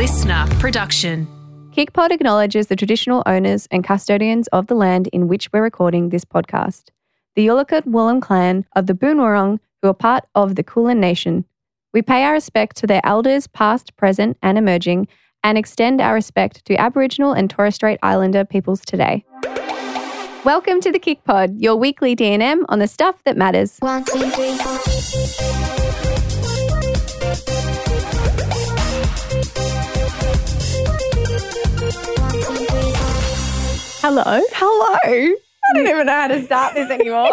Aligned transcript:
LiSTNR 0.00 0.48
production. 0.58 1.28
KICPOD 1.76 2.10
acknowledges 2.10 2.68
the 2.68 2.74
traditional 2.74 3.22
owners 3.26 3.68
and 3.70 3.84
custodians 3.84 4.48
of 4.48 4.66
the 4.66 4.74
land 4.74 5.08
in 5.08 5.28
which 5.28 5.52
we're 5.52 5.62
recording 5.62 6.08
this 6.08 6.24
podcast, 6.24 6.84
the 7.34 7.46
Yalukit 7.46 7.82
Willam 7.82 8.22
clan 8.22 8.64
of 8.74 8.86
the 8.86 8.94
Boonwurrung, 8.94 9.58
who 9.82 9.88
are 9.88 9.92
part 9.92 10.24
of 10.34 10.54
the 10.54 10.62
Kulin 10.62 11.00
Nation. 11.00 11.44
We 11.92 12.00
pay 12.00 12.24
our 12.24 12.32
respect 12.32 12.78
to 12.78 12.86
their 12.86 13.02
elders, 13.04 13.46
past, 13.46 13.94
present, 13.98 14.38
and 14.42 14.56
emerging, 14.56 15.06
and 15.44 15.58
extend 15.58 16.00
our 16.00 16.14
respect 16.14 16.64
to 16.64 16.80
Aboriginal 16.80 17.34
and 17.34 17.50
Torres 17.50 17.74
Strait 17.74 17.98
Islander 18.02 18.46
peoples 18.46 18.80
today. 18.80 19.26
Welcome 20.46 20.80
to 20.80 20.90
the 20.90 20.98
KICPOD, 20.98 21.56
your 21.58 21.76
weekly 21.76 22.14
D&M 22.14 22.64
on 22.70 22.78
the 22.78 22.88
stuff 22.88 23.22
that 23.24 23.36
matters. 23.36 23.76
One, 23.80 24.04
two, 24.04 24.30
three, 24.30 24.56
four. 24.56 25.29
Hello. 34.12 34.24
Hello. 34.54 34.98
I 35.04 35.34
don't 35.76 35.86
even 35.86 36.06
know 36.06 36.12
how 36.12 36.26
to 36.26 36.42
start 36.44 36.74
this 36.74 36.90
anymore. 36.90 37.30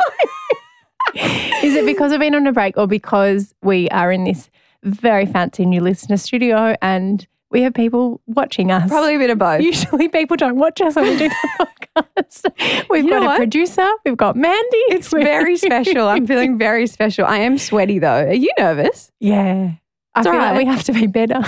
Is 1.64 1.74
it 1.74 1.88
because 1.88 2.12
we've 2.12 2.20
been 2.20 2.36
on 2.36 2.46
a 2.46 2.52
break 2.54 2.78
or 2.78 2.86
because 2.86 3.56
we 3.64 3.90
are 3.90 4.12
in 4.12 4.26
this 4.26 4.48
very 4.84 5.26
fancy 5.26 5.66
new 5.66 5.82
LiSTNR 5.82 6.20
studio 6.20 6.76
and 6.84 7.26
we 7.50 7.64
have 7.64 7.74
people 7.74 8.22
watching 8.28 8.72
us? 8.72 8.92
Probably 8.92 9.16
a 9.16 9.18
bit 9.18 9.32
of 9.32 9.40
both. 9.40 9.62
Usually 9.62 10.08
people 10.08 10.38
don't 10.38 10.58
watch 10.58 10.80
us 10.80 10.96
when 10.96 11.06
we 11.06 11.18
do 11.18 11.30
the 11.30 11.68
podcast. 11.98 12.88
We've 12.92 13.06
You 13.06 13.10
know 13.10 13.20
got 13.22 13.24
a 13.24 13.28
what? 13.30 13.38
producer, 13.38 13.90
we've 14.06 14.16
got 14.16 14.36
Mandy. 14.36 14.78
It's 14.90 15.08
very 15.08 15.58
special. 15.58 16.08
I'm 16.08 16.28
feeling 16.28 16.60
very 16.60 16.86
special. 16.86 17.26
I 17.26 17.38
am 17.38 17.58
sweaty 17.58 17.98
though. 17.98 18.28
Are 18.28 18.34
you 18.34 18.52
nervous? 18.60 19.12
Yeah. 19.20 19.72
I 20.14 20.20
It's 20.20 20.28
feel 20.28 20.34
all 20.36 20.40
like 20.42 20.52
right. 20.52 20.58
we 20.60 20.66
have 20.66 20.84
to 20.84 20.94
be 20.94 21.08
better. 21.08 21.42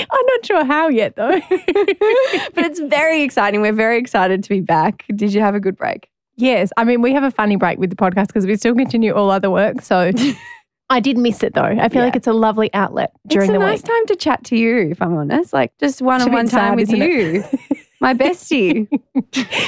I'm 0.10 0.26
not 0.26 0.46
sure 0.46 0.64
how 0.64 0.88
yet 0.88 1.16
though. 1.16 1.40
but 1.50 2.64
it's 2.64 2.80
very 2.80 3.22
exciting. 3.22 3.60
We're 3.60 3.72
very 3.72 3.98
excited 3.98 4.42
to 4.42 4.48
be 4.48 4.60
back. 4.60 5.04
Did 5.14 5.32
you 5.32 5.40
have 5.40 5.54
a 5.54 5.60
good 5.60 5.76
break? 5.76 6.08
yes. 6.36 6.72
I 6.76 6.84
mean, 6.84 7.02
we 7.02 7.12
have 7.12 7.22
a 7.22 7.30
funny 7.30 7.56
break 7.56 7.78
with 7.78 7.90
the 7.90 7.96
podcast 7.96 8.28
because 8.28 8.46
we 8.46 8.56
still 8.56 8.74
continue 8.74 9.12
all 9.12 9.30
other 9.30 9.50
work. 9.50 9.80
So 9.82 10.10
I 10.90 10.98
did 11.00 11.16
miss 11.18 11.42
it 11.42 11.54
though. 11.54 11.62
I 11.62 11.88
feel 11.88 12.00
Yeah. 12.00 12.06
like 12.06 12.16
it's 12.16 12.26
a 12.26 12.32
lovely 12.32 12.72
outlet 12.74 13.12
during 13.26 13.52
the 13.52 13.58
week. 13.60 13.68
it's 13.74 13.82
a 13.84 13.86
nice 13.88 13.96
week. 13.96 14.06
time 14.06 14.06
to 14.08 14.16
chat 14.16 14.44
to 14.44 14.56
you, 14.56 14.90
if 14.90 15.00
I'm 15.00 15.14
honest. 15.16 15.52
Like 15.52 15.72
just 15.78 16.02
one 16.02 16.20
on 16.22 16.32
one 16.32 16.48
time 16.48 16.74
with 16.76 16.90
you. 16.90 17.44
My 18.00 18.14
bestie. 18.14 18.88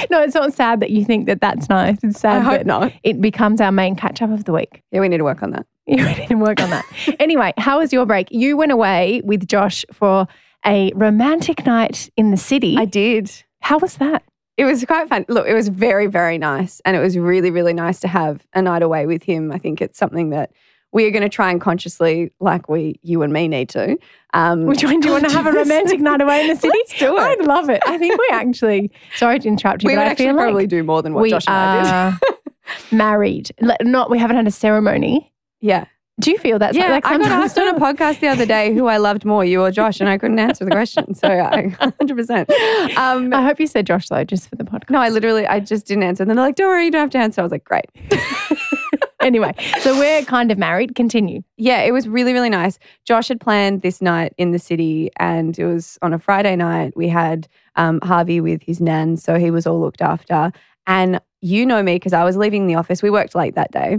No, 0.09 0.21
it's 0.21 0.35
not 0.35 0.53
sad 0.53 0.81
that 0.81 0.89
you 0.91 1.05
think 1.05 1.25
that 1.27 1.39
that's 1.39 1.69
nice. 1.69 1.97
It's 2.03 2.19
sad 2.19 2.45
that 2.45 2.65
not. 2.65 2.91
it 3.03 3.21
becomes 3.21 3.61
our 3.61 3.71
main 3.71 3.95
catch 3.95 4.21
up 4.21 4.29
of 4.29 4.43
the 4.43 4.51
week. 4.51 4.81
Yeah, 4.91 4.99
we 4.99 5.07
need 5.07 5.17
to 5.19 5.23
work 5.23 5.41
on 5.41 5.51
that. 5.51 5.65
You 5.87 6.03
need 6.03 6.27
to 6.29 6.35
work 6.35 6.59
on 6.61 6.71
that. 6.71 6.83
anyway, 7.19 7.53
how 7.57 7.77
was 7.79 7.93
your 7.93 8.05
break? 8.07 8.27
You 8.31 8.57
went 8.57 8.71
away 8.71 9.21
with 9.23 9.47
Josh 9.47 9.85
for 9.93 10.27
a 10.65 10.91
romantic 10.95 11.63
night 11.65 12.09
in 12.17 12.31
the 12.31 12.37
city. 12.37 12.75
I 12.77 12.85
did. 12.85 13.31
how 13.61 13.77
was 13.77 13.97
that? 13.97 14.23
It 14.57 14.65
was 14.65 14.83
quite 14.85 15.09
fun. 15.09 15.25
Look, 15.27 15.47
it 15.47 15.53
was 15.53 15.67
very, 15.67 16.07
very 16.07 16.37
nice. 16.37 16.81
And 16.85 16.95
it 16.97 17.01
was 17.01 17.17
really, 17.17 17.51
really 17.51 17.73
nice 17.73 17.99
to 17.99 18.07
have 18.07 18.47
a 18.53 18.61
night 18.61 18.81
away 18.81 19.05
with 19.05 19.21
him. 19.21 19.51
I 19.51 19.57
think 19.59 19.81
it's 19.81 19.99
something 19.99 20.29
that 20.31 20.51
we 20.93 21.05
are 21.05 21.11
going 21.11 21.23
to 21.23 21.29
try 21.29 21.51
and 21.51 21.59
consciously, 21.59 22.31
like 22.39 22.69
we, 22.69 22.97
you 23.03 23.21
and 23.21 23.33
me 23.33 23.47
need 23.49 23.67
to. 23.69 23.97
Um, 24.33 24.65
Which 24.65 24.83
one 24.83 25.01
do 25.01 25.09
you 25.09 25.13
want 25.13 25.25
to 25.25 25.31
have 25.35 25.45
a 25.45 25.51
romantic 25.61 25.99
night 25.99 26.21
away 26.21 26.41
in 26.41 26.47
the 26.47 26.55
city? 26.55 26.69
Let's 26.69 26.97
do 26.97 27.15
it. 27.17 27.19
I'd 27.21 27.45
love 27.45 27.69
it. 27.69 27.83
I 27.85 27.97
think 27.97 28.17
we 28.17 28.27
actually, 28.31 28.91
sorry 29.17 29.39
to 29.39 29.47
interrupt 29.49 29.83
you, 29.83 29.87
we 29.89 29.95
but 29.95 29.99
would 30.01 30.07
I 30.07 30.11
actually 30.11 30.25
feel 30.27 30.35
probably 30.35 30.63
like 30.63 30.69
do 30.69 30.83
more 30.83 31.01
than 31.03 31.13
what 31.13 31.21
we 31.21 31.29
Josh 31.31 31.45
and 31.47 31.55
I 31.87 32.11
did. 32.11 32.93
married. 32.93 33.51
Not, 33.81 34.09
we 34.09 34.17
haven't 34.19 34.37
had 34.37 34.47
a 34.47 34.51
ceremony. 34.51 35.31
Yeah. 35.61 35.85
Do 36.17 36.31
you 36.31 36.37
feel 36.37 36.57
that's 36.59 36.77
Yeah, 36.77 36.91
like 36.91 37.05
I 37.05 37.17
got 37.17 37.29
asked 37.29 37.57
on 37.57 37.67
a 37.75 37.79
podcast 37.79 38.21
the 38.21 38.27
other 38.29 38.45
day 38.45 38.73
who 38.73 38.87
I 38.87 38.97
loved 38.97 39.25
more, 39.25 39.43
you 39.43 39.61
or 39.61 39.69
Josh, 39.69 39.99
and 39.99 40.07
I 40.07 40.17
couldn't 40.17 40.39
answer 40.39 40.63
the 40.63 40.71
question. 40.71 41.13
So 41.13 41.27
I 41.27 41.63
100%. 41.81 42.95
Um, 42.95 43.33
I 43.33 43.41
hope 43.41 43.59
you 43.59 43.67
said 43.67 43.85
Josh 43.85 44.07
though, 44.07 44.23
just 44.23 44.47
for 44.49 44.55
the 44.55 44.63
podcast. 44.63 44.91
no, 44.91 45.01
I 45.01 45.09
literally, 45.09 45.45
I 45.45 45.59
just 45.59 45.85
didn't 45.87 46.03
answer. 46.03 46.23
And 46.23 46.29
then 46.29 46.37
they're 46.37 46.45
like, 46.45 46.55
don't 46.55 46.67
worry, 46.67 46.85
you 46.85 46.91
don't 46.91 47.01
have 47.01 47.09
to 47.11 47.17
answer. 47.17 47.41
I 47.41 47.43
was 47.43 47.51
like, 47.51 47.65
great. 47.65 47.87
anyway, 49.21 49.53
so 49.81 49.97
we're 49.99 50.23
kind 50.23 50.51
of 50.51 50.57
married. 50.57 50.95
Continue. 50.95 51.41
Yeah, 51.57 51.81
it 51.81 51.91
was 51.91 52.07
really, 52.07 52.31
really 52.31 52.49
nice. 52.49 52.79
Josh 53.03 53.27
had 53.27 53.41
planned 53.41 53.81
this 53.81 54.01
night 54.01 54.33
in 54.37 54.51
the 54.51 54.59
city, 54.59 55.11
and 55.17 55.59
it 55.59 55.65
was 55.65 55.97
on 56.01 56.13
a 56.13 56.19
Friday 56.19 56.55
night. 56.55 56.95
We 56.95 57.09
had 57.09 57.49
um, 57.75 57.99
Harvey 58.03 58.39
with 58.39 58.61
his 58.63 58.79
nan, 58.79 59.17
so 59.17 59.35
he 59.35 59.51
was 59.51 59.67
all 59.67 59.81
looked 59.81 60.01
after. 60.01 60.53
And 60.87 61.19
you 61.41 61.65
know 61.65 61.83
me 61.83 61.95
because 61.95 62.13
I 62.13 62.23
was 62.23 62.37
leaving 62.37 62.67
the 62.67 62.75
office. 62.75 63.03
We 63.03 63.09
worked 63.09 63.35
late 63.35 63.55
that 63.55 63.71
day. 63.71 63.97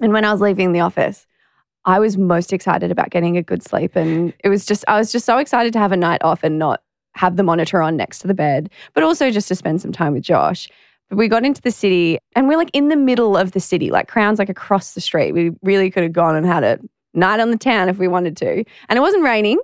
And 0.00 0.12
when 0.12 0.24
I 0.24 0.32
was 0.32 0.40
leaving 0.40 0.72
the 0.72 0.80
office, 0.80 1.26
I 1.84 1.98
was 1.98 2.18
most 2.18 2.52
excited 2.52 2.90
about 2.90 3.10
getting 3.10 3.36
a 3.36 3.42
good 3.42 3.62
sleep. 3.62 3.96
And 3.96 4.34
it 4.44 4.48
was 4.48 4.66
just, 4.66 4.84
I 4.88 4.98
was 4.98 5.12
just 5.12 5.26
so 5.26 5.38
excited 5.38 5.72
to 5.72 5.78
have 5.78 5.92
a 5.92 5.96
night 5.96 6.22
off 6.22 6.42
and 6.42 6.58
not 6.58 6.82
have 7.14 7.36
the 7.36 7.42
monitor 7.42 7.82
on 7.82 7.96
next 7.96 8.20
to 8.20 8.26
the 8.26 8.34
bed, 8.34 8.70
but 8.94 9.02
also 9.02 9.30
just 9.30 9.48
to 9.48 9.54
spend 9.54 9.80
some 9.80 9.92
time 9.92 10.12
with 10.12 10.22
Josh. 10.22 10.68
But 11.08 11.18
we 11.18 11.28
got 11.28 11.44
into 11.44 11.60
the 11.60 11.70
city 11.70 12.18
and 12.36 12.48
we're 12.48 12.56
like 12.56 12.70
in 12.72 12.88
the 12.88 12.96
middle 12.96 13.36
of 13.36 13.52
the 13.52 13.60
city, 13.60 13.90
like 13.90 14.08
Crown's 14.08 14.38
like 14.38 14.48
across 14.48 14.94
the 14.94 15.00
street. 15.00 15.32
We 15.32 15.50
really 15.62 15.90
could 15.90 16.02
have 16.02 16.12
gone 16.12 16.36
and 16.36 16.46
had 16.46 16.62
a 16.62 16.78
night 17.14 17.40
on 17.40 17.50
the 17.50 17.58
town 17.58 17.88
if 17.88 17.98
we 17.98 18.06
wanted 18.06 18.36
to. 18.38 18.64
And 18.88 18.96
it 18.96 19.00
wasn't 19.00 19.24
raining. 19.24 19.58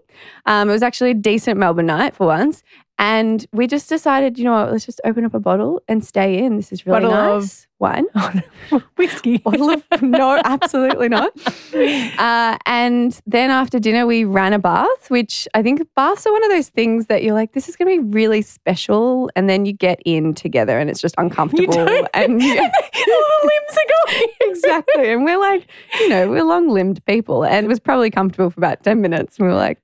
Um, 0.47 0.69
it 0.69 0.73
was 0.73 0.83
actually 0.83 1.11
a 1.11 1.15
decent 1.15 1.59
Melbourne 1.59 1.87
night 1.87 2.17
for 2.17 2.27
once. 2.27 2.63
And 2.99 3.45
we 3.53 3.67
just 3.67 3.89
decided, 3.91 4.39
you 4.39 4.45
know 4.45 4.53
what, 4.53 4.73
let's 4.73 4.87
just 4.87 5.03
open 5.05 5.25
up 5.27 5.35
a 5.35 5.41
bottle 5.41 5.83
and 5.87 6.03
stay 6.05 6.39
in. 6.43 6.57
This 6.57 6.73
is 6.73 6.87
really 6.87 7.03
Bottle 7.03 7.13
of- 7.37 7.67
Wine. 7.79 8.07
Whiskey. 8.97 9.37
bottle 9.45 9.69
of 9.69 9.85
no, 10.01 10.41
absolutely 10.45 11.09
not. 11.11 11.33
Uh, 12.19 12.57
and 12.65 13.21
then 13.27 13.51
after 13.51 13.79
dinner, 13.79 14.07
we 14.07 14.25
ran 14.25 14.55
a 14.55 14.59
bath, 14.59 15.11
which 15.11 15.47
I 15.53 15.63
think 15.63 15.83
baths 15.95 16.27
are 16.27 16.33
one 16.33 16.43
of 16.45 16.51
those 16.51 16.71
things 16.71 17.07
that 17.07 17.23
you're 17.23 17.35
like, 17.35 17.53
this 17.53 17.69
is 17.69 17.77
going 17.77 17.95
to 17.95 18.03
be 18.03 18.09
really 18.15 18.41
special, 18.41 19.31
and 19.37 19.51
then 19.51 19.67
you 19.67 19.75
get 19.75 20.01
in 20.07 20.33
together, 20.33 20.79
and 20.79 20.89
it's 20.89 21.01
just 21.03 21.15
uncomfortable, 21.19 21.79
and 22.15 22.43
you- 22.43 22.59
All 22.59 22.71
the 22.73 23.51
limbs 23.51 23.77
are 23.79 24.07
going. 24.15 24.29
exactly. 24.41 25.13
And 25.13 25.25
we're 25.25 25.39
like, 25.39 25.67
you 26.01 26.09
know, 26.09 26.31
we're 26.31 26.45
long 26.45 26.71
limbed 26.71 27.05
people, 27.05 27.45
and 27.45 27.67
it 27.67 27.69
was 27.69 27.79
probably 27.81 28.11
comfortable 28.11 28.49
for 28.49 28.59
about 28.61 28.83
ten 28.83 29.03
minutes. 29.03 29.39
And 29.39 29.47
we 29.49 29.53
were 29.53 29.59
like. 29.59 29.79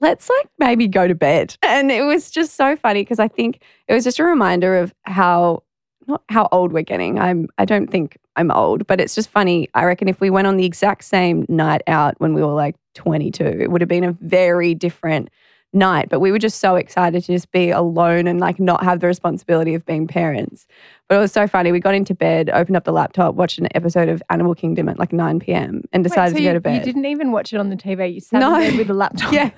Let's 0.00 0.28
like 0.28 0.48
maybe 0.58 0.88
go 0.88 1.06
to 1.06 1.14
bed. 1.14 1.56
And 1.62 1.90
it 1.90 2.02
was 2.02 2.30
just 2.30 2.54
so 2.54 2.76
funny 2.76 3.02
because 3.02 3.18
I 3.18 3.28
think 3.28 3.62
it 3.88 3.94
was 3.94 4.04
just 4.04 4.18
a 4.18 4.24
reminder 4.24 4.76
of 4.76 4.94
how 5.04 5.62
not 6.06 6.22
how 6.28 6.48
old 6.52 6.72
we're 6.72 6.82
getting. 6.82 7.18
I'm 7.18 7.48
I 7.58 7.64
don't 7.64 7.88
think 7.88 8.18
I'm 8.36 8.50
old, 8.50 8.86
but 8.86 9.00
it's 9.00 9.14
just 9.14 9.28
funny. 9.28 9.68
I 9.74 9.84
reckon 9.84 10.08
if 10.08 10.20
we 10.20 10.30
went 10.30 10.46
on 10.46 10.56
the 10.56 10.64
exact 10.64 11.04
same 11.04 11.44
night 11.48 11.82
out 11.86 12.14
when 12.18 12.34
we 12.34 12.42
were 12.42 12.54
like 12.54 12.76
22, 12.94 13.44
it 13.44 13.70
would 13.70 13.80
have 13.80 13.88
been 13.88 14.04
a 14.04 14.12
very 14.12 14.74
different 14.74 15.28
night. 15.72 16.08
But 16.08 16.20
we 16.20 16.32
were 16.32 16.38
just 16.38 16.58
so 16.60 16.76
excited 16.76 17.22
to 17.24 17.32
just 17.32 17.50
be 17.52 17.70
alone 17.70 18.26
and 18.26 18.40
like 18.40 18.58
not 18.58 18.82
have 18.82 19.00
the 19.00 19.06
responsibility 19.06 19.74
of 19.74 19.84
being 19.86 20.06
parents. 20.06 20.66
But 21.08 21.16
it 21.16 21.18
was 21.20 21.32
so 21.32 21.46
funny. 21.46 21.72
We 21.72 21.80
got 21.80 21.94
into 21.94 22.14
bed, 22.14 22.50
opened 22.50 22.76
up 22.76 22.84
the 22.84 22.92
laptop, 22.92 23.34
watched 23.34 23.58
an 23.58 23.68
episode 23.74 24.08
of 24.08 24.22
Animal 24.30 24.54
Kingdom 24.54 24.88
at 24.88 24.98
like 24.98 25.12
9 25.12 25.40
p.m. 25.40 25.82
and 25.92 26.02
decided 26.04 26.34
Wait, 26.34 26.40
so 26.40 26.44
to 26.44 26.50
go 26.50 26.52
to 26.54 26.60
bed. 26.60 26.74
You 26.76 26.84
didn't 26.84 27.06
even 27.06 27.32
watch 27.32 27.52
it 27.52 27.58
on 27.58 27.70
the 27.70 27.76
TV. 27.76 28.14
You 28.14 28.20
sat 28.20 28.40
No. 28.40 28.54
in 28.60 28.70
bed 28.70 28.78
with 28.78 28.90
a 28.90 28.94
laptop. 28.94 29.32
Yeah. 29.32 29.50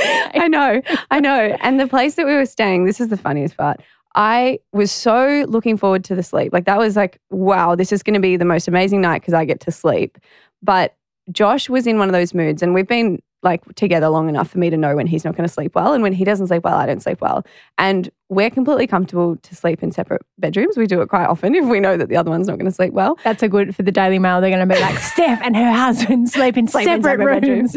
I 0.34 0.48
know. 0.48 0.80
I 1.10 1.20
know. 1.20 1.56
And 1.60 1.80
the 1.80 1.86
place 1.88 2.14
that 2.16 2.26
we 2.26 2.34
were 2.34 2.46
staying, 2.46 2.84
this 2.84 3.00
is 3.00 3.08
the 3.08 3.16
funniest 3.16 3.56
part. 3.56 3.80
I 4.14 4.58
was 4.72 4.90
so 4.90 5.44
looking 5.48 5.76
forward 5.76 6.04
to 6.04 6.14
the 6.14 6.22
sleep. 6.22 6.52
Like 6.52 6.64
that 6.64 6.78
was 6.78 6.96
like, 6.96 7.20
wow, 7.30 7.74
this 7.74 7.92
is 7.92 8.02
going 8.02 8.14
to 8.14 8.20
be 8.20 8.36
the 8.36 8.44
most 8.44 8.66
amazing 8.68 9.00
night 9.00 9.20
because 9.22 9.34
I 9.34 9.44
get 9.44 9.60
to 9.60 9.70
sleep. 9.70 10.18
But 10.62 10.96
Josh 11.30 11.68
was 11.68 11.86
in 11.86 11.98
one 11.98 12.08
of 12.08 12.12
those 12.12 12.32
moods 12.34 12.62
and 12.62 12.74
we've 12.74 12.86
been 12.86 13.20
like 13.42 13.62
together 13.76 14.08
long 14.08 14.28
enough 14.28 14.50
for 14.50 14.58
me 14.58 14.68
to 14.70 14.76
know 14.76 14.96
when 14.96 15.06
he's 15.06 15.24
not 15.24 15.36
going 15.36 15.46
to 15.46 15.52
sleep 15.52 15.74
well 15.74 15.92
and 15.92 16.02
when 16.02 16.12
he 16.12 16.24
doesn't 16.24 16.48
sleep 16.48 16.64
well, 16.64 16.76
I 16.76 16.86
don't 16.86 17.02
sleep 17.02 17.20
well. 17.20 17.44
And 17.76 18.10
we're 18.28 18.50
completely 18.50 18.86
comfortable 18.86 19.36
to 19.36 19.54
sleep 19.54 19.82
in 19.82 19.92
separate 19.92 20.22
bedrooms. 20.38 20.76
We 20.76 20.86
do 20.86 21.00
it 21.00 21.08
quite 21.08 21.26
often 21.26 21.54
if 21.54 21.64
we 21.66 21.80
know 21.80 21.96
that 21.96 22.08
the 22.08 22.16
other 22.16 22.30
one's 22.30 22.48
not 22.48 22.58
going 22.58 22.70
to 22.70 22.74
sleep 22.74 22.92
well. 22.92 23.18
That's 23.24 23.42
a 23.42 23.48
good 23.48 23.74
for 23.74 23.82
the 23.82 23.92
Daily 23.92 24.18
Mail. 24.18 24.40
They're 24.40 24.50
going 24.50 24.68
to 24.68 24.74
be 24.74 24.80
like, 24.80 24.98
Steph 24.98 25.40
and 25.42 25.56
her 25.56 25.72
husband 25.72 26.28
sleep 26.30 26.56
in 26.56 26.66
sleep 26.66 26.88
in 26.88 27.02
separate, 27.02 27.42
separate 27.42 27.48
rooms. 27.48 27.76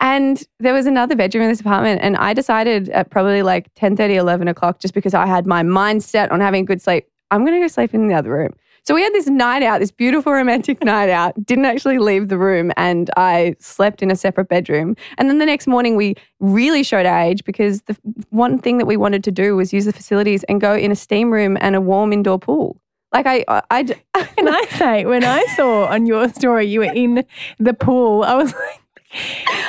And 0.00 0.42
there 0.60 0.72
was 0.72 0.86
another 0.86 1.14
bedroom 1.14 1.44
in 1.44 1.50
this 1.50 1.60
apartment, 1.60 2.00
and 2.02 2.16
I 2.16 2.32
decided 2.34 2.88
at 2.90 3.10
probably 3.10 3.42
like 3.42 3.70
10 3.74 4.00
11 4.00 4.48
o'clock, 4.48 4.80
just 4.80 4.94
because 4.94 5.14
I 5.14 5.26
had 5.26 5.46
my 5.46 5.62
mind 5.62 6.02
set 6.02 6.32
on 6.32 6.40
having 6.40 6.64
good 6.64 6.80
sleep, 6.80 7.06
I'm 7.30 7.44
going 7.44 7.60
to 7.60 7.64
go 7.64 7.68
sleep 7.68 7.94
in 7.94 8.08
the 8.08 8.14
other 8.14 8.30
room. 8.30 8.52
So 8.84 8.94
we 8.94 9.02
had 9.02 9.12
this 9.12 9.28
night 9.28 9.62
out, 9.62 9.78
this 9.78 9.92
beautiful 9.92 10.32
romantic 10.32 10.82
night 10.84 11.08
out, 11.08 11.34
didn't 11.44 11.66
actually 11.66 11.98
leave 11.98 12.28
the 12.28 12.38
room, 12.38 12.72
and 12.76 13.10
I 13.16 13.54
slept 13.60 14.02
in 14.02 14.10
a 14.10 14.16
separate 14.16 14.48
bedroom. 14.48 14.96
And 15.18 15.28
then 15.28 15.38
the 15.38 15.46
next 15.46 15.66
morning, 15.66 15.96
we 15.96 16.16
really 16.40 16.82
showed 16.82 17.06
our 17.06 17.20
age 17.20 17.44
because 17.44 17.82
the 17.82 17.96
one 18.30 18.58
thing 18.58 18.78
that 18.78 18.86
we 18.86 18.96
wanted 18.96 19.22
to 19.24 19.30
do 19.30 19.56
was 19.56 19.72
use 19.72 19.84
the 19.84 19.92
facilities 19.92 20.42
and 20.44 20.60
go 20.60 20.74
in 20.74 20.90
a 20.90 20.96
steam 20.96 21.32
room 21.32 21.56
and 21.60 21.76
a 21.76 21.80
warm 21.80 22.12
indoor 22.12 22.38
pool. 22.38 22.80
Like 23.12 23.26
I, 23.26 23.44
I, 23.48 23.62
I 23.70 23.82
Can 24.36 24.48
I 24.48 24.64
say, 24.70 25.04
when 25.04 25.22
I 25.22 25.44
saw 25.56 25.86
on 25.86 26.06
your 26.06 26.28
story 26.30 26.66
you 26.66 26.80
were 26.80 26.92
in 26.92 27.24
the 27.58 27.74
pool, 27.74 28.24
I 28.24 28.34
was 28.34 28.52
like, 28.52 28.80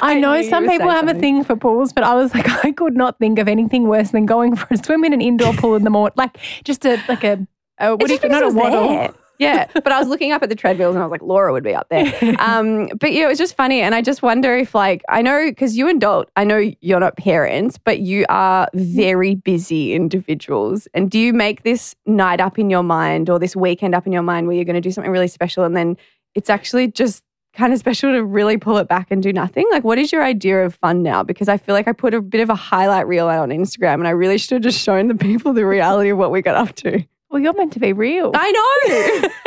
I 0.02 0.14
I 0.16 0.20
know 0.20 0.42
some 0.44 0.68
people 0.68 0.90
have 0.90 1.10
a 1.10 1.14
thing 1.14 1.44
for 1.44 1.56
pools, 1.56 1.92
but 1.92 2.04
I 2.04 2.16
was 2.16 2.34
like, 2.34 2.48
I 2.66 2.72
could 2.72 2.96
not 2.96 3.20
think 3.20 3.40
of 3.40 3.48
anything 3.48 3.88
worse 3.88 4.12
than 4.12 4.26
going 4.26 4.56
for 4.56 4.68
a 4.72 4.78
swim 4.78 5.04
in 5.04 5.14
an 5.14 5.22
indoor 5.22 5.54
pool 5.54 5.76
in 5.76 5.84
the 5.84 5.90
morning. 5.90 6.14
Like 6.16 6.38
just 6.64 6.86
a 6.86 7.02
like 7.10 7.24
a, 7.24 7.46
a 7.86 7.96
what 7.96 8.08
do 8.08 8.14
you 8.14 8.20
just 8.20 8.32
not 8.32 8.44
a 8.44 8.50
waddle. 8.50 8.88
there. 8.90 9.14
Yeah, 9.40 9.68
but 9.74 9.92
I 9.92 10.00
was 10.00 10.08
looking 10.08 10.32
up 10.32 10.44
at 10.44 10.50
the 10.50 10.56
treadmills 10.56 10.96
and 10.96 11.04
I 11.04 11.06
was 11.06 11.12
like, 11.12 11.22
Laura 11.22 11.52
would 11.52 11.64
be 11.64 11.74
up 11.74 11.90
there. 11.90 12.14
Um, 12.44 12.90
but 13.00 13.14
yeah, 13.14 13.26
it 13.26 13.28
was 13.28 13.38
just 13.38 13.56
funny. 13.56 13.82
And 13.82 13.96
I 13.96 14.02
just 14.02 14.22
wonder 14.22 14.56
if, 14.56 14.76
like, 14.76 15.02
I 15.08 15.22
know 15.22 15.46
because 15.50 15.78
you 15.78 15.88
and 15.88 16.02
Dolt, 16.02 16.30
I 16.36 16.44
know 16.44 16.72
you're 16.82 17.00
not 17.00 17.16
parents, 17.16 17.78
but 17.78 18.00
you 18.00 18.26
are 18.28 18.68
very 18.74 19.36
busy 19.36 19.94
individuals. 19.94 20.88
And 20.94 21.10
do 21.10 21.20
you 21.20 21.32
make 21.32 21.64
this 21.64 21.96
night 22.06 22.42
up 22.42 22.60
in 22.60 22.70
your 22.70 22.84
mind 22.84 23.30
or 23.30 23.40
this 23.40 23.56
weekend 23.56 23.96
up 23.96 24.06
in 24.06 24.12
your 24.12 24.24
mind 24.24 24.48
where 24.48 24.56
you're 24.56 24.66
going 24.66 24.76
to 24.76 24.82
do 24.82 24.92
something 24.92 25.12
really 25.12 25.28
special 25.28 25.64
and 25.64 25.76
then 25.76 25.96
it's 26.36 26.50
actually 26.50 26.90
just 26.90 27.24
kind 27.54 27.72
of 27.72 27.80
special 27.80 28.12
to 28.12 28.24
really 28.24 28.58
pull 28.58 28.78
it 28.78 28.88
back 28.88 29.08
and 29.10 29.24
do 29.24 29.32
nothing? 29.32 29.66
Like, 29.72 29.84
what 29.84 29.98
is 29.98 30.12
your 30.12 30.24
idea 30.24 30.66
of 30.66 30.76
fun 30.76 31.02
now? 31.02 31.24
Because 31.24 31.48
I 31.48 31.58
feel 31.58 31.76
like 31.76 31.88
I 31.88 31.94
put 31.94 32.14
a 32.14 32.22
bit 32.22 32.42
of 32.42 32.50
a 32.50 32.56
highlight 32.56 33.08
reel 33.08 33.28
out 33.28 33.40
on 33.40 33.50
Instagram 33.50 33.96
and 33.96 34.08
I 34.08 34.12
really 34.12 34.38
should 34.38 34.56
have 34.56 34.64
just 34.64 34.82
shown 34.84 35.08
the 35.08 35.16
people 35.16 35.54
the 35.54 35.66
reality 35.66 36.10
of 36.10 36.18
what 36.18 36.32
we 36.32 36.42
got 36.42 36.56
up 36.56 36.76
to. 36.78 37.04
Well, 37.34 37.42
you're 37.42 37.54
meant 37.54 37.74
to 37.74 37.80
be 37.80 37.92
real. 37.94 38.32
I 38.36 38.52
know. 38.52 39.30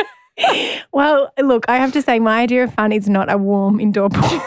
Well, 0.93 1.31
look, 1.41 1.65
I 1.67 1.77
have 1.77 1.91
to 1.93 2.01
say, 2.03 2.19
my 2.19 2.41
idea 2.41 2.63
of 2.63 2.71
fun 2.73 2.91
is 2.91 3.09
not 3.09 3.31
a 3.31 3.39
warm 3.39 3.79
indoor 3.79 4.09
pool. 4.09 4.39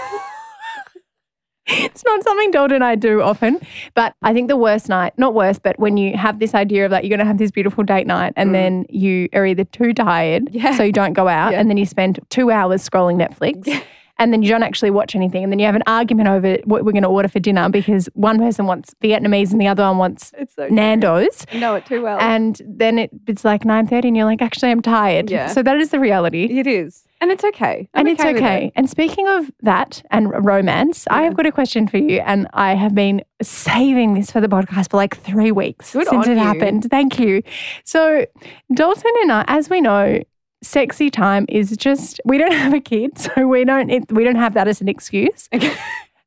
it's 1.67 2.05
not 2.05 2.23
something 2.23 2.53
Dalton 2.53 2.77
and 2.77 2.85
I 2.85 2.95
do 2.95 3.23
often. 3.23 3.59
But 3.95 4.15
I 4.23 4.33
think 4.33 4.47
the 4.49 4.57
worst 4.57 4.89
night, 4.89 5.15
not 5.19 5.35
worst, 5.35 5.65
but 5.65 5.79
when 5.81 5.97
you 5.97 6.17
have 6.17 6.39
this 6.39 6.55
idea 6.55 6.85
of 6.85 6.93
that 6.93 7.03
you're 7.03 7.09
going 7.09 7.19
to 7.19 7.25
have 7.25 7.39
this 7.39 7.51
beautiful 7.51 7.83
date 7.83 8.07
night 8.07 8.33
and 8.37 8.51
Mm. 8.51 8.53
then 8.53 8.87
you 8.89 9.29
are 9.33 9.45
either 9.47 9.65
too 9.65 9.93
tired, 9.93 10.49
Yeah. 10.53 10.77
so 10.77 10.85
you 10.85 10.93
don't 10.93 11.13
go 11.15 11.27
out, 11.27 11.53
Yeah. 11.53 11.61
and 11.61 11.69
then 11.69 11.77
you 11.77 11.87
spend 11.87 12.21
two 12.29 12.53
hours 12.53 12.89
scrolling 12.89 13.17
Netflix. 13.21 13.83
And 14.21 14.33
then 14.33 14.43
you 14.43 14.49
don't 14.51 14.63
actually 14.63 14.91
watch 14.91 15.17
anything. 15.17 15.43
And 15.43 15.53
then 15.53 15.59
you 15.59 15.67
have 15.67 15.75
an 15.75 15.83
argument 15.87 16.29
over 16.29 16.59
what 16.65 16.85
we're 16.85 16.93
going 16.93 17.03
to 17.03 17.09
order 17.09 17.27
for 17.29 17.41
dinner 17.41 17.69
because 17.69 18.09
one 18.15 18.39
person 18.39 18.67
wants 18.67 18.95
Vietnamese 19.03 19.51
and 19.51 19.61
the 19.61 19.67
other 19.67 19.83
one 19.83 19.99
wants 19.99 20.33
It's 20.39 20.55
so 20.55 20.69
Nando's. 20.69 21.45
I 21.53 21.59
know 21.59 21.75
it 21.75 21.87
too 21.87 22.03
well. 22.03 22.19
And 22.21 22.61
then 22.65 22.99
it, 22.99 23.11
it's 23.27 23.45
like 23.45 23.63
9.30 23.63 24.05
and 24.05 24.17
you're 24.17 24.27
like, 24.27 24.43
actually, 24.43 24.71
I'm 24.71 24.83
tired. 24.83 25.31
Yeah. 25.31 25.49
So 25.49 25.63
that 25.63 25.77
is 25.79 25.91
the 25.91 25.99
reality. 25.99 26.45
it 26.59 26.67
is. 26.67 27.07
And 27.23 27.31
it's 27.31 27.45
okay. 27.45 27.89
I'm 27.93 28.07
and 28.07 28.09
it's 28.09 28.25
with 28.25 28.37
okay. 28.37 28.67
it. 28.67 28.73
And 28.77 28.89
speaking 28.89 29.29
of 29.29 29.51
that 29.61 30.03
and 30.11 30.31
romance, 30.45 31.07
I 31.11 31.23
have 31.23 31.35
got 31.35 31.45
a 31.45 31.53
question 31.53 31.87
for 31.87 31.99
you. 31.99 32.21
And 32.21 32.47
I 32.55 32.75
have 32.75 32.95
been 32.95 33.23
saving 33.43 34.15
this 34.15 34.31
for 34.31 34.41
the 34.41 34.49
podcast 34.49 34.91
for 34.91 34.97
like 34.97 35.17
three 35.19 35.53
weeks 35.53 35.93
Good 35.93 36.09
since 36.09 36.27
it 36.27 36.33
you. 36.33 36.39
happened. 36.39 36.87
Thank 36.91 37.19
you. 37.19 37.43
So, 37.85 38.25
Dalton 38.73 39.13
and 39.23 39.33
I, 39.33 39.45
as 39.49 39.69
we 39.69 39.83
know, 39.83 40.23
sexy 40.63 41.11
time 41.11 41.47
is 41.49 41.77
just 41.77 42.21
we 42.25 42.39
don't 42.39 42.53
have 42.65 42.75
a 42.75 42.81
kid, 42.81 43.19
so 43.19 43.47
we 43.47 43.65
don't 43.65 43.91
it, 43.91 44.11
we 44.13 44.25
don't 44.25 44.37
have 44.37 44.55
that 44.55 44.69
as 44.69 44.81
an 44.81 44.89
excuse. 44.89 45.49
Okay. 45.53 45.75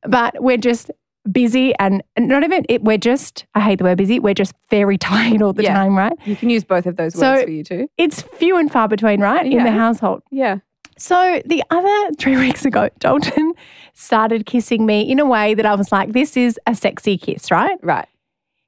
But 0.05 0.41
we're 0.43 0.57
just 0.57 0.91
busy 1.31 1.73
and, 1.79 2.03
and 2.17 2.27
not 2.27 2.43
even 2.43 2.65
it. 2.67 2.83
We're 2.83 2.97
just 2.97 3.45
I 3.55 3.61
hate 3.61 3.77
the 3.77 3.85
word 3.85 3.97
busy. 3.97 4.19
We're 4.19 4.33
just 4.33 4.53
very 4.69 4.97
tired 5.09 5.41
all 5.41 5.53
the 5.53 5.63
Yeah. 5.63 5.73
time, 5.75 5.97
right? 5.97 6.13
You 6.25 6.35
can 6.35 6.49
use 6.49 6.63
both 6.63 6.85
of 6.85 6.97
those 6.97 7.13
So- 7.13 7.31
words 7.31 7.43
for 7.43 7.49
you 7.49 7.63
too. 7.63 7.87
It's 7.97 8.21
few 8.21 8.57
and 8.57 8.71
far 8.71 8.87
between, 8.87 9.21
right, 9.21 9.45
in 9.45 9.63
the 9.63 9.71
household. 9.71 10.23
Yeah. 10.31 10.57
So 10.97 11.41
the 11.45 11.63
other 11.69 12.15
three 12.19 12.37
weeks 12.45 12.65
ago, 12.65 12.89
Dalton 12.99 13.53
started 13.93 14.45
kissing 14.45 14.85
me 14.85 15.01
in 15.09 15.19
a 15.19 15.25
way 15.25 15.53
that 15.53 15.65
I 15.65 15.75
was 15.75 15.91
like, 15.91 16.11
this 16.11 16.35
is 16.35 16.59
a 16.67 16.75
sexy 16.75 17.17
kiss, 17.17 17.49
right? 17.51 17.77
Right. 17.81 18.07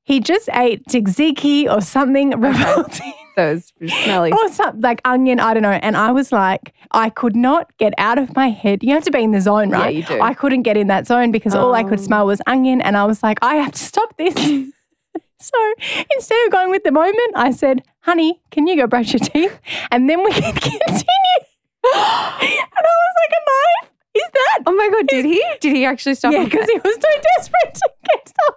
He 0.04 0.20
just 0.20 0.50
ate 0.54 0.86
tzatziki 0.88 1.70
or 1.70 1.82
something 1.82 2.34
uh-huh. 2.34 2.48
revolting. 2.48 3.14
Those 3.36 3.74
smelly. 4.04 4.32
Oh, 4.34 4.48
or 4.48 4.52
something 4.52 4.82
like 4.82 5.02
onion, 5.06 5.40
I 5.40 5.54
don't 5.54 5.64
know. 5.64 5.72
And 5.72 5.98
I 5.98 6.12
was 6.12 6.32
like, 6.32 6.74
I 6.92 7.10
could 7.10 7.36
not 7.36 7.76
get 7.78 7.94
out 7.98 8.18
of 8.18 8.36
my 8.36 8.50
head. 8.50 8.84
You 8.84 8.94
have 8.94 9.04
to 9.06 9.12
be 9.12 9.24
in 9.24 9.32
the 9.32 9.42
zone, 9.42 9.70
right? 9.70 9.80
Yeah, 9.80 9.84
right? 9.86 9.96
you 9.96 10.04
do. 10.04 10.22
I 10.22 10.34
couldn't 10.34 10.64
get 10.64 10.78
in 10.78 10.88
that 10.88 11.06
zone 11.08 11.32
because 11.32 11.54
all 11.54 11.74
I 11.74 11.84
could 11.84 12.00
Oh. 12.00 12.04
smell 12.04 12.26
was 12.26 12.42
onion. 12.48 12.82
And 12.82 12.96
I 12.96 13.06
was 13.06 13.22
like, 13.24 13.40
I 13.42 13.56
have 13.56 13.74
to 13.74 13.84
stop 13.84 14.16
this. 14.18 14.34
so 15.40 15.74
instead 16.16 16.38
of 16.46 16.52
going 16.52 16.72
with 16.72 16.84
the 16.84 16.92
moment, 16.92 17.32
I 17.36 17.52
said, 17.52 17.84
honey, 18.02 18.42
can 18.52 18.68
you 18.68 18.76
go 18.78 18.88
brush 18.88 19.12
your 19.14 19.20
teeth? 19.20 19.60
And 19.92 20.10
then 20.10 20.24
we 20.24 20.32
can 20.42 20.54
continue. 20.54 20.80
and 21.84 21.94
I 21.94 22.96
was 23.04 23.16
like, 23.22 23.32
a 23.32 23.42
knife? 23.86 23.92
Is 24.16 24.32
that? 24.34 24.60
Oh 24.66 24.72
my 24.72 24.90
god, 24.90 25.08
did 25.08 25.26
he? 25.26 25.44
Did 25.60 25.76
he 25.76 25.84
actually 25.86 26.16
stop? 26.16 26.32
Yeah, 26.32 26.46
because 26.46 26.68
he 26.70 26.78
was 26.78 26.96
too 26.96 27.22
desperate 27.38 27.74
to 27.76 27.90
get 28.10 28.30
some. 28.30 28.56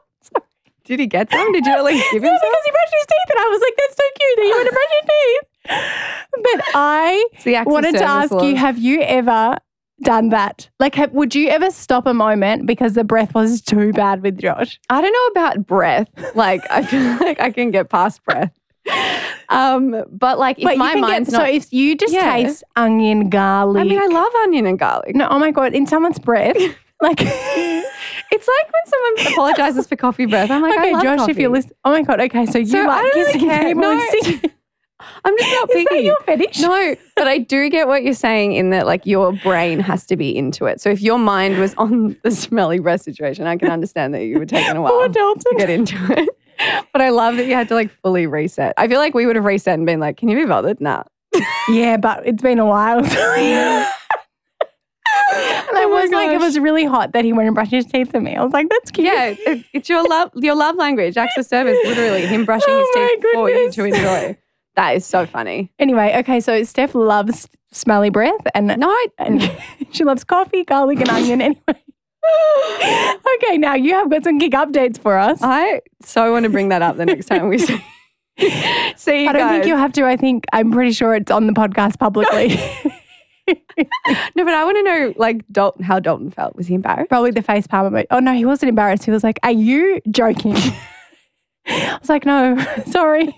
Did 0.88 0.98
he 1.00 1.06
get 1.06 1.30
some? 1.30 1.52
Did 1.52 1.64
you 1.66 1.72
at 1.72 1.84
least 1.84 2.04
give 2.12 2.22
him 2.22 2.28
No, 2.28 2.32
him 2.32 2.38
because 2.40 2.64
he 2.64 2.70
brushed 2.72 2.94
his 2.98 3.06
teeth, 3.06 3.30
and 3.30 3.38
I 3.40 3.48
was 3.48 3.60
like, 3.60 3.74
"That's 3.78 3.96
so 3.96 4.02
cute 4.18 4.36
that 4.36 4.46
you 4.48 4.54
want 4.56 4.66
to 4.66 4.72
brush 4.72 4.92
your 4.96 5.06
teeth." 5.12 5.42
But 6.42 6.64
I 6.74 7.28
It's 7.34 7.44
the 7.44 7.54
acts 7.56 7.66
of 7.68 7.72
wanted 7.72 7.92
to 7.98 8.04
ask 8.04 8.32
you. 8.42 8.56
Have 8.56 8.78
you 8.78 9.02
ever 9.02 9.58
done 10.02 10.30
that? 10.30 10.70
Like, 10.80 10.94
have, 10.94 11.12
would 11.12 11.34
you 11.34 11.48
ever 11.48 11.70
stop 11.70 12.06
a 12.06 12.14
moment 12.14 12.66
because 12.66 12.94
the 12.94 13.04
breath 13.04 13.34
was 13.34 13.60
too 13.60 13.92
bad 13.92 14.22
with 14.22 14.38
Josh? 14.38 14.80
I 14.88 15.00
don't 15.02 15.12
know 15.12 15.26
about 15.42 15.66
breath. 15.66 16.08
Like 16.34 16.64
I 16.70 16.82
feel 16.82 17.02
like 17.20 17.38
I 17.40 17.50
can 17.50 17.70
get 17.70 17.90
past 17.90 18.24
breath. 18.24 18.52
Um, 19.50 20.04
but 20.10 20.38
like 20.38 20.58
if 20.58 20.64
but 20.64 20.78
my 20.78 20.94
mind's 20.94 21.28
get 21.30 21.38
not. 21.38 21.46
so 21.46 21.52
if 21.52 21.70
you 21.72 21.94
just 21.96 22.12
Yeah. 22.14 22.32
taste 22.32 22.64
onion, 22.76 23.28
garlic. 23.28 23.80
I 23.82 23.84
mean, 23.84 23.98
I 24.00 24.06
love 24.06 24.32
onion 24.44 24.64
and 24.66 24.78
garlic. 24.78 25.14
no, 25.14 25.28
oh 25.28 25.38
my 25.38 25.50
god, 25.50 25.74
in 25.74 25.86
someone's 25.86 26.18
breath, 26.18 26.56
like. 27.02 27.20
It's 28.30 28.48
like 28.48 28.72
when 28.72 28.86
someone 28.86 29.32
apologizes 29.32 29.86
for 29.86 29.96
coffee 29.96 30.26
breath. 30.26 30.50
I'm 30.50 30.62
like, 30.62 30.78
okay, 30.78 30.92
Josh, 30.92 31.18
coffee. 31.20 31.32
if 31.32 31.38
you're 31.38 31.50
listening, 31.50 31.74
oh 31.84 31.92
my 31.92 32.02
god, 32.02 32.20
okay, 32.20 32.46
so 32.46 32.58
you 32.58 32.66
So 32.66 32.82
like 32.84 33.02
don't 33.02 33.14
really 33.16 33.32
kissing 33.32 33.66
people 33.66 33.82
No. 33.82 33.92
and 33.92 34.02
sticking. 34.24 34.50
I'm 35.24 35.38
just 35.38 35.50
not 35.52 35.70
Is 35.70 35.74
picky. 35.76 35.94
that 35.94 36.02
your 36.04 36.16
fetish? 36.26 36.60
No, 36.60 36.96
but 37.16 37.28
I 37.28 37.38
do 37.38 37.68
get 37.70 37.86
what 37.86 38.02
you're 38.02 38.14
saying 38.14 38.52
in 38.52 38.70
that 38.70 38.84
like 38.86 39.06
your 39.06 39.32
brain 39.32 39.78
has 39.80 40.04
to 40.06 40.16
be 40.16 40.36
into 40.36 40.66
it. 40.66 40.80
So 40.80 40.90
if 40.90 41.00
your 41.00 41.18
mind 41.18 41.58
was 41.58 41.72
on 41.76 42.16
the 42.24 42.30
smelly 42.32 42.80
breath 42.80 43.02
situation, 43.02 43.46
I 43.46 43.56
can 43.56 43.70
understand 43.70 44.12
that 44.14 44.24
you 44.24 44.38
were 44.38 44.46
taking 44.46 44.76
a 44.76 44.82
while 44.82 45.08
to 45.08 45.54
get 45.56 45.70
into 45.70 45.94
it. 46.18 46.28
But 46.92 47.00
I 47.00 47.10
love 47.10 47.36
that 47.36 47.46
you 47.46 47.54
had 47.54 47.68
to 47.68 47.74
like 47.74 47.90
fully 48.02 48.26
reset. 48.26 48.74
I 48.76 48.88
feel 48.88 48.98
like 48.98 49.14
we 49.14 49.24
would 49.26 49.36
have 49.36 49.44
reset 49.44 49.74
and 49.74 49.86
been 49.86 50.00
like, 50.00 50.16
"Can 50.16 50.28
you 50.28 50.36
be 50.36 50.44
bothered?" 50.44 50.80
Nah. 50.80 51.04
Yeah, 51.68 51.96
but 51.96 52.26
it's 52.26 52.42
been 52.42 52.58
a 52.58 52.66
while. 52.66 53.00
Oh 55.78 55.82
I 55.82 55.84
Oh 55.84 55.88
my 55.90 56.02
was 56.02 56.10
like, 56.10 56.30
it 56.30 56.40
was 56.40 56.58
really 56.58 56.84
hot 56.84 57.12
that 57.12 57.24
he 57.24 57.32
went 57.32 57.46
and 57.48 57.54
brushed 57.54 57.70
his 57.72 57.86
teeth 57.86 58.10
for 58.10 58.20
me. 58.20 58.36
I 58.36 58.42
was 58.42 58.52
like, 58.52 58.68
that's 58.68 58.90
cute. 58.90 59.06
Yeah, 59.06 59.34
it, 59.38 59.64
it's 59.72 59.88
your 59.88 60.02
love, 60.08 60.30
your 60.34 60.54
love 60.54 60.76
language. 60.76 61.16
Acts 61.16 61.36
of 61.36 61.46
service, 61.46 61.78
literally 61.84 62.26
him 62.26 62.44
brushing 62.44 62.66
Oh 62.70 62.78
his 62.78 63.20
teeth 63.22 63.32
for 63.34 63.50
you 63.50 63.70
to 63.72 63.84
enjoy. 63.84 64.38
That 64.76 64.96
is 64.96 65.04
so 65.04 65.26
funny. 65.26 65.72
Anyway, 65.78 66.14
okay, 66.18 66.38
so 66.40 66.62
Steph 66.62 66.94
loves 66.94 67.48
smelly 67.72 68.10
breath 68.10 68.40
and, 68.54 68.68
No, 68.78 68.88
I, 68.88 69.06
and 69.18 69.50
she 69.90 70.04
loves 70.04 70.22
coffee, 70.24 70.64
garlic, 70.64 71.00
and 71.00 71.08
onion 71.08 71.40
anyway. 71.42 71.82
okay, 73.36 73.58
now 73.58 73.74
you 73.74 73.94
have 73.94 74.10
got 74.10 74.24
some 74.24 74.38
gig 74.38 74.52
updates 74.52 74.98
for 75.00 75.16
us. 75.18 75.38
I 75.42 75.80
so 76.02 76.30
want 76.32 76.44
to 76.44 76.50
bring 76.50 76.68
that 76.68 76.82
up 76.82 76.96
the 76.96 77.06
next 77.06 77.26
time 77.26 77.48
we 77.48 77.58
see, 77.58 77.78
see 78.96 79.22
you 79.24 79.28
I 79.28 79.32
don't 79.32 79.40
guys. 79.42 79.50
think 79.52 79.66
you 79.66 79.76
have 79.76 79.92
to. 79.94 80.04
I 80.04 80.16
think 80.16 80.44
I'm 80.52 80.70
pretty 80.70 80.92
sure 80.92 81.14
it's 81.14 81.30
on 81.30 81.46
the 81.46 81.52
podcast 81.52 81.98
publicly. 81.98 82.58
No, 84.34 84.44
but 84.44 84.54
I 84.54 84.64
want 84.64 84.76
to 84.76 84.82
know 84.82 85.14
like 85.16 85.46
Dalton, 85.50 85.82
how 85.84 85.98
Dalton 85.98 86.30
felt. 86.30 86.56
Was 86.56 86.66
he 86.66 86.74
embarrassed? 86.74 87.08
Probably 87.08 87.30
the 87.30 87.42
face 87.42 87.66
palm 87.66 87.92
emoji. 87.92 88.06
Oh 88.10 88.18
no, 88.18 88.34
he 88.34 88.44
wasn't 88.44 88.70
embarrassed. 88.70 89.04
He 89.04 89.10
was 89.10 89.24
like, 89.24 89.38
"Are 89.42 89.52
you 89.52 90.00
joking?" 90.10 90.54
I 91.66 91.98
was 92.00 92.08
like, 92.08 92.24
"No, 92.24 92.56
sorry." 92.86 93.34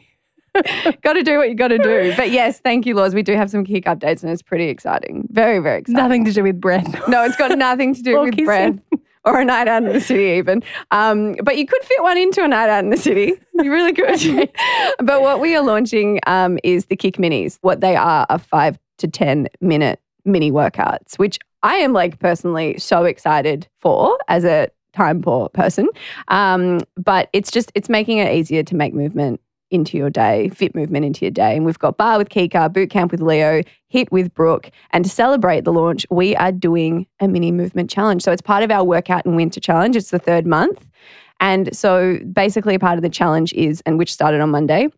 got 1.02 1.12
to 1.12 1.23
do 1.23 1.38
what 1.38 1.49
you 1.49 1.54
got 1.54 1.68
to 1.68 1.78
do. 1.78 2.12
But 2.16 2.30
yes, 2.30 2.61
thank 2.61 2.84
you, 2.84 2.94
Laws. 2.94 3.14
We 3.14 3.23
do 3.23 3.34
have 3.34 3.50
some 3.50 3.64
KIC 3.64 3.84
updates 3.84 4.23
and 4.23 4.32
it's 4.32 4.42
pretty 4.42 4.68
exciting. 4.68 5.28
Very, 5.30 5.61
very 5.61 5.78
exciting. 5.78 6.02
Nothing 6.02 6.25
to 6.25 6.32
do 6.32 6.42
with 6.42 6.61
breath. 6.61 7.08
No, 7.08 7.25
it's 7.25 7.37
got 7.37 7.56
nothing 7.56 7.94
to 7.94 8.02
do 8.02 8.20
with 8.20 8.32
kissing. 8.32 8.44
breath 8.46 8.78
or 9.25 9.40
a 9.40 9.44
night 9.44 9.68
out 9.68 9.84
in 9.84 9.92
the 9.92 10.00
city, 10.00 10.38
even. 10.38 10.62
Um, 10.90 11.37
but 11.44 11.56
you 11.56 11.66
could 11.66 11.82
fit 11.84 12.02
one 12.02 12.18
into 12.18 12.42
a 12.42 12.49
night 12.49 12.68
out 12.68 12.82
in 12.82 12.90
the 12.90 12.96
city. 12.96 13.34
You 13.54 13.70
really 13.70 13.92
could. 13.92 14.50
but 14.99 15.23
what 15.23 15.40
we 15.40 15.54
are 15.54 15.62
launching 15.62 16.18
um, 16.26 16.58
is 16.64 16.87
the 16.87 16.96
KIC 16.96 17.16
Minis. 17.16 17.58
What 17.61 17.80
they 17.80 17.94
are 17.94 18.26
are 18.28 18.38
five 18.38 18.78
to 18.99 19.08
10 19.08 19.49
minute 19.61 20.00
mini 20.30 20.50
workouts, 20.50 21.18
which 21.18 21.38
I 21.62 21.76
am 21.76 21.92
like 21.92 22.18
personally 22.18 22.78
so 22.78 23.04
excited 23.04 23.68
for 23.78 24.18
as 24.28 24.44
a 24.44 24.68
time 24.92 25.22
poor 25.22 25.49
person. 25.50 25.88
Um, 26.28 26.80
but 26.96 27.28
it's 27.32 27.50
just, 27.50 27.70
it's 27.75 27.88
making 27.88 28.18
it 28.18 28.34
easier 28.34 28.62
to 28.62 28.75
make 28.75 28.94
movement 28.94 29.40
into 29.70 29.96
your 29.96 30.10
day, 30.10 30.49
fit 30.49 30.75
movement 30.75 31.04
into 31.04 31.25
your 31.25 31.30
day. 31.30 31.56
And 31.56 31.64
we've 31.64 31.78
got 31.78 31.96
Barre 31.96 32.18
with 32.18 32.28
Kika, 32.28 32.72
Boot 32.72 32.90
Camp 32.90 33.12
with 33.12 33.20
Leo, 33.20 33.62
HIIT 33.92 34.10
with 34.10 34.34
Brooke. 34.34 34.70
And 34.90 35.04
to 35.04 35.10
celebrate 35.10 35.64
the 35.64 35.72
launch, 35.72 36.04
we 36.10 36.34
are 36.37 36.52
doing 36.52 37.06
a 37.20 37.28
mini 37.28 37.52
movement 37.52 37.88
challenge. 37.88 38.22
So 38.22 38.32
it's 38.32 38.42
part 38.42 38.64
of 38.64 38.70
our 38.70 38.84
workout 38.84 39.25
and 39.25 39.37
winter 39.37 39.60
challenge. 39.60 39.96
It's 39.96 40.10
the 40.10 40.18
third 40.18 40.46
month. 40.46 40.87
And 41.38 41.75
so 41.75 42.18
basically, 42.32 42.75
a 42.75 42.78
part 42.78 42.99
of 42.99 43.02
the 43.02 43.08
challenge 43.08 43.52
is, 43.54 43.80
and 43.87 43.99
which 43.99 44.12
started 44.12 44.40
on 44.40 44.50
Monday, 44.50 44.88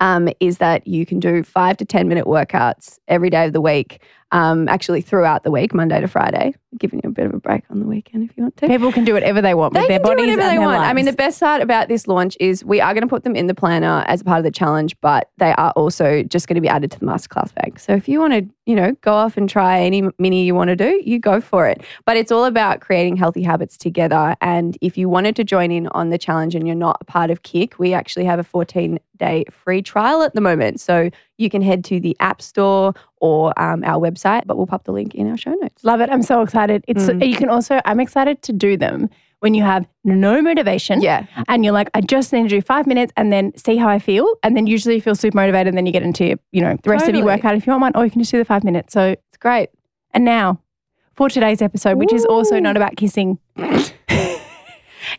um, 0.00 0.28
is 0.40 0.58
that 0.58 0.86
you 0.86 1.06
can 1.06 1.20
do 1.20 1.42
five 1.42 1.76
to 1.76 1.84
10 1.84 2.08
minute 2.08 2.26
workouts 2.26 2.98
every 3.06 3.30
day 3.30 3.46
of 3.46 3.52
the 3.52 3.60
week, 3.60 4.02
um, 4.32 4.66
actually 4.68 5.02
throughout 5.02 5.44
the 5.44 5.50
week, 5.50 5.74
Monday 5.74 6.00
to 6.00 6.08
Friday, 6.08 6.54
giving 6.78 7.00
you 7.04 7.10
a 7.10 7.12
bit 7.12 7.26
of 7.26 7.34
a 7.34 7.38
break 7.38 7.64
on 7.70 7.80
the 7.80 7.86
weekend 7.86 8.28
if 8.28 8.36
you 8.36 8.42
want 8.42 8.56
to. 8.56 8.66
People 8.66 8.90
can 8.90 9.04
do 9.04 9.12
whatever 9.12 9.42
they 9.42 9.54
want 9.54 9.74
They 9.74 9.80
with 9.80 9.88
their 9.88 9.98
can 9.98 10.06
do 10.06 10.10
bodies 10.10 10.22
whatever 10.22 10.40
and 10.40 10.50
they 10.50 10.56
their 10.56 10.66
want. 10.66 10.82
I 10.82 10.92
mean, 10.94 11.04
the 11.04 11.12
best 11.12 11.38
part 11.38 11.60
about 11.60 11.88
this 11.88 12.08
launch 12.08 12.36
is 12.40 12.64
we 12.64 12.80
are 12.80 12.94
going 12.94 13.02
to 13.02 13.08
put 13.08 13.24
them 13.24 13.36
in 13.36 13.46
the 13.46 13.54
planner 13.54 14.04
as 14.08 14.22
a 14.22 14.24
part 14.24 14.38
of 14.38 14.44
the 14.44 14.50
challenge, 14.50 14.98
but 15.02 15.30
they 15.36 15.52
are 15.52 15.70
also 15.72 16.22
just 16.22 16.48
going 16.48 16.54
to 16.54 16.62
be 16.62 16.68
added 16.68 16.90
to 16.92 16.98
the 16.98 17.04
masterclass 17.04 17.54
bag. 17.54 17.78
So 17.78 17.92
if 17.92 18.08
you 18.08 18.20
want 18.20 18.32
to, 18.32 18.48
you 18.64 18.74
know, 18.74 18.92
go 19.02 19.12
off 19.12 19.36
and 19.36 19.48
try 19.48 19.82
any 19.82 20.08
mini 20.18 20.44
you 20.44 20.54
want 20.54 20.68
to 20.68 20.76
do, 20.76 21.02
you 21.04 21.18
go 21.18 21.40
for 21.40 21.68
it. 21.68 21.82
But 22.06 22.16
it's 22.16 22.32
all 22.32 22.46
about 22.46 22.80
creating 22.80 23.16
healthy 23.16 23.42
habits 23.42 23.76
together. 23.76 24.34
And 24.40 24.78
if 24.80 24.96
you 24.96 25.10
wanted 25.10 25.36
to 25.36 25.44
join 25.44 25.70
in 25.70 25.88
on 25.88 26.08
the 26.08 26.18
challenge 26.18 26.54
and 26.54 26.66
you're 26.66 26.74
not 26.74 26.96
a 27.02 27.04
part 27.04 27.30
of 27.30 27.42
KIC, 27.42 27.78
we 27.78 27.92
actually 27.92 28.24
have 28.24 28.38
a 28.38 28.44
14 28.44 28.98
day 29.26 29.44
free 29.62 29.82
trial 29.82 30.22
at 30.22 30.32
the 30.34 30.40
moment. 30.40 30.80
So 30.80 30.94
you 31.38 31.48
can 31.54 31.62
head 31.62 31.80
to 31.90 32.00
the 32.06 32.14
App 32.20 32.40
Store 32.42 32.92
or 33.20 33.42
um, 33.64 33.82
our 33.84 34.00
website, 34.06 34.42
but 34.46 34.56
we'll 34.56 34.66
pop 34.74 34.84
the 34.84 34.92
link 34.92 35.14
in 35.14 35.30
our 35.30 35.36
show 35.36 35.52
notes. 35.62 35.82
Love 35.84 36.00
it. 36.04 36.08
I'm 36.10 36.22
so 36.22 36.42
excited. 36.42 36.84
It's 36.88 37.06
Mm. 37.08 37.26
you 37.30 37.36
can 37.36 37.48
also 37.48 37.80
I'm 37.84 38.00
excited 38.00 38.36
to 38.48 38.52
do 38.52 38.76
them 38.76 39.08
when 39.40 39.54
you 39.54 39.62
have 39.64 39.82
no 40.04 40.40
motivation. 40.40 41.00
Yeah. 41.02 41.26
And 41.48 41.64
you're 41.64 41.72
like, 41.80 41.90
I 41.94 42.00
just 42.00 42.32
need 42.32 42.44
to 42.44 42.48
do 42.48 42.60
five 42.62 42.86
minutes 42.86 43.12
and 43.16 43.32
then 43.32 43.44
see 43.56 43.76
how 43.76 43.88
I 43.88 43.98
feel. 43.98 44.26
And 44.44 44.56
then 44.56 44.66
usually 44.68 44.94
you 44.96 45.00
feel 45.00 45.16
super 45.16 45.36
motivated 45.36 45.68
and 45.68 45.76
then 45.78 45.84
you 45.86 45.92
get 45.92 46.04
into, 46.04 46.36
you 46.52 46.60
know, 46.60 46.76
the 46.84 46.90
rest 46.90 47.08
of 47.08 47.14
your 47.16 47.24
workout 47.24 47.54
if 47.56 47.66
you 47.66 47.72
want 47.72 47.82
one, 47.82 47.92
or 47.96 48.04
you 48.04 48.10
can 48.12 48.20
just 48.20 48.30
do 48.30 48.38
the 48.38 48.44
five 48.44 48.62
minutes. 48.64 48.92
So 48.92 49.02
It's 49.28 49.38
great. 49.40 49.68
and 50.14 50.24
now 50.24 50.60
for 51.16 51.28
today's 51.28 51.60
episode, 51.60 51.98
which 51.98 52.12
is 52.12 52.24
also 52.24 52.58
not 52.60 52.76
about 52.76 52.96
kissing. 52.96 53.38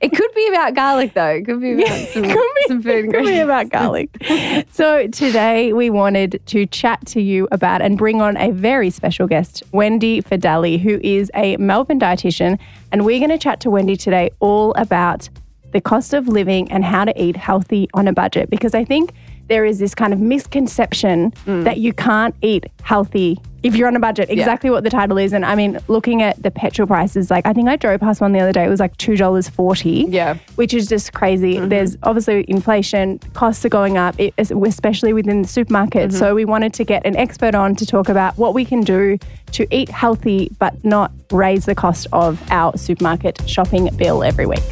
It 0.02 0.12
could 0.12 0.34
be 0.34 0.48
about 0.48 0.74
garlic, 0.74 1.14
though. 1.14 1.28
It 1.28 1.46
could 1.46 1.62
be 1.62 1.74
about 1.74 2.08
some, 2.10 2.26
it 2.26 2.34
could 2.34 2.52
be- 2.56 2.68
some 2.68 2.84
food 2.84 3.12
Could 3.14 3.26
be 3.26 3.40
about 3.40 3.70
garlic. 3.70 4.10
so 4.72 5.08
today 5.08 5.74
we 5.74 5.90
wanted 5.90 6.42
to 6.48 6.66
chat 6.66 7.06
to 7.08 7.22
you 7.22 7.48
about 7.52 7.82
and 7.82 7.98
bring 7.98 8.22
on 8.22 8.38
a 8.38 8.52
very 8.52 8.90
special 8.90 9.28
guest, 9.28 9.64
Wendy 9.72 10.22
Fideli, 10.22 10.80
who 10.80 11.00
is 11.04 11.32
a 11.36 11.58
Melbourne 11.58 12.00
dietitian, 12.00 12.60
and 12.92 13.06
we're 13.06 13.20
going 13.20 13.30
to 13.30 13.38
chat 13.38 13.60
to 13.62 13.70
Wendy 13.70 13.96
today 13.96 14.32
all 14.40 14.74
about 14.76 15.30
the 15.72 15.82
cost 15.82 16.14
of 16.14 16.28
living 16.28 16.72
and 16.72 16.86
how 16.86 17.04
to 17.04 17.22
eat 17.22 17.36
healthy 17.36 17.90
on 17.94 18.08
a 18.08 18.14
budget 18.14 18.50
because 18.50 18.74
I 18.74 18.86
think 18.86 19.14
there 19.48 19.66
is 19.66 19.80
this 19.80 19.94
kind 19.96 20.14
of 20.14 20.20
misconception 20.20 21.32
mm. 21.46 21.64
that 21.64 21.78
you 21.78 21.94
can't 21.94 22.36
eat 22.42 22.66
healthy 22.82 23.40
if 23.64 23.78
you're 23.78 23.88
on 23.88 23.96
a 23.96 24.00
budget. 24.00 24.30
Exactly 24.30 24.70
what 24.70 24.84
the 24.84 24.90
title 24.90 25.18
is. 25.18 25.32
And 25.34 25.46
I 25.46 25.56
mean, 25.56 25.80
looking 25.88 26.22
at 26.22 26.42
the 26.44 26.52
petrol 26.52 26.86
prices, 26.86 27.32
like 27.32 27.46
I 27.46 27.54
think 27.54 27.70
I 27.70 27.78
drove 27.78 28.02
past 28.02 28.20
one 28.20 28.34
the 28.34 28.40
other 28.40 28.52
day, 28.52 28.66
it 28.66 28.70
was 28.70 28.80
like 28.80 28.96
$2.40 28.98 30.08
Yeah. 30.10 30.36
which 30.56 30.74
is 30.74 30.88
just 30.88 31.14
crazy. 31.14 31.56
Mm-hmm. 31.56 31.70
There's 31.70 31.98
obviously 32.04 32.46
inflation, 32.50 33.20
costs 33.34 33.64
are 33.66 33.70
going 33.70 33.98
up, 33.98 34.16
especially 34.38 35.14
within 35.14 35.42
the 35.42 35.48
supermarket. 35.48 36.10
Mm-hmm. 36.10 36.20
So 36.20 36.36
we 36.36 36.46
wanted 36.46 36.74
to 36.76 36.84
get 36.84 37.06
an 37.06 37.16
expert 37.16 37.56
on 37.56 37.76
to 37.76 37.86
talk 37.86 38.10
about 38.10 38.38
what 38.38 38.54
we 38.54 38.66
can 38.66 38.82
do 38.82 39.18
to 39.54 39.68
eat 39.74 39.90
healthy 39.90 40.52
but 40.60 40.84
not 40.84 41.12
raise 41.32 41.66
the 41.66 41.76
cost 41.76 42.08
of 42.12 42.42
our 42.52 42.78
supermarket 42.78 43.48
shopping 43.48 43.90
bill 43.96 44.24
every 44.24 44.46
week. 44.46 44.64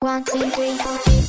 One, 0.00 0.24
two, 0.24 0.50
three, 0.50 0.76
four. 0.78 1.21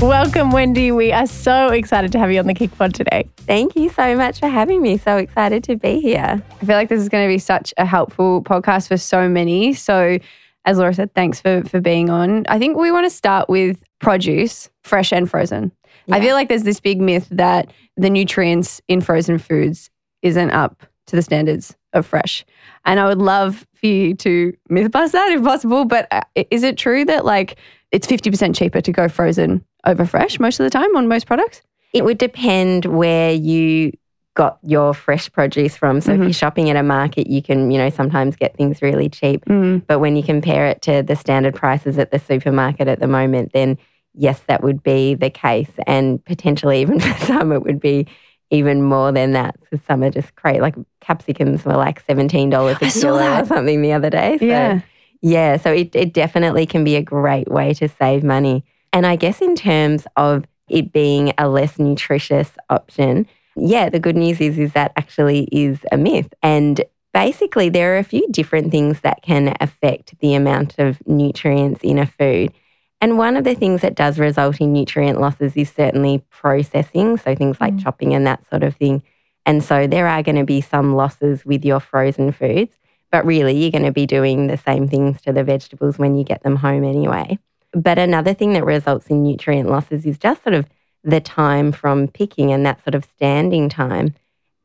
Welcome, 0.00 0.50
Wendy. 0.50 0.92
We 0.92 1.12
are 1.12 1.26
so 1.26 1.68
excited 1.68 2.12
to 2.12 2.18
have 2.18 2.30
you 2.30 2.38
on 2.38 2.46
the 2.46 2.54
KIC 2.54 2.76
Pod 2.76 2.94
today. 2.94 3.28
Thank 3.38 3.74
you 3.74 3.88
so 3.88 4.16
much 4.16 4.40
for 4.40 4.48
having 4.48 4.82
me. 4.82 4.98
So 4.98 5.16
excited 5.16 5.64
to 5.64 5.76
be 5.76 6.00
here. 6.00 6.42
I 6.60 6.64
feel 6.64 6.76
like 6.76 6.88
this 6.88 7.00
is 7.00 7.08
going 7.08 7.26
to 7.26 7.32
be 7.32 7.38
such 7.38 7.72
a 7.78 7.86
helpful 7.86 8.42
podcast 8.42 8.88
for 8.88 8.96
so 8.96 9.28
many. 9.28 9.72
So, 9.72 10.18
as 10.66 10.78
Laura 10.78 10.92
said, 10.92 11.14
thanks 11.14 11.40
for 11.40 11.62
for 11.64 11.80
being 11.80 12.10
on. 12.10 12.44
I 12.48 12.58
think 12.58 12.76
we 12.76 12.92
want 12.92 13.06
to 13.06 13.10
start 13.10 13.48
with 13.48 13.82
produce, 13.98 14.68
fresh 14.82 15.12
and 15.12 15.30
frozen. 15.30 15.72
I 16.10 16.20
feel 16.20 16.34
like 16.34 16.48
there's 16.48 16.64
this 16.64 16.80
big 16.80 17.00
myth 17.00 17.26
that 17.30 17.72
the 17.96 18.10
nutrients 18.10 18.82
in 18.88 19.00
frozen 19.00 19.38
foods 19.38 19.90
isn't 20.20 20.50
up 20.50 20.82
to 21.06 21.16
the 21.16 21.22
standards 21.22 21.76
of 21.94 22.04
fresh. 22.04 22.44
And 22.84 23.00
I 23.00 23.06
would 23.06 23.18
love 23.18 23.66
for 23.74 23.86
you 23.86 24.14
to 24.16 24.52
myth 24.68 24.90
bust 24.90 25.12
that 25.12 25.32
if 25.32 25.42
possible. 25.42 25.84
But 25.86 26.08
uh, 26.10 26.22
is 26.50 26.62
it 26.62 26.76
true 26.76 27.04
that 27.06 27.24
like 27.24 27.56
it's 27.90 28.06
50% 28.06 28.54
cheaper 28.54 28.80
to 28.80 28.92
go 28.92 29.08
frozen 29.08 29.64
over 29.86 30.04
fresh 30.06 30.38
most 30.40 30.60
of 30.60 30.64
the 30.64 30.70
time 30.70 30.94
on 30.96 31.08
most 31.08 31.26
products? 31.26 31.62
It 31.92 32.04
would 32.04 32.18
depend 32.18 32.84
where 32.86 33.32
you 33.32 33.92
got 34.34 34.58
your 34.64 34.92
fresh 34.94 35.30
produce 35.30 35.76
from. 35.76 36.00
So 36.00 36.12
if 36.12 36.18
Mhm. 36.20 36.24
you're 36.24 36.32
shopping 36.32 36.68
at 36.68 36.76
a 36.76 36.82
market, 36.82 37.28
you 37.28 37.40
can, 37.40 37.70
you 37.70 37.78
know, 37.78 37.88
sometimes 37.90 38.34
get 38.34 38.56
things 38.56 38.82
really 38.82 39.08
cheap. 39.08 39.44
Mm. 39.44 39.82
But 39.86 40.00
when 40.00 40.16
you 40.16 40.24
compare 40.24 40.66
it 40.66 40.82
to 40.82 41.02
the 41.02 41.14
standard 41.14 41.54
prices 41.54 41.98
at 41.98 42.10
the 42.10 42.18
supermarket 42.18 42.88
at 42.88 42.98
the 42.98 43.06
moment, 43.06 43.52
then 43.52 43.78
yes, 44.12 44.40
that 44.48 44.62
would 44.64 44.82
be 44.82 45.14
the 45.14 45.30
case. 45.30 45.70
And 45.86 46.24
potentially 46.24 46.80
even 46.80 46.98
for 47.00 47.26
some, 47.26 47.52
it 47.52 47.62
would 47.62 47.78
be 47.78 48.08
even 48.50 48.82
more 48.82 49.12
than 49.12 49.32
that. 49.32 49.54
For 49.70 49.76
some 49.86 50.02
are 50.02 50.10
just 50.10 50.34
crazy. 50.34 50.60
Like 50.60 50.74
capsicums 51.00 51.64
were 51.64 51.76
like 51.76 52.04
$17 52.04 52.52
a 52.82 52.86
I 52.86 52.90
kilo 52.90 53.40
or 53.40 53.44
something 53.44 53.82
the 53.82 53.92
other 53.92 54.10
day. 54.10 54.38
So 54.38 54.46
Yeah. 54.46 54.80
Yeah, 55.22 55.56
so 55.56 55.72
it, 55.72 55.94
it 55.96 56.12
definitely 56.12 56.66
can 56.66 56.84
be 56.84 56.96
a 56.96 57.02
great 57.02 57.50
way 57.50 57.72
to 57.74 57.88
save 57.88 58.22
money. 58.24 58.62
And 58.94 59.06
I 59.06 59.16
guess 59.16 59.42
in 59.42 59.56
terms 59.56 60.06
of 60.16 60.44
it 60.70 60.92
being 60.92 61.34
a 61.36 61.48
less 61.48 61.78
nutritious 61.80 62.52
option, 62.70 63.26
yeah, 63.56 63.88
the 63.90 63.98
good 63.98 64.16
news 64.16 64.40
is 64.40 64.56
is 64.56 64.72
that 64.72 64.92
actually 64.96 65.48
is 65.50 65.80
a 65.90 65.96
myth. 65.96 66.32
And 66.42 66.80
basically 67.12 67.68
there 67.68 67.94
are 67.94 67.98
a 67.98 68.04
few 68.04 68.26
different 68.30 68.70
things 68.70 69.00
that 69.00 69.20
can 69.22 69.56
affect 69.60 70.18
the 70.20 70.34
amount 70.34 70.78
of 70.78 71.04
nutrients 71.06 71.80
in 71.82 71.98
a 71.98 72.06
food. 72.06 72.52
And 73.00 73.18
one 73.18 73.36
of 73.36 73.42
the 73.42 73.56
things 73.56 73.82
that 73.82 73.96
does 73.96 74.18
result 74.18 74.60
in 74.60 74.72
nutrient 74.72 75.20
losses 75.20 75.56
is 75.56 75.70
certainly 75.70 76.24
processing, 76.30 77.16
so 77.16 77.34
things 77.34 77.60
like 77.60 77.74
Mm. 77.74 77.82
chopping 77.82 78.14
and 78.14 78.26
that 78.26 78.48
sort 78.48 78.62
of 78.62 78.76
thing. 78.76 79.02
And 79.44 79.62
so 79.62 79.86
there 79.88 80.06
are 80.06 80.22
going 80.22 80.36
to 80.36 80.44
be 80.44 80.60
some 80.60 80.94
losses 80.94 81.44
with 81.44 81.64
your 81.64 81.80
frozen 81.80 82.30
foods. 82.30 82.78
But 83.10 83.26
really, 83.26 83.56
you're 83.56 83.70
going 83.70 83.84
to 83.84 83.92
be 83.92 84.06
doing 84.06 84.46
the 84.46 84.56
same 84.56 84.88
things 84.88 85.20
to 85.22 85.32
the 85.32 85.44
vegetables 85.44 85.98
when 85.98 86.16
you 86.16 86.24
get 86.24 86.42
them 86.42 86.56
home 86.56 86.84
anyway. 86.84 87.38
But 87.74 87.98
another 87.98 88.34
thing 88.34 88.52
that 88.52 88.64
results 88.64 89.08
in 89.08 89.22
nutrient 89.22 89.68
losses 89.68 90.06
is 90.06 90.18
just 90.18 90.42
sort 90.42 90.54
of 90.54 90.66
the 91.02 91.20
time 91.20 91.72
from 91.72 92.08
picking 92.08 92.52
and 92.52 92.64
that 92.64 92.82
sort 92.84 92.94
of 92.94 93.04
standing 93.04 93.68
time. 93.68 94.14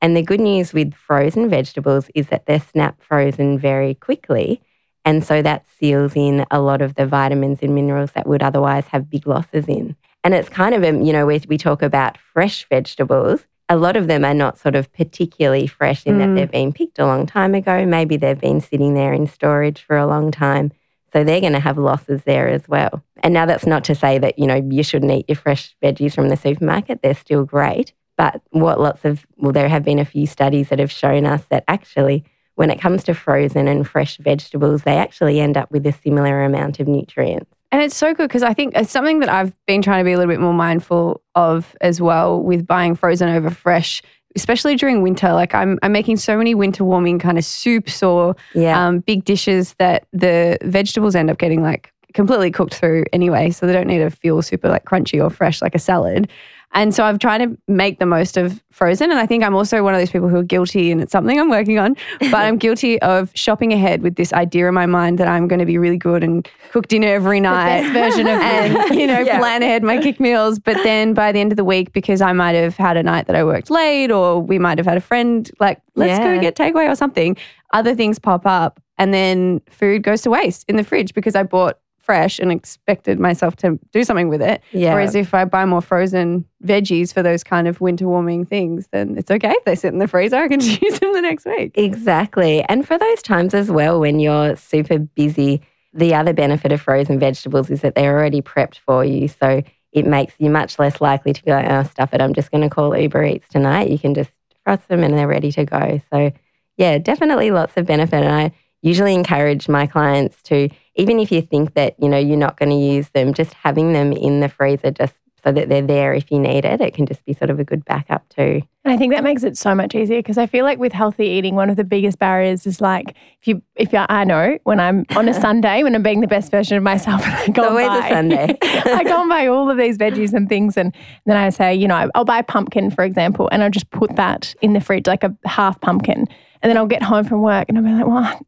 And 0.02 0.16
the 0.16 0.22
good 0.22 0.40
news 0.40 0.72
with 0.74 0.94
frozen 0.94 1.50
vegetables 1.50 2.10
is 2.16 2.28
that 2.28 2.46
they're 2.46 2.60
snap 2.60 3.02
frozen 3.02 3.60
very 3.60 3.96
quickly. 3.96 4.62
And 5.04 5.24
so 5.24 5.42
that 5.42 5.66
seals 5.80 6.14
in 6.16 6.46
a 6.52 6.62
lot 6.62 6.82
of 6.82 6.96
the 6.96 7.06
vitamins 7.06 7.60
and 7.62 7.74
minerals 7.76 8.12
that 8.12 8.28
would 8.28 8.44
otherwise 8.44 8.86
have 8.88 9.10
big 9.10 9.28
losses 9.28 9.66
in. 9.68 9.96
And 10.24 10.34
it's 10.34 10.50
kind 10.50 10.76
of, 10.76 10.84
a, 10.84 10.92
you 11.04 11.12
know, 11.12 11.26
we, 11.26 11.42
we 11.48 11.58
talk 11.58 11.82
about 11.82 12.18
fresh 12.18 12.68
vegetables, 12.70 13.46
a 13.70 13.78
lot 13.78 13.96
of 13.96 14.08
them 14.08 14.26
are 14.26 14.34
not 14.34 14.58
sort 14.58 14.76
of 14.76 14.92
particularly 14.94 15.68
fresh 15.68 16.06
in 16.06 16.16
Mm. 16.16 16.20
that 16.20 16.36
they've 16.36 16.52
been 16.52 16.74
picked 16.74 17.00
a 17.00 17.06
long 17.06 17.26
time 17.26 17.54
ago. 17.54 17.86
Maybe 17.86 18.18
they've 18.18 18.40
been 18.40 18.62
sitting 18.62 18.94
there 18.94 19.14
in 19.14 19.28
storage 19.28 19.82
for 19.82 19.96
a 19.96 20.08
long 20.08 20.32
time. 20.32 20.72
So 21.12 21.24
they're 21.24 21.42
going 21.42 21.54
to 21.54 21.60
have 21.60 21.78
losses 21.78 22.24
there 22.24 22.48
as 22.48 22.68
well. 22.68 23.04
And 23.24 23.34
now 23.34 23.46
that's 23.46 23.66
not 23.66 23.84
to 23.86 23.96
say 23.96 24.18
that, 24.20 24.38
you 24.38 24.48
know, 24.48 24.56
you 24.70 24.84
shouldn't 24.84 25.12
eat 25.12 25.26
your 25.28 25.36
fresh 25.36 25.76
veggies 25.84 26.14
from 26.14 26.30
the 26.30 26.38
supermarket. 26.38 27.02
They're 27.02 27.16
still 27.16 27.46
great. 27.46 27.94
But 28.18 28.42
what 28.50 28.80
lots 28.80 29.06
of, 29.06 29.26
well, 29.38 29.54
there 29.54 29.70
have 29.70 29.84
been 29.84 30.00
a 30.00 30.06
few 30.06 30.28
studies 30.28 30.70
that 30.70 30.80
have 30.80 30.92
shown 30.92 31.26
us 31.26 31.44
that 31.50 31.64
actually, 31.68 32.26
when 32.56 32.70
it 32.70 32.82
comes 32.82 33.04
to 33.06 33.14
frozen 33.14 33.68
and 33.70 33.88
fresh 33.88 34.18
vegetables, 34.18 34.84
they 34.84 34.98
actually 34.98 35.40
end 35.40 35.56
up 35.56 35.72
with 35.72 35.88
a 35.88 35.94
similar 35.94 36.44
amount 36.44 36.82
of 36.82 36.88
nutrients. 36.88 37.50
And 37.72 37.82
it's 37.82 37.96
so 37.96 38.14
good 38.14 38.28
because 38.28 38.44
I 38.44 38.54
think 38.54 38.74
it's 38.76 38.92
something 38.92 39.20
that 39.20 39.30
I've 39.30 39.56
been 39.68 39.82
trying 39.82 40.02
to 40.02 40.04
be 40.04 40.12
a 40.12 40.18
little 40.18 40.32
bit 40.32 40.42
more 40.42 40.54
mindful 40.54 41.22
of 41.36 41.76
as 41.82 42.02
well 42.02 42.42
with 42.42 42.68
buying 42.68 42.96
frozen 42.96 43.30
over 43.30 43.50
fresh, 43.50 44.02
especially 44.36 44.76
during 44.76 45.02
winter. 45.02 45.34
Like 45.34 45.54
I'm, 45.56 45.80
I'm 45.84 45.92
making 45.92 46.18
so 46.18 46.38
many 46.38 46.54
winter 46.56 46.84
warming 46.84 47.20
kind 47.20 47.38
of 47.38 47.46
soups 47.46 48.04
or 48.04 48.36
Yeah. 48.54 48.88
um, 48.88 49.00
big 49.00 49.26
dishes 49.26 49.74
that 49.80 50.06
the 50.14 50.58
vegetables 50.64 51.16
end 51.16 51.30
up 51.30 51.38
getting 51.38 51.62
like 51.64 51.92
completely 52.14 52.50
cooked 52.52 52.74
through 52.76 53.06
anyway. 53.14 53.52
So 53.52 53.66
they 53.68 53.74
don't 53.74 53.88
need 53.88 54.00
to 54.00 54.10
feel 54.10 54.42
super 54.42 54.70
like 54.70 54.86
crunchy 54.86 55.24
or 55.24 55.30
fresh 55.30 55.62
like 55.62 55.76
a 55.76 55.80
salad. 55.80 56.30
And 56.72 56.94
so 56.94 57.04
I've 57.04 57.18
tried 57.18 57.40
to 57.40 57.58
make 57.68 57.98
the 57.98 58.06
most 58.06 58.38
of 58.38 58.62
frozen. 58.72 59.10
And 59.10 59.20
I 59.20 59.26
think 59.26 59.44
I'm 59.44 59.56
also 59.56 59.84
one 59.84 59.96
of 59.96 60.00
those 60.00 60.12
people 60.12 60.30
who 60.30 60.38
are 60.38 60.44
guilty, 60.44 60.92
and 60.92 61.02
it's 61.02 61.12
something 61.12 61.40
I'm 61.40 61.50
working 61.50 61.80
on, 61.80 61.96
but 62.20 62.36
I'm 62.36 62.58
guilty 62.66 63.02
of 63.02 63.32
shopping 63.34 63.74
ahead 63.74 64.04
with 64.04 64.16
this 64.16 64.32
idea 64.34 64.68
in 64.68 64.74
my 64.76 64.86
mind 64.86 65.18
that 65.18 65.28
I'm 65.28 65.48
going 65.48 65.60
to 65.60 65.66
be 65.66 65.80
really 65.80 65.98
good 65.98 66.24
and 66.24 66.48
cook 66.72 66.88
dinner 66.88 67.08
every 67.08 67.40
night. 67.40 67.82
best 67.82 67.94
version 67.94 68.28
of 68.28 68.40
and, 68.42 68.96
you 69.00 69.08
know, 69.08 69.20
Yeah. 69.20 69.40
plan 69.40 69.64
ahead 69.64 69.84
my 69.84 69.98
KIC 69.98 70.20
meals. 70.20 70.60
But 70.60 70.78
then 70.84 71.14
by 71.16 71.32
the 71.32 71.40
end 71.40 71.52
of 71.52 71.56
the 71.58 71.64
week, 71.66 71.92
because 71.92 72.22
I 72.22 72.34
might 72.34 72.54
have 72.54 72.78
had 72.78 72.98
a 72.98 73.04
night 73.04 73.26
that 73.28 73.36
I 73.36 73.44
worked 73.44 73.72
late, 73.72 74.12
or 74.12 74.40
we 74.40 74.60
might 74.60 74.78
have 74.78 74.86
had 74.88 74.98
a 74.98 75.02
friend 75.02 75.50
like, 75.60 75.82
let's 75.96 76.20
go 76.20 76.40
get 76.40 76.56
takeaway 76.56 76.88
or 76.90 76.96
something, 76.96 77.36
other 77.74 77.96
things 77.96 78.20
pop 78.20 78.46
up. 78.46 78.80
And 79.00 79.12
then 79.14 79.62
food 79.72 80.04
goes 80.04 80.22
to 80.22 80.30
waste 80.30 80.66
in 80.70 80.76
the 80.76 80.84
fridge 80.84 81.14
because 81.14 81.34
I 81.34 81.44
bought 81.44 81.80
fresh 82.10 82.40
and 82.40 82.52
expected 82.52 83.20
myself 83.20 83.56
to 83.56 83.78
do 83.92 84.04
something 84.04 84.30
with 84.30 84.42
it. 84.42 84.64
Yeah. 84.72 84.96
Whereas 84.96 85.14
if 85.14 85.32
I 85.32 85.46
buy 85.46 85.64
more 85.66 85.80
frozen 85.80 86.44
veggies 86.66 87.14
for 87.14 87.22
those 87.22 87.44
kind 87.44 87.68
of 87.68 87.80
winter 87.82 88.08
warming 88.08 88.48
things, 88.48 88.88
then 88.92 89.16
it's 89.16 89.30
okay 89.30 89.52
if 89.52 89.64
they 89.64 89.76
sit 89.76 89.94
in 89.94 90.00
the 90.00 90.08
freezer. 90.08 90.38
I 90.38 90.48
can 90.48 90.60
use 90.60 91.00
them 91.00 91.14
the 91.14 91.22
next 91.22 91.46
week. 91.46 91.74
Exactly. 91.76 92.64
And 92.64 92.88
for 92.88 92.98
those 92.98 93.22
times 93.22 93.54
as 93.54 93.70
well 93.70 94.00
when 94.00 94.20
you're 94.20 94.56
super 94.56 94.98
busy, 94.98 95.62
the 95.94 96.16
other 96.16 96.34
benefit 96.34 96.72
of 96.72 96.82
frozen 96.82 97.20
vegetables 97.20 97.70
is 97.70 97.82
that 97.82 97.94
they're 97.94 98.18
already 98.18 98.42
prepped 98.42 98.80
for 98.80 99.06
you. 99.06 99.28
So 99.28 99.62
it 99.92 100.08
makes 100.08 100.34
you 100.40 100.50
much 100.50 100.80
less 100.80 101.00
likely 101.00 101.34
to 101.34 101.44
be 101.44 101.52
like, 101.52 101.70
oh, 101.70 101.84
stuff 101.84 102.12
it, 102.12 102.22
I'm 102.22 102.34
just 102.34 102.50
going 102.50 102.68
to 102.68 102.74
call 102.74 102.98
Uber 102.98 103.24
Eats 103.24 103.50
tonight. 103.50 103.92
You 103.92 104.00
can 104.00 104.16
just 104.16 104.32
frost 104.64 104.88
them 104.88 105.04
and 105.04 105.14
they're 105.16 105.28
ready 105.28 105.52
to 105.52 105.64
go. 105.64 106.02
So, 106.12 106.32
yeah, 106.76 106.98
definitely 106.98 107.52
lots 107.52 107.78
of 107.78 107.86
benefit. 107.86 108.24
And 108.24 108.34
I 108.34 108.52
usually 108.82 109.14
encourage 109.14 109.70
my 109.70 109.86
clients 109.86 110.42
to, 110.44 110.70
even 111.00 111.20
if 111.20 111.32
you 111.32 111.42
think 111.42 111.74
that, 111.76 111.96
you 111.98 112.10
know, 112.10 112.18
you're 112.18 112.38
not 112.38 112.58
going 112.58 112.70
to 112.70 112.76
use 112.76 113.10
them, 113.10 113.34
just 113.34 113.54
having 113.54 113.94
them 113.94 114.12
in 114.12 114.42
the 114.42 114.50
freezer 114.50 114.92
just 114.92 115.14
so 115.44 115.52
that 115.52 115.70
they're 115.70 115.82
there 115.82 116.14
if 116.14 116.32
you 116.32 116.40
need 116.40 116.66
it. 116.66 116.82
It 116.82 116.94
can 116.94 117.06
just 117.06 117.24
be 117.26 117.34
sort 117.34 117.50
of 117.50 117.60
a 117.60 117.64
good 117.64 117.86
backup 117.86 118.28
too. 118.30 118.62
And 118.84 118.94
I 118.94 118.98
think 118.98 119.14
that 119.14 119.24
makes 119.24 119.44
it 119.44 119.58
so 119.58 119.74
much 119.74 119.96
easier 119.96 120.20
because 120.20 120.38
I 120.38 120.46
feel 120.46 120.66
like 120.66 120.80
with 120.80 120.92
healthy 120.92 121.26
eating, 121.26 121.56
one 121.56 121.70
of 121.70 121.78
the 121.78 121.84
biggest 121.84 122.20
barriers 122.20 122.66
is 122.66 122.82
like 122.82 123.16
if 123.42 123.48
you 123.48 123.62
if 123.76 123.94
you, 123.94 124.06
I 124.10 124.24
know 124.24 124.58
when 124.64 124.80
I'm 124.80 125.06
on 125.16 125.30
a 125.30 125.34
Sunday 125.42 125.84
when 125.84 125.96
I'm 125.96 126.04
being 126.04 126.22
the 126.22 126.28
best 126.28 126.52
version 126.52 126.76
of 126.76 126.84
myself 126.84 127.22
and 127.26 127.34
I 127.34 127.48
go 127.48 127.70
always 127.70 127.88
and 127.88 128.04
a 128.04 128.10
Sunday. 128.10 128.58
I 128.62 129.04
go 129.04 129.22
and 129.22 129.30
buy 129.30 129.48
all 129.48 129.70
of 129.70 129.78
these 129.78 129.98
veggies 129.98 130.34
and 130.34 130.50
things, 130.50 130.76
and 130.76 130.94
then 131.26 131.38
I 131.38 131.50
say, 131.50 131.74
you 131.74 131.88
know, 131.88 132.10
I'll 132.16 132.26
buy 132.26 132.42
pumpkin 132.42 132.92
for 132.92 133.04
example, 133.04 133.48
and 133.52 133.64
I'll 133.64 133.70
just 133.70 133.90
put 133.92 134.16
that 134.16 134.54
in 134.62 134.74
the 134.74 134.82
fridge 134.82 135.08
like 135.08 135.24
a 135.24 135.36
half 135.46 135.80
pumpkin, 135.82 136.28
and 136.62 136.70
then 136.70 136.78
I'll 136.78 136.88
get 136.88 137.04
home 137.04 137.26
from 137.26 137.42
work 137.42 137.70
and 137.70 137.78
I'll 137.78 137.84
be 137.84 137.92
like, 137.92 138.08
well. 138.08 138.42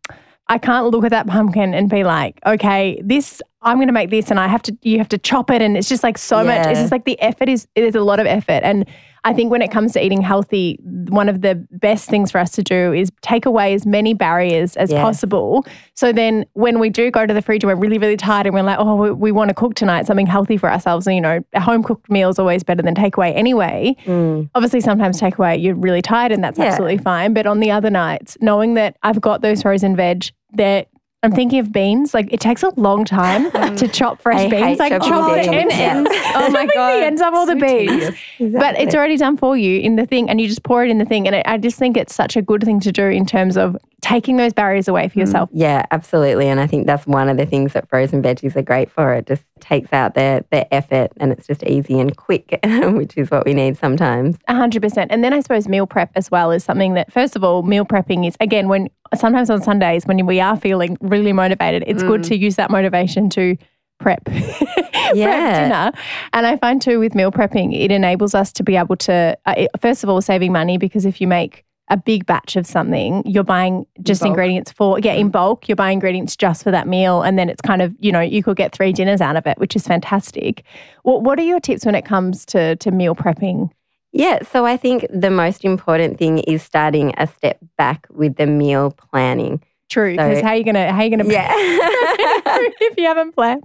I 0.51 0.57
can't 0.57 0.87
look 0.87 1.05
at 1.05 1.11
that 1.11 1.27
pumpkin 1.27 1.73
and 1.73 1.89
be 1.89 2.03
like, 2.03 2.37
okay, 2.45 3.01
this 3.05 3.41
I'm 3.61 3.77
going 3.77 3.87
to 3.87 3.93
make 3.93 4.09
this, 4.09 4.29
and 4.29 4.37
I 4.37 4.47
have 4.47 4.61
to. 4.63 4.77
You 4.81 4.97
have 4.97 5.07
to 5.09 5.17
chop 5.17 5.49
it, 5.49 5.61
and 5.61 5.77
it's 5.77 5.87
just 5.87 6.03
like 6.03 6.17
so 6.17 6.43
much. 6.43 6.67
It's 6.67 6.79
just 6.79 6.91
like 6.91 7.05
the 7.05 7.19
effort 7.21 7.47
is. 7.47 7.67
There's 7.73 7.95
a 7.95 8.01
lot 8.01 8.19
of 8.19 8.25
effort, 8.25 8.61
and 8.63 8.85
I 9.23 9.33
think 9.33 9.51
when 9.51 9.61
it 9.61 9.69
comes 9.69 9.93
to 9.93 10.03
eating 10.03 10.21
healthy, 10.21 10.79
one 11.09 11.29
of 11.29 11.41
the 11.41 11.55
best 11.71 12.09
things 12.09 12.31
for 12.31 12.39
us 12.39 12.51
to 12.53 12.63
do 12.63 12.91
is 12.91 13.11
take 13.21 13.45
away 13.45 13.73
as 13.75 13.85
many 13.85 14.15
barriers 14.15 14.75
as 14.77 14.89
Yes. 14.91 14.99
possible. 15.01 15.63
So 15.93 16.11
then, 16.11 16.45
when 16.53 16.79
we 16.79 16.89
do 16.89 17.11
go 17.11 17.27
to 17.27 17.33
the 17.33 17.41
fridge 17.41 17.63
and 17.63 17.69
we're 17.71 17.79
really, 17.79 17.99
really 17.99 18.17
tired, 18.17 18.47
and 18.47 18.55
we're 18.55 18.63
like, 18.63 18.79
oh, 18.79 18.95
we, 18.95 19.11
we 19.11 19.31
want 19.31 19.49
to 19.49 19.53
cook 19.53 19.75
tonight, 19.75 20.07
something 20.07 20.25
healthy 20.25 20.57
for 20.57 20.71
ourselves, 20.71 21.05
and 21.05 21.15
you 21.15 21.21
know, 21.21 21.39
a 21.53 21.59
home 21.61 21.83
cooked 21.83 22.09
meal 22.09 22.29
is 22.29 22.39
always 22.39 22.63
better 22.63 22.81
than 22.81 22.95
takeaway 22.95 23.35
anyway. 23.35 23.95
Mm. 24.05 24.49
Obviously, 24.55 24.81
sometimes 24.81 25.21
takeaway 25.21 25.61
you're 25.61 25.75
really 25.75 26.01
tired, 26.01 26.31
and 26.31 26.43
that's 26.43 26.57
Yeah. 26.57 26.65
absolutely 26.65 26.97
fine. 26.97 27.33
But 27.33 27.45
on 27.45 27.59
the 27.59 27.69
other 27.69 27.91
nights, 27.91 28.37
knowing 28.41 28.73
that 28.73 28.97
I've 29.03 29.21
got 29.21 29.41
those 29.41 29.61
frozen 29.61 29.95
veg, 29.95 30.25
that 30.53 30.87
I'm 31.23 31.33
thinking 31.33 31.59
of 31.59 31.71
beans. 31.71 32.13
Like 32.13 32.33
it 32.33 32.39
takes 32.39 32.63
a 32.63 32.69
long 32.77 33.05
time 33.05 33.51
mm. 33.51 33.77
to 33.77 33.87
chop 33.87 34.19
fresh 34.21 34.39
I 34.39 34.49
beans. 34.49 34.79
Like 34.79 34.91
the 34.93 34.99
beans. 34.99 35.71
Yeah. 35.71 35.95
ends. 35.95 36.09
Oh 36.33 36.49
my 36.49 36.65
God. 36.65 36.97
the 36.97 37.05
ends 37.05 37.21
of 37.21 37.33
all 37.33 37.45
the 37.45 37.53
So 37.53 37.59
beans. 37.59 37.91
tedious. 38.37 38.53
But 38.53 38.79
it's 38.79 38.95
already 38.95 39.17
done 39.17 39.37
for 39.37 39.55
you 39.55 39.79
in 39.79 39.97
the 39.97 40.05
thing, 40.05 40.29
and 40.29 40.41
you 40.41 40.47
just 40.47 40.63
pour 40.63 40.83
it 40.83 40.89
in 40.89 40.97
the 40.97 41.05
thing. 41.05 41.27
And 41.27 41.35
I 41.35 41.43
I 41.45 41.57
just 41.57 41.77
think 41.77 41.95
it's 41.97 42.15
such 42.15 42.35
a 42.35 42.41
good 42.41 42.63
thing 42.63 42.79
to 42.81 42.91
do 42.91 43.05
in 43.05 43.25
terms 43.25 43.55
of 43.57 43.77
taking 44.11 44.37
those 44.37 44.53
barriers 44.53 44.87
away 44.87 45.07
for 45.07 45.19
yourself. 45.19 45.49
Yeah, 45.53 45.85
absolutely. 45.91 46.47
And 46.47 46.59
I 46.59 46.67
think 46.67 46.85
that's 46.85 47.07
one 47.07 47.29
of 47.29 47.37
the 47.37 47.45
things 47.45 47.73
that 47.73 47.87
frozen 47.87 48.21
veggies 48.21 48.55
are 48.55 48.61
great 48.61 48.91
for. 48.91 49.13
It 49.13 49.27
just 49.27 49.43
takes 49.59 49.93
out 49.93 50.15
their, 50.15 50.43
the 50.51 50.71
effort 50.73 51.11
and 51.17 51.31
it's 51.31 51.47
just 51.47 51.63
easy 51.63 51.99
and 51.99 52.15
quick, 52.15 52.59
which 52.63 53.17
is 53.17 53.31
what 53.31 53.45
we 53.45 53.53
need 53.53 53.77
sometimes. 53.77 54.37
A 54.47 54.55
hundred 54.55 54.81
percent. 54.81 55.11
And 55.11 55.23
then 55.23 55.33
I 55.33 55.39
suppose 55.39 55.67
meal 55.67 55.87
prep 55.87 56.11
as 56.15 56.29
well 56.29 56.51
is 56.51 56.63
something 56.63 56.93
that, 56.95 57.11
first 57.11 57.35
of 57.35 57.43
all, 57.43 57.63
meal 57.63 57.85
prepping 57.85 58.27
is 58.27 58.35
again 58.39 58.67
when 58.67 58.89
sometimes 59.15 59.49
on 59.49 59.61
Sundays 59.61 60.05
when 60.05 60.25
we 60.25 60.39
are 60.39 60.57
feeling 60.57 60.97
really 61.01 61.33
motivated, 61.33 61.83
it's 61.87 62.03
good 62.03 62.23
to 62.25 62.37
use 62.37 62.55
that 62.55 62.69
motivation 62.69 63.29
to 63.31 63.57
prep, 63.99 64.23
prep 64.25 65.13
dinner. 65.13 65.91
And 66.33 66.45
I 66.45 66.57
find 66.57 66.81
too 66.81 66.99
with 66.99 67.15
meal 67.15 67.31
prepping, 67.31 67.79
it 67.79 67.91
enables 67.91 68.35
us 68.35 68.51
to 68.53 68.63
be 68.63 68.75
able 68.75 68.97
to, 68.97 69.37
uh, 69.45 69.65
first 69.79 70.03
of 70.03 70.09
all, 70.09 70.21
saving 70.21 70.51
money 70.51 70.77
because 70.77 71.05
if 71.05 71.21
you 71.21 71.27
make 71.27 71.65
a 71.91 71.97
big 71.97 72.25
batch 72.25 72.55
of 72.55 72.65
something, 72.65 73.21
you're 73.25 73.43
buying 73.43 73.85
just 74.01 74.25
ingredients 74.25 74.71
for, 74.71 74.97
yeah, 74.99 75.11
in 75.11 75.27
mm. 75.27 75.33
bulk, 75.33 75.67
you're 75.67 75.75
buying 75.75 75.97
ingredients 75.97 76.37
just 76.37 76.63
for 76.63 76.71
that 76.71 76.87
meal. 76.87 77.21
And 77.21 77.37
then 77.37 77.49
it's 77.49 77.61
kind 77.61 77.81
of, 77.81 77.93
you 77.99 78.13
know, 78.13 78.21
you 78.21 78.41
could 78.41 78.55
get 78.55 78.73
three 78.73 78.93
dinners 78.93 79.19
out 79.19 79.35
of 79.35 79.45
it, 79.45 79.57
which 79.59 79.75
is 79.75 79.85
fantastic. 79.85 80.63
What, 81.03 81.21
what 81.21 81.37
are 81.37 81.43
your 81.43 81.59
tips 81.59 81.85
when 81.85 81.93
it 81.93 82.05
comes 82.05 82.45
to, 82.47 82.77
to 82.77 82.91
meal 82.91 83.13
prepping? 83.13 83.71
Yeah, 84.13 84.39
so 84.43 84.65
I 84.65 84.77
think 84.77 85.05
the 85.09 85.29
most 85.29 85.65
important 85.65 86.17
thing 86.17 86.39
is 86.39 86.63
starting 86.63 87.13
a 87.17 87.27
step 87.27 87.59
back 87.77 88.07
with 88.09 88.37
the 88.37 88.47
meal 88.47 88.91
planning. 88.91 89.61
True, 89.89 90.15
So- 90.15 90.29
because 90.29 90.41
how 90.41 90.49
are 90.51 90.55
you 90.55 90.63
gonna 90.63 90.91
how 90.93 90.99
are 90.99 91.03
you 91.03 91.09
gonna 91.09 91.29
Yeah. 91.29 91.51
if 91.53 92.97
you 92.97 93.05
haven't 93.05 93.33
planned? 93.33 93.63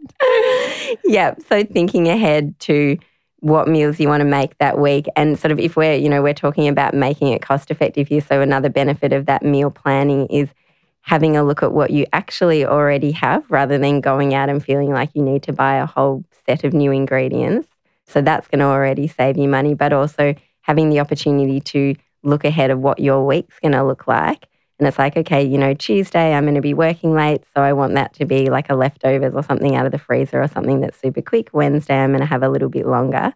yeah. 1.05 1.35
So 1.49 1.63
thinking 1.63 2.09
ahead 2.09 2.59
to 2.61 2.99
what 3.41 3.69
meals 3.69 4.01
you 4.01 4.09
want 4.09 4.21
to 4.21 4.27
make 4.27 4.57
that 4.59 4.79
week 4.79 5.07
and 5.15 5.39
sort 5.39 5.53
of 5.53 5.59
if 5.59 5.77
we're, 5.77 5.95
you 5.95 6.09
know, 6.09 6.23
we're 6.23 6.35
talking 6.35 6.69
about 6.69 6.95
making 6.95 7.29
it 7.29 7.43
cost 7.43 7.71
effective 7.71 8.09
here. 8.09 8.21
So 8.21 8.41
another 8.41 8.69
benefit 8.69 9.13
of 9.13 9.27
that 9.27 9.43
meal 9.43 9.71
planning 9.71 10.27
is 10.27 10.49
having 11.03 11.37
a 11.37 11.45
look 11.45 11.63
at 11.63 11.73
what 11.73 11.91
you 11.91 12.07
actually 12.13 12.65
already 12.65 13.13
have 13.13 13.45
rather 13.49 13.79
than 13.79 14.01
going 14.01 14.35
out 14.35 14.49
and 14.49 14.65
feeling 14.65 14.91
like 14.91 15.11
you 15.15 15.23
need 15.23 15.43
to 15.45 15.53
buy 15.53 15.77
a 15.77 15.87
whole 15.87 16.25
set 16.47 16.65
of 16.65 16.73
new 16.73 16.91
ingredients. 16.91 17.69
So 18.07 18.21
that's 18.21 18.49
going 18.49 18.61
to 18.61 18.67
already 18.67 19.07
save 19.07 19.37
you 19.37 19.49
money, 19.49 19.75
but 19.75 19.93
also 19.93 20.35
having 20.63 20.91
the 20.91 21.01
opportunity 21.01 21.61
to 21.61 21.95
look 22.23 22.45
ahead 22.45 22.71
of 22.71 22.81
what 22.81 22.99
your 22.99 23.25
week's 23.25 23.59
going 23.61 23.73
to 23.73 23.85
look 23.85 24.07
like. 24.09 24.49
And 24.79 24.87
it's 24.87 24.99
like, 24.99 25.17
okay, 25.17 25.43
you 25.43 25.57
know, 25.57 25.73
Tuesday 25.73 26.35
I'm 26.35 26.45
going 26.45 26.55
to 26.55 26.61
be 26.61 26.75
working 26.75 27.15
late, 27.15 27.45
so 27.55 27.63
I 27.63 27.73
want 27.73 27.95
that 27.95 28.13
to 28.15 28.27
be 28.27 28.51
like 28.51 28.69
a 28.69 28.75
leftovers 28.75 29.35
or 29.35 29.43
something 29.43 29.75
out 29.75 29.87
of 29.87 29.93
the 29.93 29.99
freezer 29.99 30.43
or 30.43 30.49
something 30.49 30.81
that's 30.81 30.99
super 30.99 31.23
quick. 31.23 31.51
Wednesday 31.53 31.97
I'm 31.97 32.11
going 32.11 32.21
to 32.21 32.27
have 32.27 32.43
a 32.43 32.49
little 32.49 32.69
bit 32.69 32.87
longer. 32.87 33.33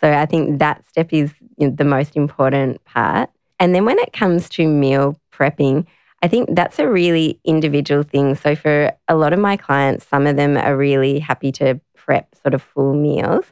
So 0.00 0.10
I 0.10 0.24
think 0.24 0.58
that 0.58 0.86
step 0.88 1.12
is 1.12 1.34
the 1.58 1.84
most 1.84 2.16
important 2.16 2.82
part. 2.84 3.28
And 3.58 3.74
then 3.74 3.84
when 3.84 3.98
it 3.98 4.14
comes 4.14 4.48
to 4.50 4.66
meal 4.66 5.20
prepping, 5.30 5.86
I 6.22 6.28
think 6.28 6.54
that's 6.54 6.78
a 6.78 6.88
really 6.88 7.38
individual 7.44 8.02
thing. 8.02 8.34
So 8.34 8.54
for 8.54 8.92
a 9.08 9.14
lot 9.14 9.34
of 9.34 9.38
my 9.38 9.58
clients, 9.58 10.06
some 10.06 10.26
of 10.26 10.36
them 10.36 10.56
are 10.56 10.76
really 10.76 11.18
happy 11.18 11.52
to 11.52 11.78
prep 11.94 12.34
sort 12.42 12.54
of 12.54 12.62
full 12.62 12.94
meals. 12.94 13.44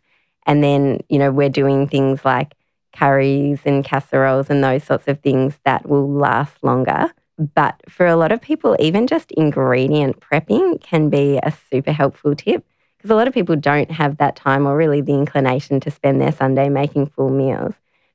And 0.47 0.65
then, 0.65 1.01
you 1.11 1.19
know, 1.19 1.31
we're 1.31 1.51
doing 1.51 1.87
things 1.87 2.25
like 2.25 2.55
curries 2.99 3.61
and 3.65 3.85
casseroles 3.85 4.51
and 4.51 4.63
those 4.63 4.85
sorts 4.85 5.07
of 5.09 5.21
things 5.21 5.59
that 5.65 5.89
will 5.89 6.11
last 6.11 6.63
longer. 6.63 7.13
But 7.55 7.81
for 7.89 8.07
a 8.07 8.17
lot 8.17 8.33
of 8.33 8.41
people, 8.41 8.77
even 8.81 9.07
just 9.07 9.31
ingredient 9.33 10.21
prepping 10.21 10.81
can 10.81 11.09
be 11.09 11.39
a 11.43 11.53
super 11.71 11.93
helpful 11.93 12.35
tip 12.35 12.65
because 12.97 13.11
a 13.11 13.15
lot 13.15 13.29
of 13.29 13.35
people 13.35 13.55
don't 13.55 13.93
have 13.93 14.17
that 14.17 14.35
time 14.35 14.67
or 14.67 14.77
really 14.77 15.01
the 15.01 15.15
inclination 15.15 15.79
to 15.81 15.91
spend 15.91 16.21
their 16.21 16.33
Sunday 16.33 16.69
making 16.69 17.07
full 17.07 17.31
meals. 17.31 17.75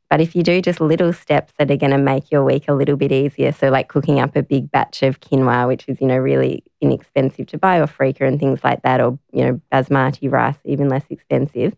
But 0.10 0.20
if 0.20 0.36
you 0.36 0.44
do 0.44 0.62
just 0.62 0.82
little 0.82 1.14
steps 1.14 1.54
that 1.58 1.72
are 1.72 1.78
going 1.78 1.92
to 1.92 1.98
make 1.98 2.30
your 2.30 2.44
week 2.44 2.66
a 2.68 2.74
little 2.74 2.98
bit 2.98 3.12
easier, 3.12 3.52
so 3.52 3.70
like 3.70 3.88
cooking 3.88 4.20
up 4.20 4.36
a 4.36 4.44
big 4.44 4.70
batch 4.70 5.02
of 5.02 5.22
quinoa, 5.22 5.68
which 5.68 5.86
is, 5.88 6.00
you 6.02 6.08
know, 6.08 6.18
really 6.18 6.64
inexpensive 6.82 7.48
to 7.48 7.58
buy, 7.58 7.80
or 7.80 7.88
freekeh 7.88 8.28
and 8.28 8.40
things 8.40 8.64
like 8.64 8.84
that, 8.84 9.02
or, 9.02 9.18
you 9.32 9.44
know, 9.44 9.62
basmati 9.72 10.32
rice, 10.32 10.58
even 10.66 10.90
less 10.90 11.06
expensive. 11.10 11.74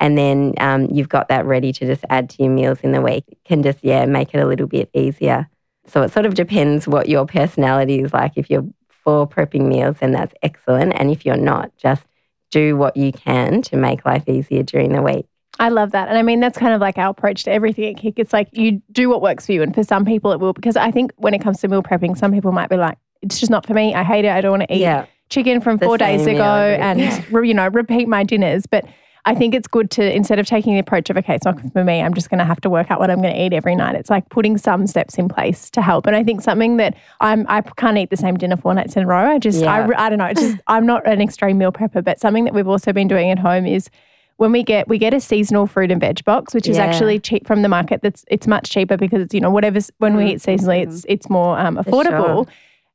And 0.00 0.16
then 0.18 0.54
um, 0.58 0.88
you've 0.90 1.08
got 1.10 1.28
that 1.28 1.44
ready 1.46 1.72
to 1.74 1.86
just 1.86 2.04
add 2.10 2.30
to 2.30 2.42
your 2.42 2.52
meals 2.52 2.80
in 2.80 2.92
the 2.92 3.02
week. 3.02 3.24
It 3.28 3.38
can 3.44 3.62
just, 3.62 3.78
yeah, 3.82 4.06
make 4.06 4.34
it 4.34 4.38
a 4.40 4.46
little 4.46 4.66
bit 4.66 4.88
easier. 4.94 5.48
So 5.86 6.02
it 6.02 6.10
sort 6.12 6.26
of 6.26 6.34
depends 6.34 6.88
what 6.88 7.08
your 7.08 7.26
personality 7.26 8.00
is 8.00 8.12
like. 8.12 8.32
If 8.36 8.48
you're 8.50 8.66
for 9.04 9.28
prepping 9.28 9.66
meals, 9.68 9.96
then 10.00 10.12
that's 10.12 10.32
excellent. 10.42 10.94
And 10.94 11.10
if 11.10 11.24
you're 11.26 11.36
not, 11.36 11.76
just 11.76 12.02
do 12.50 12.76
what 12.76 12.96
you 12.96 13.12
can 13.12 13.62
to 13.62 13.76
make 13.76 14.04
life 14.04 14.24
easier 14.26 14.62
during 14.62 14.92
the 14.92 15.02
week. 15.02 15.26
I 15.58 15.68
love 15.68 15.90
that. 15.92 16.08
And 16.08 16.16
I 16.16 16.22
mean, 16.22 16.40
that's 16.40 16.56
kind 16.58 16.72
of 16.72 16.80
like 16.80 16.96
our 16.96 17.10
approach 17.10 17.44
to 17.44 17.50
everything 17.52 17.94
at 17.94 18.02
KIC. 18.02 18.14
It's 18.16 18.32
like 18.32 18.48
you 18.52 18.80
do 18.92 19.10
what 19.10 19.20
works 19.20 19.46
for 19.46 19.52
you. 19.52 19.62
And 19.62 19.74
for 19.74 19.84
some 19.84 20.04
people, 20.06 20.32
it 20.32 20.40
will, 20.40 20.52
because 20.54 20.76
I 20.76 20.90
think 20.90 21.12
when 21.16 21.34
it 21.34 21.40
comes 21.40 21.60
to 21.60 21.68
meal 21.68 21.82
prepping, 21.82 22.16
some 22.16 22.32
people 22.32 22.52
might 22.52 22.70
be 22.70 22.76
like, 22.76 22.96
it's 23.20 23.38
just 23.38 23.50
not 23.50 23.66
for 23.66 23.74
me. 23.74 23.94
I 23.94 24.02
hate 24.02 24.24
it. 24.24 24.30
I 24.30 24.40
don't 24.40 24.52
want 24.52 24.62
to 24.62 24.74
eat 24.74 24.80
Yeah. 24.80 25.04
chicken 25.28 25.60
from 25.60 25.76
The 25.76 25.84
four 25.86 25.98
days 25.98 26.22
ago 26.22 26.32
meal 26.32 26.42
and, 26.82 26.98
Yeah. 27.00 27.22
you 27.42 27.52
know, 27.52 27.68
repeat 27.68 28.08
my 28.08 28.24
dinners. 28.24 28.64
But 28.66 28.86
I 29.26 29.34
think 29.34 29.54
it's 29.54 29.68
good 29.68 29.90
to, 29.92 30.14
instead 30.16 30.38
of 30.38 30.46
taking 30.46 30.72
the 30.74 30.78
approach 30.80 31.10
of, 31.10 31.16
okay, 31.18 31.34
it's 31.34 31.44
not 31.44 31.60
for 31.72 31.84
me, 31.84 32.00
I'm 32.00 32.14
just 32.14 32.30
going 32.30 32.38
to 32.38 32.44
have 32.44 32.60
to 32.62 32.70
work 32.70 32.90
out 32.90 33.00
what 33.00 33.10
I'm 33.10 33.20
going 33.20 33.34
to 33.34 33.40
eat 33.42 33.52
every 33.52 33.74
night. 33.76 33.94
It's 33.94 34.08
like 34.10 34.28
putting 34.30 34.56
some 34.56 34.86
steps 34.86 35.16
in 35.16 35.28
place 35.28 35.68
to 35.70 35.82
help. 35.82 36.06
And 36.06 36.16
I 36.16 36.24
think 36.24 36.40
something 36.40 36.78
that 36.78 36.96
I'm, 37.20 37.44
I 37.48 37.60
can't 37.60 37.98
eat 37.98 38.10
the 38.10 38.16
same 38.16 38.36
dinner 38.36 38.56
four 38.56 38.72
nights 38.74 38.96
in 38.96 39.02
a 39.02 39.06
row. 39.06 39.30
I 39.30 39.38
just, 39.38 39.62
I, 39.62 39.80
Yeah. 39.80 39.86
re- 39.88 39.94
I 39.96 40.08
don't 40.08 40.18
know. 40.18 40.24
It's 40.26 40.40
just, 40.40 40.56
I'm 40.68 40.86
not 40.86 41.06
an 41.06 41.20
extreme 41.20 41.58
meal 41.58 41.70
prepper, 41.72 42.02
but 42.02 42.18
something 42.18 42.44
that 42.44 42.54
we've 42.54 42.68
also 42.68 42.92
been 42.92 43.08
doing 43.08 43.30
at 43.30 43.38
home 43.38 43.66
is 43.66 43.90
when 44.38 44.52
we 44.52 44.62
get 44.62 44.88
we 44.88 44.96
get 44.96 45.12
a 45.12 45.20
seasonal 45.20 45.66
fruit 45.66 45.90
and 45.90 46.00
veg 46.00 46.24
box, 46.24 46.54
which 46.54 46.66
is 46.66 46.78
Yeah. 46.78 46.84
actually 46.86 47.18
cheap 47.18 47.46
from 47.46 47.60
the 47.60 47.68
market. 47.68 48.00
That's 48.00 48.24
it's 48.28 48.46
much 48.46 48.70
cheaper 48.70 48.96
because 48.96 49.20
it's 49.20 49.34
you 49.34 49.40
know 49.42 49.50
whatever's 49.50 49.90
when 49.98 50.16
we 50.16 50.30
eat 50.32 50.38
seasonally, 50.38 50.82
it's 50.82 51.04
it's 51.10 51.28
more 51.28 51.58
um, 51.58 51.76
affordable. 51.76 52.48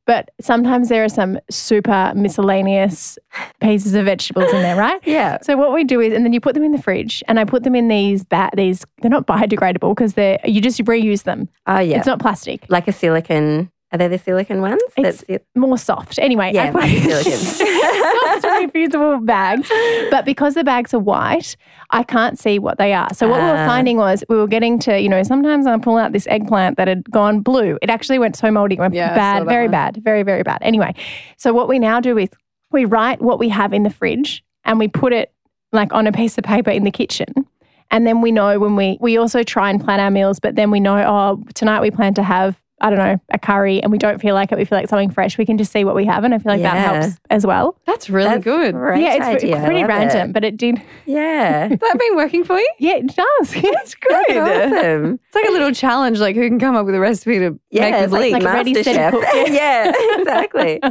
But 0.06 0.30
sometimes 0.39 0.89
there 0.89 1.04
are 1.04 1.10
some 1.10 1.39
super 1.50 2.13
miscellaneous 2.15 3.18
pieces 3.60 3.94
of 3.96 4.06
vegetables 4.06 4.52
in 4.54 4.62
there, 4.62 4.76
right? 4.76 5.02
Yeah. 5.06 5.38
So 5.41 5.56
what 5.58 5.74
we 5.74 5.84
do 5.84 6.00
is, 6.02 6.13
and 6.13 6.26
then 6.26 6.34
you 6.34 6.39
put 6.41 6.54
them 6.54 6.63
in 6.63 6.72
the 6.72 6.82
fridge, 6.82 7.24
and 7.28 7.39
I 7.39 7.46
put 7.46 7.63
them 7.63 7.76
in 7.76 7.88
these 7.88 8.24
ba- 8.26 8.50
these 8.56 8.86
they're 9.02 9.10
not 9.12 9.26
biodegradable 9.28 9.96
because 9.96 10.13
they're 10.13 10.39
you 10.46 10.62
just 10.62 10.80
reuse 10.86 11.24
them. 11.24 11.48
Oh, 11.68 11.80
yeah. 11.80 11.98
It's 11.98 12.08
not 12.08 12.20
plastic. 12.20 12.65
like 12.70 12.88
a 12.88 12.91
silicon. 12.94 13.72
Are 13.91 13.98
they 13.98 14.08
the 14.08 14.17
silicon 14.17 14.62
ones? 14.62 14.82
It's 14.98 15.19
That's 15.19 15.24
it. 15.30 15.45
more 15.56 15.78
soft. 15.78 16.17
Anyway, 16.19 16.52
Yeah, 16.54 16.65
I 16.65 16.71
put 16.71 16.84
silicon. 17.24 17.32
soft 18.41 18.74
reusable 18.74 19.26
bags. 19.26 19.69
But 20.12 20.26
because 20.26 20.56
the 20.56 20.63
bags 20.63 20.93
are 20.93 21.00
white, 21.00 21.56
I 21.91 22.04
can't 22.04 22.38
see 22.38 22.60
what 22.60 22.78
they 22.78 22.93
are. 22.93 23.13
So 23.13 23.28
what 23.30 23.39
we 23.41 23.48
were 23.48 23.56
Ah. 23.58 23.67
finding 23.67 23.98
was 23.98 24.24
we 24.28 24.36
were 24.38 24.48
getting 24.48 24.80
to, 24.80 25.00
you 25.00 25.08
know, 25.08 25.21
sometimes 25.24 25.67
I 25.67 25.78
pull 25.78 25.98
out 25.98 26.12
this 26.13 26.28
eggplant 26.28 26.78
that 26.78 26.88
had 26.88 27.10
gone 27.12 27.41
blue. 27.41 27.78
It 27.82 27.89
actually 27.89 28.19
went 28.19 28.36
so 28.36 28.50
moldy, 28.52 28.76
it 28.76 28.80
went 28.80 28.93
Yeah, 28.95 29.13
bad, 29.15 29.45
very 29.45 29.65
one. 29.65 29.71
bad, 29.71 29.98
very, 29.98 30.24
very 30.24 30.43
bad. 30.43 30.60
Anyway, 30.62 30.93
so 31.38 31.54
what 31.54 31.67
we 31.69 31.80
now 31.80 32.00
do 32.00 32.17
is 32.17 32.30
we 32.71 32.86
write 32.86 33.21
what 33.21 33.39
we 33.39 33.50
have 33.50 33.71
in 33.71 33.84
the 33.84 33.89
fridge 33.91 34.43
and 34.65 34.80
we 34.80 34.88
put 34.88 35.13
it 35.13 35.32
like 35.71 35.93
on 35.93 36.08
a 36.08 36.12
piece 36.12 36.38
of 36.38 36.43
paper 36.43 36.71
in 36.71 36.84
the 36.86 36.91
kitchen. 36.91 37.28
And 37.91 38.08
then 38.08 38.19
we 38.21 38.32
know 38.32 38.58
when 38.60 38.76
we 38.76 38.98
we 39.00 39.15
also 39.17 39.43
try 39.43 39.69
and 39.69 39.82
plan 39.82 40.00
our 40.00 40.10
meals, 40.10 40.39
but 40.39 40.56
then 40.56 40.71
we 40.71 40.80
know, 40.80 40.98
oh, 40.98 41.43
tonight 41.54 41.82
we 41.82 41.91
plan 41.91 42.15
to 42.15 42.24
have 42.24 42.60
I 42.82 42.90
don't 42.90 43.00
know, 43.00 43.18
a 43.32 43.40
curry 43.40 43.82
and 43.82 43.90
we 43.92 43.98
don't 43.98 44.20
feel 44.22 44.36
like 44.36 44.52
it, 44.52 44.58
we 44.58 44.66
feel 44.66 44.78
like 44.78 44.90
something 44.90 45.10
fresh, 45.10 45.38
we 45.38 45.46
can 45.46 45.58
just 45.58 45.72
see 45.72 45.86
what 45.86 45.96
we 45.96 46.04
have. 46.06 46.24
And 46.26 46.34
I 46.34 46.40
feel 46.40 46.52
like 46.52 46.62
that 46.62 46.76
helps 46.78 47.18
as 47.30 47.46
well. 47.46 47.80
That's 47.86 48.10
really 48.10 48.30
That's 48.30 48.44
good. 48.44 48.74
Great 48.76 49.02
yeah, 49.02 49.16
it's 49.16 49.44
idea. 49.44 49.64
Pretty 49.66 49.84
random, 49.86 50.30
it. 50.30 50.34
but 50.34 50.44
it 50.44 50.58
did. 50.58 50.82
Yeah. 51.06 51.68
Has 51.70 51.80
that 51.80 51.98
been 52.00 52.16
working 52.18 52.44
for 52.44 52.58
you? 52.60 52.70
Yeah, 52.80 52.96
it 52.98 53.08
does. 53.16 53.52
That's 53.54 53.96
great. 53.96 54.26
That's 54.30 54.74
awesome. 54.76 55.20
It's 55.26 55.36
like 55.36 55.46
a 55.48 55.52
little 55.52 55.72
challenge, 55.72 56.20
like 56.20 56.36
who 56.36 56.48
can 56.50 56.60
come 56.60 56.76
up 56.76 56.86
with 56.86 56.96
a 56.96 57.00
recipe 57.00 57.40
to 57.40 57.60
Yeah, 57.72 57.82
make 57.82 57.94
it's 57.94 58.02
with 58.04 58.12
like, 58.12 58.22
leek. 58.22 58.34
like 58.34 58.44
a 58.44 58.46
ready, 58.46 58.74
steady 58.82 58.98
MasterChef. 59.00 59.12
cook. 59.12 59.48
yeah, 59.54 59.94
exactly. 60.20 60.82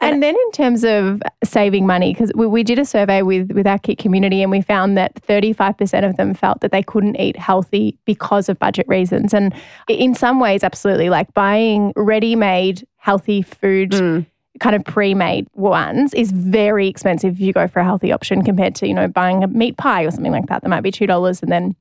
And 0.00 0.22
then 0.22 0.34
in 0.34 0.50
terms 0.52 0.84
of 0.84 1.22
saving 1.42 1.86
money, 1.86 2.12
because 2.12 2.30
we, 2.34 2.46
we 2.46 2.62
did 2.62 2.78
a 2.78 2.84
survey 2.84 3.22
with, 3.22 3.50
with 3.52 3.66
our 3.66 3.78
KIC 3.78 3.98
community 3.98 4.42
and 4.42 4.50
we 4.50 4.60
found 4.60 4.96
that 4.98 5.14
35% 5.26 6.08
of 6.08 6.16
them 6.16 6.34
felt 6.34 6.60
that 6.60 6.72
they 6.72 6.82
couldn't 6.82 7.16
eat 7.16 7.36
healthy 7.36 7.98
because 8.04 8.48
of 8.48 8.58
budget 8.58 8.86
reasons. 8.86 9.32
And 9.32 9.54
in 9.88 10.14
some 10.14 10.40
ways, 10.40 10.62
absolutely, 10.62 11.08
like 11.08 11.32
buying 11.34 11.92
ready 11.96 12.36
made 12.36 12.86
healthy 12.96 13.42
food, 13.42 13.92
Mm. 13.92 14.26
kind 14.60 14.76
of 14.76 14.84
pre 14.84 15.14
made 15.14 15.48
ones, 15.54 16.12
is 16.14 16.30
very 16.30 16.86
expensive 16.86 17.34
if 17.34 17.40
you 17.40 17.52
go 17.52 17.66
for 17.66 17.80
a 17.80 17.84
healthy 17.84 18.12
option 18.12 18.42
compared 18.44 18.74
to, 18.76 18.86
you 18.86 18.94
know, 18.94 19.08
buying 19.08 19.42
a 19.42 19.48
meat 19.48 19.76
pie 19.76 20.02
or 20.04 20.10
something 20.10 20.32
like 20.32 20.46
that. 20.46 20.62
That 20.62 20.68
might 20.68 20.82
be 20.82 20.92
$2 20.92 21.42
and 21.42 21.50
then 21.50 21.74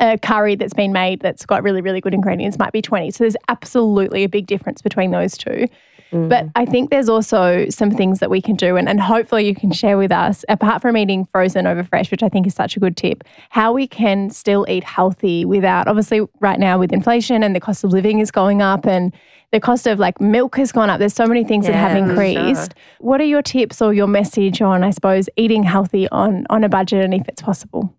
a 0.00 0.18
curry 0.18 0.54
that's 0.56 0.74
been 0.74 0.92
made 0.92 1.20
that's 1.20 1.44
got 1.46 1.62
really, 1.62 1.80
really 1.80 2.00
good 2.00 2.14
ingredients 2.14 2.58
might 2.58 2.72
be 2.72 2.82
20. 2.82 3.10
So 3.10 3.24
there's 3.24 3.36
absolutely 3.48 4.24
a 4.24 4.28
big 4.28 4.46
difference 4.46 4.82
between 4.82 5.10
those 5.10 5.36
two. 5.36 5.66
Mm. 6.12 6.28
But 6.28 6.46
I 6.54 6.64
think 6.64 6.90
there's 6.90 7.08
also 7.08 7.68
some 7.68 7.90
things 7.90 8.20
that 8.20 8.30
we 8.30 8.40
can 8.40 8.54
do, 8.56 8.76
and, 8.76 8.88
and 8.88 9.00
hopefully 9.00 9.46
you 9.46 9.54
can 9.54 9.72
share 9.72 9.98
with 9.98 10.12
us, 10.12 10.44
apart 10.48 10.82
from 10.82 10.96
eating 10.96 11.24
frozen 11.24 11.66
over 11.66 11.82
fresh, 11.82 12.10
which 12.10 12.22
I 12.22 12.28
think 12.28 12.46
is 12.46 12.54
such 12.54 12.76
a 12.76 12.80
good 12.80 12.96
tip, 12.96 13.24
how 13.50 13.72
we 13.72 13.86
can 13.86 14.30
still 14.30 14.64
eat 14.68 14.84
healthy 14.84 15.44
without, 15.44 15.88
obviously, 15.88 16.20
right 16.40 16.60
now 16.60 16.78
with 16.78 16.92
inflation 16.92 17.42
and 17.42 17.56
the 17.56 17.60
cost 17.60 17.82
of 17.82 17.90
living 17.90 18.20
is 18.20 18.30
going 18.30 18.62
up 18.62 18.86
and 18.86 19.12
the 19.52 19.60
cost 19.60 19.86
of 19.86 19.98
like 19.98 20.20
milk 20.20 20.56
has 20.56 20.72
gone 20.72 20.90
up. 20.90 20.98
There's 20.98 21.14
so 21.14 21.26
many 21.26 21.44
things 21.44 21.66
that 21.66 21.74
have 21.74 21.96
Yeah, 21.96 22.08
increased. 22.08 22.74
What 22.98 23.20
are 23.20 23.24
your 23.24 23.42
tips 23.42 23.80
or 23.80 23.94
your 23.94 24.08
message 24.08 24.60
on, 24.60 24.82
I 24.82 24.90
suppose, 24.90 25.28
eating 25.36 25.62
healthy 25.62 26.08
on, 26.10 26.46
on 26.50 26.64
a 26.64 26.68
budget 26.68 27.04
and 27.04 27.14
if 27.14 27.26
it's 27.28 27.42
possible? 27.42 27.94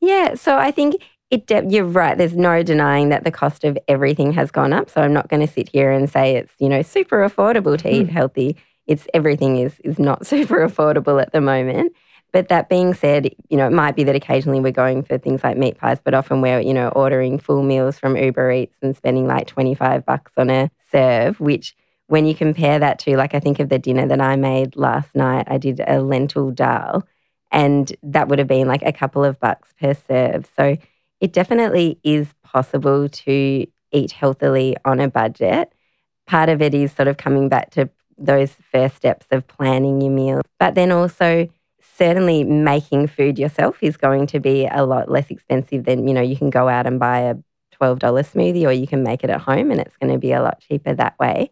Yeah, 0.00 0.34
so 0.34 0.58
I 0.58 0.72
think 0.72 0.96
it. 1.32 1.46
De- 1.46 1.66
you're 1.68 1.84
right. 1.84 2.16
There's 2.16 2.36
no 2.36 2.62
denying 2.62 3.08
that 3.08 3.24
the 3.24 3.32
cost 3.32 3.64
of 3.64 3.76
everything 3.88 4.32
has 4.32 4.50
gone 4.50 4.72
up. 4.72 4.88
So 4.90 5.00
I'm 5.00 5.12
not 5.12 5.28
going 5.28 5.44
to 5.44 5.52
sit 5.52 5.68
here 5.68 5.90
and 5.90 6.08
say 6.08 6.36
it's 6.36 6.52
you 6.58 6.68
know 6.68 6.82
super 6.82 7.26
affordable 7.28 7.76
to 7.78 7.92
eat 7.92 8.06
mm. 8.06 8.10
healthy. 8.10 8.56
It's 8.86 9.06
everything 9.12 9.58
is 9.58 9.80
is 9.80 9.98
not 9.98 10.26
super 10.32 10.66
affordable 10.66 11.20
at 11.20 11.32
the 11.32 11.40
moment. 11.40 11.92
But 12.32 12.48
that 12.48 12.70
being 12.70 12.94
said, 12.94 13.34
you 13.50 13.58
know, 13.58 13.66
it 13.66 13.72
might 13.72 13.94
be 13.94 14.04
that 14.04 14.16
occasionally 14.16 14.60
we're 14.60 14.72
going 14.72 15.02
for 15.02 15.18
things 15.18 15.44
like 15.44 15.58
meat 15.58 15.76
pies, 15.76 15.98
but 16.02 16.14
often 16.14 16.40
we're, 16.40 16.60
you 16.60 16.72
know, 16.72 16.88
ordering 16.88 17.38
full 17.38 17.62
meals 17.62 17.98
from 17.98 18.16
Uber 18.16 18.50
Eats 18.52 18.76
and 18.80 18.96
spending 18.96 19.26
like 19.26 19.46
25 19.46 20.06
bucks 20.06 20.32
on 20.38 20.48
a 20.48 20.70
serve, 20.90 21.38
which 21.40 21.76
when 22.06 22.24
you 22.24 22.34
compare 22.34 22.78
that 22.78 22.98
to, 23.00 23.16
like, 23.16 23.34
I 23.34 23.40
think 23.40 23.60
of 23.60 23.68
the 23.68 23.78
dinner 23.78 24.06
that 24.06 24.20
I 24.20 24.36
made 24.36 24.76
last 24.76 25.14
night, 25.14 25.46
I 25.48 25.58
did 25.58 25.80
a 25.86 26.00
lentil 26.00 26.50
dal, 26.50 27.06
and 27.50 27.94
that 28.02 28.28
would 28.28 28.38
have 28.38 28.48
been 28.48 28.66
like 28.66 28.82
a 28.82 28.92
couple 28.92 29.24
of 29.24 29.38
bucks 29.38 29.74
per 29.78 29.94
serve. 29.94 30.48
So 30.56 30.76
it 31.22 31.32
definitely 31.32 32.00
is 32.02 32.26
possible 32.42 33.08
to 33.08 33.66
eat 33.92 34.10
healthily 34.10 34.76
on 34.84 34.98
a 34.98 35.08
budget. 35.08 35.72
Part 36.26 36.48
of 36.48 36.60
it 36.60 36.74
is 36.74 36.92
sort 36.92 37.06
of 37.06 37.16
coming 37.16 37.48
back 37.48 37.70
to 37.70 37.88
those 38.18 38.52
first 38.72 38.96
steps 38.96 39.26
of 39.30 39.46
planning 39.46 40.00
your 40.00 40.10
meals, 40.10 40.42
but 40.58 40.74
then 40.74 40.90
also 40.90 41.48
certainly 41.96 42.42
making 42.42 43.06
food 43.06 43.38
yourself 43.38 43.76
is 43.80 43.96
going 43.96 44.26
to 44.26 44.40
be 44.40 44.66
a 44.66 44.84
lot 44.84 45.08
less 45.08 45.30
expensive 45.30 45.84
than, 45.84 46.08
you 46.08 46.14
know, 46.14 46.20
you 46.20 46.36
can 46.36 46.50
go 46.50 46.68
out 46.68 46.88
and 46.88 46.98
buy 46.98 47.20
a 47.20 47.36
$12 47.80 48.00
smoothie 48.00 48.64
or 48.64 48.72
you 48.72 48.88
can 48.88 49.04
make 49.04 49.22
it 49.22 49.30
at 49.30 49.42
home 49.42 49.70
and 49.70 49.80
it's 49.80 49.96
going 49.98 50.12
to 50.12 50.18
be 50.18 50.32
a 50.32 50.42
lot 50.42 50.60
cheaper 50.60 50.92
that 50.92 51.16
way. 51.20 51.50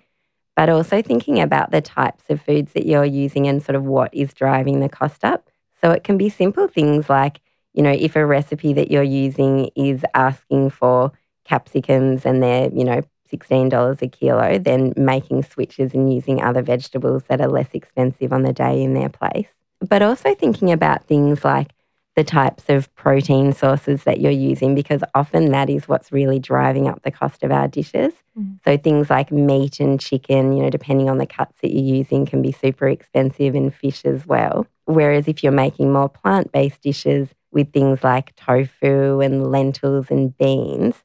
But 0.57 0.69
also 0.69 1.01
thinking 1.01 1.41
about 1.41 1.71
the 1.71 1.81
types 1.81 2.25
of 2.29 2.43
foods 2.43 2.73
that 2.73 2.87
you're 2.87 3.05
using 3.05 3.47
and 3.47 3.63
sort 3.63 3.77
of 3.77 3.85
what 3.85 4.13
is 4.13 4.35
driving 4.35 4.81
the 4.81 4.89
cost 4.89 5.25
up. 5.25 5.49
So 5.81 5.93
it 5.93 6.03
can 6.03 6.19
be 6.19 6.29
simple 6.29 6.67
things 6.67 7.09
like, 7.09 7.41
you 7.75 7.83
know, 7.83 7.93
if 7.93 8.17
a 8.17 8.25
recipe 8.25 8.73
that 8.75 8.91
you're 8.91 9.03
using 9.03 9.71
is 9.77 10.03
asking 10.15 10.71
for 10.71 11.13
capsicums 11.45 12.25
and 12.25 12.43
they're, 12.43 12.71
you 12.73 12.85
know, 12.85 13.03
$16 13.33 14.03
a 14.03 14.09
kilo, 14.09 14.59
then 14.59 14.93
making 14.97 15.43
switches 15.45 15.95
and 15.95 16.13
using 16.13 16.43
other 16.43 16.63
vegetables 16.63 17.23
that 17.29 17.41
are 17.41 17.49
less 17.49 17.69
expensive 17.73 18.33
on 18.33 18.43
the 18.43 18.53
day 18.53 18.83
in 18.83 18.95
their 18.95 19.09
place. 19.09 19.47
But 19.81 20.03
also 20.03 20.35
thinking 20.35 20.73
about 20.73 21.05
things 21.05 21.45
like 21.45 21.73
the 22.17 22.25
types 22.25 22.65
of 22.69 22.93
protein 22.97 23.53
sources 23.53 24.03
that 24.03 24.21
you're 24.21 24.33
using, 24.33 24.75
because 24.75 25.03
often 25.15 25.53
that 25.53 25.71
is 25.71 25.87
what's 25.87 26.11
really 26.11 26.41
driving 26.41 26.89
up 26.89 27.03
the 27.03 27.11
cost 27.11 27.45
of 27.45 27.53
our 27.53 27.69
dishes. 27.69 28.13
Mm-hmm. 28.37 28.55
So 28.65 28.77
things 28.77 29.09
like 29.09 29.31
meat 29.31 29.79
and 29.79 29.99
chicken, 30.01 30.53
you 30.53 30.65
know, 30.65 30.71
depending 30.71 31.09
on 31.09 31.19
the 31.19 31.27
cuts 31.27 31.61
that 31.63 31.73
you're 31.73 31.97
using, 31.97 32.27
can 32.27 32.43
be 32.43 32.53
super 32.53 32.89
expensive, 32.89 33.55
and 33.55 33.73
fish 33.73 34.05
as 34.05 34.27
well. 34.27 34.67
Whereas 34.87 35.29
if 35.29 35.45
you're 35.45 35.53
making 35.53 35.93
more 35.93 36.09
plant 36.09 36.51
based 36.51 36.83
dishes 36.83 37.29
with 37.53 37.73
things 37.73 38.03
like 38.05 38.35
tofu 38.37 39.21
and 39.21 39.51
lentils 39.51 40.07
and 40.11 40.37
beans, 40.39 41.03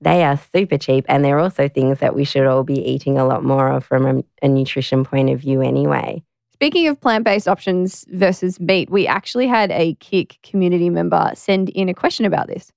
they 0.00 0.24
are 0.24 0.38
super 0.52 0.78
cheap. 0.78 1.04
And 1.08 1.24
they're 1.24 1.38
also 1.38 1.68
things 1.68 1.98
that 2.00 2.14
we 2.14 2.24
should 2.24 2.46
all 2.46 2.64
be 2.64 2.78
eating 2.78 3.18
a 3.18 3.26
lot 3.26 3.44
more 3.44 3.68
of 3.68 3.84
from 3.84 4.06
a, 4.06 4.24
a 4.42 4.48
nutrition 4.48 5.04
point 5.04 5.30
of 5.30 5.40
view, 5.40 5.62
anyway. 5.62 6.22
Speaking 6.52 6.88
of 6.88 6.98
plant 7.00 7.24
based 7.24 7.48
options 7.48 8.06
versus 8.08 8.58
meat, 8.58 8.88
we 8.88 9.06
actually 9.06 9.46
had 9.46 9.70
a 9.72 9.94
KIC 9.96 10.42
community 10.42 10.88
member 10.88 11.30
send 11.34 11.68
in 11.70 11.88
a 11.88 11.94
question 11.94 12.24
about 12.24 12.46
this. 12.46 12.72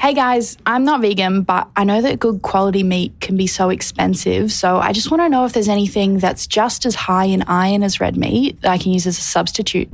Hey 0.00 0.12
guys, 0.12 0.58
I'm 0.66 0.84
not 0.84 1.00
vegan, 1.00 1.42
but 1.42 1.68
I 1.74 1.84
know 1.84 2.02
that 2.02 2.18
good 2.18 2.42
quality 2.42 2.82
meat 2.82 3.18
can 3.20 3.36
be 3.36 3.46
so 3.46 3.70
expensive. 3.70 4.52
So 4.52 4.78
I 4.78 4.92
just 4.92 5.10
want 5.10 5.22
to 5.22 5.28
know 5.28 5.44
if 5.44 5.52
there's 5.52 5.68
anything 5.68 6.18
that's 6.18 6.46
just 6.46 6.84
as 6.84 6.94
high 6.94 7.24
in 7.24 7.42
iron 7.42 7.82
as 7.82 7.98
red 7.98 8.16
meat 8.16 8.60
that 8.60 8.72
I 8.72 8.78
can 8.78 8.92
use 8.92 9.06
as 9.06 9.18
a 9.18 9.22
substitute. 9.22 9.88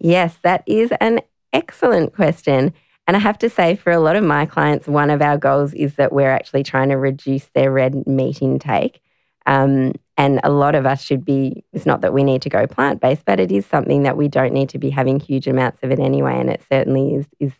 Yes, 0.00 0.36
that 0.42 0.64
is 0.66 0.90
an 1.00 1.20
excellent 1.52 2.14
question. 2.14 2.72
And 3.06 3.16
I 3.16 3.20
have 3.20 3.38
to 3.38 3.50
say, 3.50 3.74
for 3.76 3.90
a 3.90 4.00
lot 4.00 4.16
of 4.16 4.24
my 4.24 4.46
clients, 4.46 4.86
one 4.86 5.10
of 5.10 5.20
our 5.20 5.36
goals 5.36 5.74
is 5.74 5.96
that 5.96 6.12
we're 6.12 6.30
actually 6.30 6.62
trying 6.62 6.90
to 6.90 6.96
reduce 6.96 7.46
their 7.54 7.72
red 7.72 8.06
meat 8.06 8.40
intake. 8.40 9.02
Um, 9.44 9.92
and 10.16 10.40
a 10.44 10.50
lot 10.50 10.74
of 10.74 10.86
us 10.86 11.02
should 11.02 11.24
be, 11.24 11.64
it's 11.72 11.86
not 11.86 12.02
that 12.02 12.12
we 12.12 12.22
need 12.22 12.42
to 12.42 12.48
go 12.48 12.66
plant 12.66 13.00
based, 13.00 13.24
but 13.24 13.40
it 13.40 13.50
is 13.50 13.66
something 13.66 14.04
that 14.04 14.16
we 14.16 14.28
don't 14.28 14.52
need 14.52 14.68
to 14.68 14.78
be 14.78 14.90
having 14.90 15.18
huge 15.18 15.48
amounts 15.48 15.82
of 15.82 15.90
it 15.90 15.98
anyway. 15.98 16.38
And 16.38 16.48
it 16.48 16.62
certainly 16.70 17.14
is, 17.14 17.26
is 17.40 17.52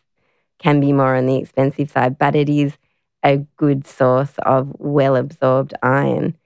can 0.58 0.78
be 0.80 0.92
more 0.92 1.16
on 1.16 1.26
the 1.26 1.36
expensive 1.36 1.90
side, 1.90 2.18
but 2.18 2.36
it 2.36 2.48
is 2.48 2.78
a 3.24 3.38
good 3.56 3.86
source 3.86 4.32
of 4.38 4.72
well 4.78 5.16
absorbed 5.16 5.74
iron. 5.82 6.36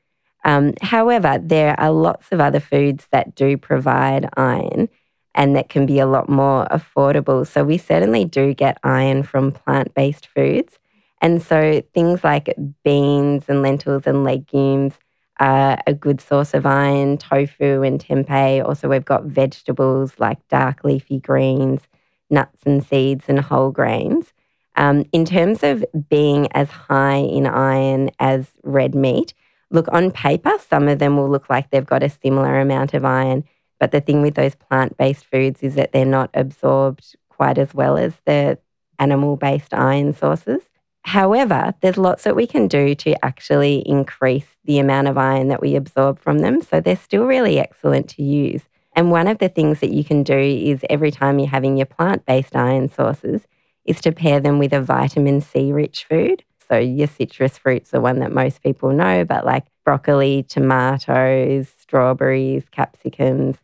Um, 0.44 0.74
however, 0.80 1.38
there 1.42 1.78
are 1.78 1.90
lots 1.90 2.28
of 2.30 2.40
other 2.40 2.60
foods 2.60 3.08
that 3.10 3.34
do 3.34 3.58
provide 3.58 4.28
iron 4.36 4.88
and 5.36 5.54
that 5.54 5.68
can 5.68 5.86
be 5.86 6.00
a 6.00 6.06
lot 6.06 6.28
more 6.28 6.66
affordable. 6.70 7.46
So 7.46 7.62
we 7.62 7.78
certainly 7.78 8.24
do 8.24 8.54
get 8.54 8.78
iron 8.82 9.22
from 9.22 9.52
plant 9.52 9.94
based 9.94 10.26
foods. 10.26 10.78
And 11.20 11.42
so 11.42 11.82
things 11.94 12.24
like 12.24 12.54
beans 12.84 13.44
and 13.48 13.62
lentils 13.62 14.06
and 14.06 14.24
legumes 14.24 14.94
are 15.38 15.78
a 15.86 15.92
good 15.92 16.20
source 16.20 16.54
of 16.54 16.64
iron, 16.64 17.18
tofu 17.18 17.82
and 17.82 18.02
tempeh. 18.02 18.64
Also, 18.64 18.88
we've 18.88 19.04
got 19.04 19.24
vegetables 19.24 20.14
like 20.18 20.46
dark 20.48 20.82
leafy 20.82 21.20
greens, 21.20 21.82
nuts 22.30 22.60
and 22.64 22.84
seeds, 22.84 23.26
and 23.28 23.40
whole 23.40 23.70
grains. 23.70 24.32
Um, 24.76 25.04
in 25.12 25.24
terms 25.24 25.62
of 25.62 25.84
being 26.08 26.48
as 26.52 26.68
high 26.70 27.16
in 27.16 27.46
iron 27.46 28.10
as 28.18 28.46
red 28.62 28.94
meat, 28.94 29.34
look 29.70 29.88
on 29.92 30.10
paper, 30.10 30.52
some 30.68 30.88
of 30.88 30.98
them 30.98 31.16
will 31.16 31.30
look 31.30 31.48
like 31.50 31.70
they've 31.70 31.84
got 31.84 32.02
a 32.02 32.08
similar 32.08 32.60
amount 32.60 32.94
of 32.94 33.04
iron. 33.04 33.44
But 33.78 33.92
the 33.92 34.00
thing 34.00 34.22
with 34.22 34.34
those 34.34 34.54
plant 34.54 34.96
based 34.96 35.26
foods 35.26 35.62
is 35.62 35.74
that 35.74 35.92
they're 35.92 36.04
not 36.04 36.30
absorbed 36.34 37.16
quite 37.28 37.58
as 37.58 37.74
well 37.74 37.96
as 37.96 38.14
the 38.24 38.58
animal 38.98 39.36
based 39.36 39.74
iron 39.74 40.14
sources. 40.14 40.62
However, 41.02 41.74
there's 41.82 41.98
lots 41.98 42.24
that 42.24 42.34
we 42.34 42.46
can 42.46 42.66
do 42.66 42.94
to 42.96 43.24
actually 43.24 43.82
increase 43.86 44.56
the 44.64 44.78
amount 44.78 45.06
of 45.08 45.16
iron 45.16 45.48
that 45.48 45.60
we 45.60 45.76
absorb 45.76 46.18
from 46.18 46.40
them. 46.40 46.62
So 46.62 46.80
they're 46.80 46.96
still 46.96 47.24
really 47.24 47.60
excellent 47.60 48.08
to 48.10 48.22
use. 48.22 48.62
And 48.94 49.10
one 49.10 49.28
of 49.28 49.38
the 49.38 49.48
things 49.48 49.80
that 49.80 49.92
you 49.92 50.02
can 50.02 50.22
do 50.22 50.38
is 50.38 50.84
every 50.90 51.10
time 51.10 51.38
you're 51.38 51.48
having 51.48 51.76
your 51.76 51.86
plant 51.86 52.24
based 52.26 52.56
iron 52.56 52.88
sources, 52.88 53.46
is 53.84 54.00
to 54.00 54.12
pair 54.12 54.40
them 54.40 54.58
with 54.58 54.72
a 54.72 54.80
vitamin 54.80 55.40
C 55.40 55.72
rich 55.72 56.04
food. 56.04 56.42
So 56.68 56.78
your 56.78 57.06
citrus 57.06 57.56
fruits 57.56 57.94
are 57.94 58.00
one 58.00 58.18
that 58.18 58.32
most 58.32 58.62
people 58.62 58.90
know, 58.90 59.24
but 59.24 59.46
like 59.46 59.64
broccoli, 59.84 60.44
tomatoes, 60.48 61.68
strawberries, 61.78 62.64
capsicums. 62.72 63.56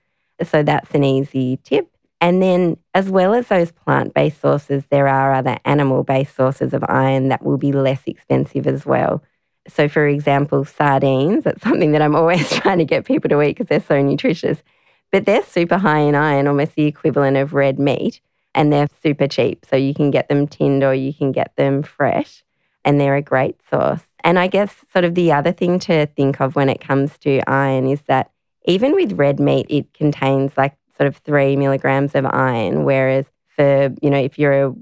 So 0.44 0.62
that's 0.62 0.90
an 0.94 1.05
easy 1.05 1.59
tip. 1.64 1.88
And 2.20 2.40
then, 2.40 2.76
as 2.94 3.11
well 3.11 3.35
as 3.35 3.48
those 3.48 3.72
plant 3.72 4.14
based 4.14 4.40
sources, 4.40 4.85
there 4.90 5.09
are 5.09 5.35
other 5.35 5.59
animal 5.64 6.05
based 6.05 6.37
sources 6.37 6.72
of 6.72 6.85
iron 6.88 7.28
that 7.28 7.42
will 7.42 7.59
be 7.59 7.72
less 7.72 8.02
expensive 8.07 8.66
as 8.66 8.87
well. 8.87 9.22
So, 9.68 9.88
for 9.88 10.07
example, 10.07 10.64
sardines, 10.64 11.44
that's 11.44 11.62
something 11.62 11.92
that 11.92 12.02
I'm 12.02 12.14
always 12.14 12.48
trying 12.61 12.78
to 12.78 12.85
get 12.85 13.05
people 13.07 13.28
to 13.31 13.42
eat 13.42 13.48
because 13.57 13.66
they're 13.66 13.81
so 13.81 14.00
nutritious, 14.00 14.62
but 15.11 15.26
they're 15.26 15.42
super 15.42 15.78
high 15.78 16.00
in 16.00 16.14
iron, 16.14 16.46
almost 16.46 16.74
the 16.76 16.85
equivalent 16.87 17.37
of 17.37 17.55
red 17.55 17.78
meat, 17.81 18.20
and 18.55 18.72
they're 18.72 18.88
super 19.02 19.26
cheap. 19.26 19.66
So, 19.68 19.76
you 19.76 19.92
can 19.94 20.12
get 20.12 20.28
them 20.28 20.46
tinned 20.46 20.85
or 20.85 20.94
you 20.94 21.12
can 21.12 21.33
get 21.33 21.55
them 21.57 21.83
fresh. 21.83 22.44
and 22.85 23.00
they're 23.00 23.16
a 23.16 23.22
great 23.22 23.57
source. 23.70 24.00
And 24.24 24.38
I 24.38 24.46
guess 24.46 24.74
sort 24.92 25.05
of 25.05 25.14
the 25.14 25.33
other 25.33 25.52
thing 25.52 25.78
to 25.81 26.07
think 26.07 26.40
of 26.40 26.57
when 26.57 26.68
it 26.68 26.81
comes 26.81 27.18
to 27.18 27.40
iron 27.48 27.87
is 27.88 28.02
that 28.02 28.31
even 28.64 28.92
with 28.94 29.12
red 29.12 29.40
meat, 29.40 29.66
it 29.68 29.92
contains 29.94 30.53
like 30.57 30.77
sort 30.96 31.09
of 31.09 31.16
three 31.18 31.57
milligrams 31.57 32.14
of 32.14 32.25
iron, 32.27 32.85
whereas 32.85 33.27
for, 33.57 33.92
you 34.01 34.11
know, 34.11 34.18
if 34.18 34.38
you're 34.38 34.66
a 34.66 34.75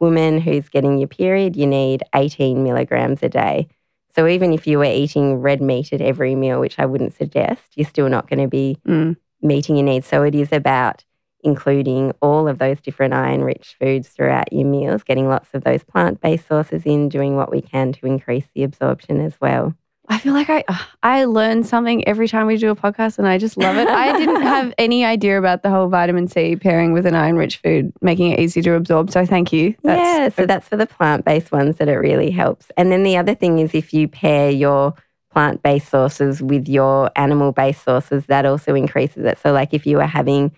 woman 0.00 0.40
who's 0.40 0.68
getting 0.68 0.98
your 0.98 1.08
period, 1.08 1.56
you 1.56 1.66
need 1.66 2.02
18 2.14 2.62
milligrams 2.62 3.22
a 3.22 3.28
day. 3.28 3.68
So 4.14 4.26
even 4.26 4.52
if 4.52 4.66
you 4.66 4.78
were 4.78 4.84
eating 4.84 5.36
red 5.36 5.60
meat 5.60 5.92
at 5.92 6.00
every 6.00 6.34
meal, 6.34 6.60
which 6.60 6.78
I 6.78 6.86
wouldn't 6.86 7.14
suggest, 7.14 7.62
you're 7.76 7.86
still 7.86 8.08
not 8.08 8.28
going 8.28 8.40
to 8.40 8.48
be 8.48 8.78
Mm. 8.86 9.16
meeting 9.42 9.76
your 9.76 9.84
needs. 9.84 10.06
So 10.06 10.22
it 10.22 10.34
is 10.34 10.52
about 10.52 11.04
including 11.44 12.12
all 12.20 12.48
of 12.48 12.58
those 12.58 12.80
different 12.80 13.14
iron 13.14 13.42
rich 13.42 13.76
foods 13.80 14.08
throughout 14.08 14.52
your 14.52 14.66
meals, 14.66 15.04
getting 15.04 15.28
lots 15.28 15.50
of 15.54 15.62
those 15.62 15.84
plant 15.84 16.20
based 16.20 16.48
sources 16.48 16.82
in, 16.84 17.08
doing 17.08 17.36
what 17.36 17.50
we 17.50 17.60
can 17.60 17.92
to 17.92 18.06
increase 18.06 18.48
the 18.54 18.64
absorption 18.64 19.20
as 19.20 19.40
well. 19.40 19.74
I 20.08 20.18
feel 20.18 20.32
like 20.32 20.48
I 20.48 20.64
I 21.02 21.24
learn 21.24 21.64
something 21.64 22.06
every 22.08 22.28
time 22.28 22.46
we 22.46 22.56
do 22.56 22.70
a 22.70 22.76
podcast, 22.76 23.18
and 23.18 23.28
I 23.28 23.38
just 23.38 23.56
love 23.56 23.76
it. 23.76 23.88
I 23.88 24.16
didn't 24.18 24.42
have 24.54 24.72
any 24.78 25.04
idea 25.04 25.38
about 25.38 25.62
the 25.62 25.70
whole 25.70 25.88
vitamin 25.88 26.28
C 26.28 26.56
pairing 26.56 26.92
with 26.92 27.06
an 27.06 27.14
iron-rich 27.14 27.58
food, 27.58 27.92
making 28.00 28.32
it 28.32 28.40
easy 28.40 28.62
to 28.62 28.74
absorb. 28.74 29.10
So 29.10 29.26
thank 29.26 29.52
you. 29.52 29.74
yeah, 29.84 30.30
so 30.30 30.46
that's 30.46 30.68
for 30.68 30.76
the 30.76 30.86
plant 30.86 31.24
based 31.24 31.52
ones 31.52 31.76
that 31.76 31.88
it 31.88 31.96
really 31.96 32.30
helps. 32.30 32.70
And 32.76 32.90
then 32.90 33.02
the 33.02 33.16
other 33.16 33.34
thing 33.34 33.58
is 33.58 33.74
if 33.74 33.92
you 33.92 34.08
pair 34.08 34.50
your 34.50 34.94
plant 35.30 35.62
based 35.62 35.88
sources 35.88 36.42
with 36.42 36.68
your 36.68 37.10
animal 37.16 37.52
based 37.52 37.84
sources, 37.84 38.26
that 38.26 38.46
also 38.46 38.74
increases 38.74 39.24
it. 39.24 39.38
So, 39.38 39.52
like 39.52 39.74
if 39.74 39.86
you 39.86 39.98
were 39.98 40.06
having 40.06 40.52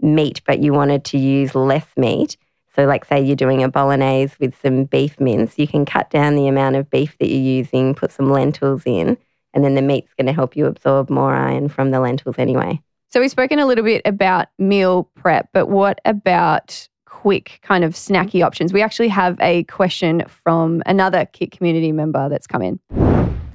meat 0.00 0.42
but 0.46 0.60
you 0.60 0.72
wanted 0.72 1.04
to 1.04 1.18
use 1.18 1.54
less 1.54 1.86
meat, 1.96 2.36
so 2.74 2.86
like 2.86 3.04
say 3.04 3.22
you're 3.22 3.36
doing 3.36 3.62
a 3.62 3.68
bolognese 3.68 4.34
with 4.40 4.60
some 4.60 4.84
beef 4.84 5.18
mince, 5.20 5.58
you 5.58 5.68
can 5.68 5.84
cut 5.84 6.10
down 6.10 6.34
the 6.34 6.48
amount 6.48 6.76
of 6.76 6.90
beef 6.90 7.16
that 7.18 7.28
you're 7.28 7.38
using, 7.38 7.94
put 7.94 8.12
some 8.12 8.30
lentils 8.30 8.82
in, 8.84 9.16
and 9.52 9.64
then 9.64 9.74
the 9.74 9.82
meat's 9.82 10.12
going 10.14 10.26
to 10.26 10.32
help 10.32 10.56
you 10.56 10.66
absorb 10.66 11.08
more 11.08 11.32
iron 11.32 11.68
from 11.68 11.90
the 11.90 12.00
lentils 12.00 12.36
anyway. 12.38 12.80
So 13.10 13.20
we've 13.20 13.30
spoken 13.30 13.60
a 13.60 13.66
little 13.66 13.84
bit 13.84 14.02
about 14.04 14.48
meal 14.58 15.08
prep, 15.14 15.50
but 15.52 15.68
what 15.68 16.00
about 16.04 16.88
quick 17.06 17.60
kind 17.62 17.84
of 17.84 17.92
snacky 17.92 18.44
options? 18.44 18.72
We 18.72 18.82
actually 18.82 19.08
have 19.08 19.38
a 19.40 19.62
question 19.64 20.24
from 20.26 20.82
another 20.84 21.26
KIC 21.26 21.52
community 21.52 21.92
member 21.92 22.28
that's 22.28 22.48
come 22.48 22.60
in. 22.60 22.80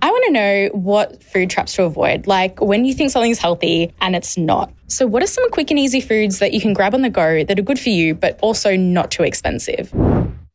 I 0.01 0.09
want 0.11 0.25
to 0.27 0.31
know 0.31 0.69
what 0.73 1.21
food 1.23 1.49
traps 1.49 1.73
to 1.75 1.83
avoid, 1.83 2.27
like 2.27 2.61
when 2.61 2.85
you 2.85 2.93
think 2.93 3.11
something's 3.11 3.39
healthy 3.39 3.93
and 4.01 4.15
it's 4.15 4.37
not. 4.37 4.71
So, 4.87 5.05
what 5.05 5.21
are 5.21 5.27
some 5.27 5.49
quick 5.51 5.71
and 5.71 5.79
easy 5.79 6.01
foods 6.01 6.39
that 6.39 6.53
you 6.53 6.61
can 6.61 6.73
grab 6.73 6.93
on 6.93 7.01
the 7.01 7.09
go 7.09 7.43
that 7.43 7.59
are 7.59 7.61
good 7.61 7.79
for 7.79 7.89
you, 7.89 8.15
but 8.15 8.39
also 8.41 8.75
not 8.75 9.11
too 9.11 9.23
expensive? 9.23 9.93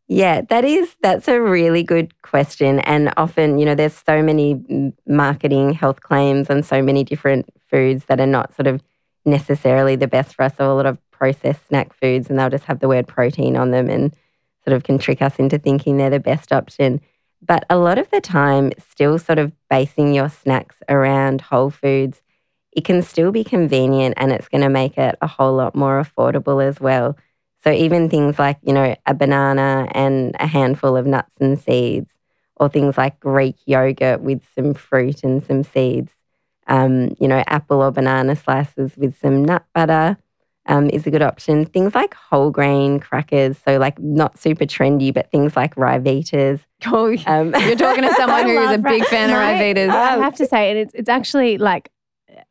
Yeah, 0.06 0.42
that 0.42 0.64
is 0.64 0.94
that's 1.02 1.28
a 1.28 1.40
really 1.40 1.82
good 1.82 2.20
question 2.22 2.80
and 2.80 3.12
often, 3.16 3.58
you 3.58 3.64
know, 3.64 3.74
there's 3.74 3.94
so 3.94 4.22
many 4.22 4.92
marketing 5.06 5.72
health 5.72 6.00
claims 6.00 6.50
on 6.50 6.62
so 6.62 6.82
many 6.82 7.04
different 7.04 7.48
foods 7.70 8.04
that 8.06 8.20
are 8.20 8.26
not 8.26 8.54
sort 8.54 8.66
of 8.66 8.82
necessarily 9.24 9.96
the 9.96 10.06
best 10.06 10.34
for 10.34 10.44
us. 10.44 10.54
So 10.56 10.70
a 10.70 10.74
lot 10.74 10.86
of 10.86 10.98
processed 11.10 11.66
snack 11.68 11.94
foods 11.94 12.28
and 12.28 12.38
they'll 12.38 12.50
just 12.50 12.64
have 12.64 12.80
the 12.80 12.88
word 12.88 13.08
protein 13.08 13.56
on 13.56 13.70
them 13.70 13.88
and 13.88 14.14
sort 14.64 14.76
of 14.76 14.84
can 14.84 14.98
trick 14.98 15.22
us 15.22 15.38
into 15.38 15.58
thinking 15.58 15.96
they're 15.96 16.10
the 16.10 16.20
best 16.20 16.52
option. 16.52 17.00
But 17.46 17.66
a 17.68 17.76
lot 17.76 17.98
of 17.98 18.10
the 18.10 18.20
time 18.20 18.72
still 18.90 19.18
sort 19.18 19.38
of 19.38 19.52
basing 19.68 20.14
your 20.14 20.28
snacks 20.28 20.76
around 20.88 21.42
whole 21.42 21.70
foods, 21.70 22.22
it 22.72 22.84
can 22.84 23.02
still 23.02 23.32
be 23.32 23.44
convenient 23.44 24.14
and 24.16 24.32
it's 24.32 24.48
going 24.48 24.62
to 24.62 24.68
make 24.68 24.96
it 24.96 25.16
a 25.20 25.26
whole 25.26 25.54
lot 25.54 25.74
more 25.74 26.02
affordable 26.02 26.66
as 26.66 26.80
well. 26.80 27.16
So 27.62 27.70
even 27.70 28.08
things 28.08 28.38
like, 28.38 28.58
you 28.62 28.72
know, 28.72 28.96
a 29.06 29.14
banana 29.14 29.88
and 29.92 30.34
a 30.40 30.46
handful 30.46 30.96
of 30.96 31.06
nuts 31.06 31.34
and 31.40 31.58
seeds, 31.58 32.10
or 32.56 32.68
things 32.68 32.96
like 32.96 33.20
Greek 33.20 33.56
yogurt 33.66 34.20
with 34.20 34.42
some 34.54 34.74
fruit 34.74 35.22
and 35.24 35.42
some 35.42 35.64
seeds, 35.64 36.12
um, 36.66 37.14
you 37.20 37.28
know, 37.28 37.42
apple 37.46 37.82
or 37.82 37.90
banana 37.90 38.36
slices 38.36 38.96
with 38.96 39.18
some 39.18 39.44
nut 39.44 39.64
butter 39.74 40.16
um, 40.66 40.88
is 40.90 41.06
a 41.06 41.10
good 41.10 41.22
option. 41.22 41.64
Things 41.66 41.94
like 41.94 42.14
whole 42.14 42.50
grain 42.50 43.00
crackers, 43.00 43.56
so 43.64 43.78
like 43.78 43.98
not 43.98 44.38
super 44.38 44.64
trendy, 44.64 45.12
but 45.12 45.30
things 45.30 45.56
like 45.56 45.74
Ryvitas. 45.76 46.60
Oh, 46.86 47.16
Um, 47.26 47.54
you're 47.60 47.76
talking 47.76 48.02
to 48.04 48.12
someone 48.16 48.44
who 48.44 48.58
is 48.60 48.70
a 48.72 48.78
big 48.78 49.02
Ra- 49.02 49.08
fan 49.08 49.30
of 49.30 49.36
my- 49.36 49.52
Ryvitas. 49.54 49.88
I 49.90 50.18
have 50.18 50.34
to 50.36 50.46
say, 50.46 50.70
and 50.70 50.78
it's 50.78 50.92
it's 50.94 51.08
actually 51.08 51.56
like 51.58 51.90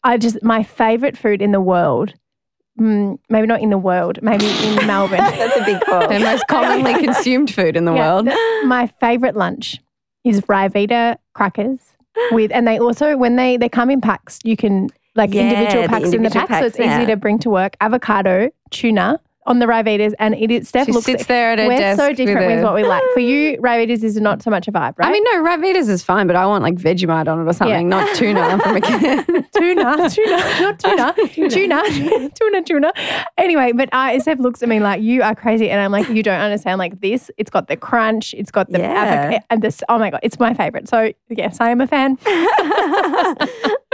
I 0.04 0.18
just 0.18 0.42
my 0.44 0.64
favorite 0.64 1.18
food 1.18 1.42
in 1.42 1.52
the 1.52 1.62
world. 1.62 2.14
Mm, 2.80 3.20
maybe 3.30 3.46
not 3.46 3.62
in 3.62 3.70
the 3.70 3.78
world, 3.78 4.18
maybe 4.24 4.46
in 4.48 4.76
Melbourne. 4.88 5.20
That's 5.20 5.56
a 5.58 5.64
big 5.64 5.80
call. 5.82 6.08
the 6.08 6.20
most 6.20 6.48
commonly 6.48 6.96
consumed 6.96 7.54
food 7.54 7.76
in 7.78 7.86
the 7.86 7.94
Yeah, 7.94 8.14
world. 8.14 8.26
the- 8.26 8.64
my 8.66 8.88
favorite 9.00 9.36
lunch 9.36 9.80
is 10.24 10.42
Ryvita 10.42 11.18
crackers 11.36 11.78
with, 12.32 12.52
and 12.52 12.68
they 12.68 12.80
also 12.80 13.16
when 13.18 13.36
they 13.36 13.58
they 13.58 13.70
come 13.70 13.92
in 13.92 14.02
packs, 14.02 14.40
you 14.44 14.58
can 14.58 14.90
like 15.16 15.34
Yeah, 15.34 15.44
individual 15.44 15.88
packs 15.88 16.06
in 16.06 16.10
the 16.12 16.16
individual 16.18 16.48
pack, 16.48 16.60
so 16.62 16.66
it's 16.68 16.78
packs, 16.78 16.98
easy 17.02 17.06
to 17.12 17.16
bring 17.18 17.40
to 17.40 17.50
work. 17.50 17.76
Avocado, 17.82 18.50
tuna 18.72 19.20
on 19.46 19.60
the 19.60 19.66
Ryvitas, 19.66 20.14
and 20.20 20.36
it 20.36 20.50
is 20.50 20.70
Steph 20.70 20.86
She 20.86 20.94
looks. 20.94 21.06
sits 21.06 21.26
there 21.26 21.52
at 21.52 21.60
her 21.60 21.68
we're 21.68 21.78
desk 21.78 22.00
so 22.00 22.14
different 22.14 22.48
with, 22.48 22.60
a- 22.60 22.64
what 22.64 22.76
we 22.76 22.86
like. 22.86 23.04
For 23.14 23.20
you, 23.20 23.58
Ryvitas 23.58 24.02
is 24.02 24.16
not 24.16 24.42
so 24.42 24.50
much 24.50 24.70
a 24.70 24.72
vibe, 24.72 24.94
right? 24.98 25.10
I 25.10 25.12
mean, 25.12 25.22
no, 25.26 25.44
Ryvitas 25.44 25.90
is 25.90 26.02
fine, 26.02 26.28
but 26.28 26.38
I 26.38 26.46
want 26.46 26.64
like 26.64 26.76
Vegemite 26.76 27.28
on 27.28 27.42
it 27.42 27.44
or 27.50 27.52
something, 27.52 27.92
Yeah. 27.92 27.98
not 27.98 28.16
tuna 28.16 28.58
from 28.60 28.78
a 28.78 28.82
can. 28.82 29.26
tuna, 29.54 30.10
tuna, 30.10 30.38
not 30.62 30.80
tuna, 30.80 31.14
tuna, 31.50 32.30
tuna, 32.36 32.62
tuna. 32.64 32.94
Anyway, 33.38 33.74
but 33.74 33.90
uh, 33.92 34.18
Steph 34.22 34.40
looks 34.40 34.64
at 34.64 34.70
me 34.70 34.80
like 34.80 35.02
you 35.02 35.22
are 35.22 35.36
crazy, 35.36 35.70
and 35.70 35.82
I'm 35.82 35.92
like, 35.92 36.08
you 36.08 36.24
don't 36.24 36.40
understand. 36.40 36.80
Like 36.80 37.02
this, 37.02 37.30
it's 37.38 37.50
got 37.50 37.68
the 37.68 37.76
crunch, 37.76 38.34
it's 38.36 38.50
got 38.50 38.72
the 38.72 38.80
Yeah. 38.80 38.94
avocado, 38.94 39.46
and 39.50 39.62
this. 39.62 39.84
Oh 39.90 39.98
my 40.00 40.10
god, 40.10 40.22
it's 40.24 40.40
my 40.40 40.54
favorite. 40.54 40.88
So 40.88 41.12
yes, 41.30 41.58
I 41.60 41.70
am 41.70 41.82
a 41.82 41.88
fan. 41.88 42.18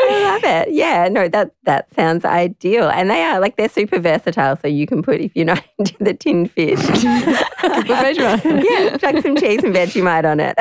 I 0.01 0.31
love 0.33 0.43
it. 0.43 0.73
Yeah, 0.73 1.07
no, 1.09 1.27
that 1.27 1.53
that 1.63 1.93
sounds 1.93 2.25
ideal. 2.25 2.89
And 2.89 3.09
they 3.09 3.21
are 3.23 3.39
like 3.39 3.57
they're 3.57 3.69
super 3.69 3.99
versatile. 3.99 4.55
So 4.57 4.67
you 4.67 4.85
can 4.87 5.01
put 5.01 5.21
if 5.21 5.31
you're 5.35 5.45
not 5.45 5.63
into 5.79 5.95
the 5.99 6.13
tinned 6.13 6.51
fish, 6.51 6.79
Put 6.85 7.87
Vegemite. 7.87 8.63
yeah, 8.69 8.97
chuck 8.97 9.21
some 9.23 9.35
cheese 9.35 9.63
and 9.63 9.73
Vegemite 9.75 10.25
on 10.29 10.39
it. 10.39 10.57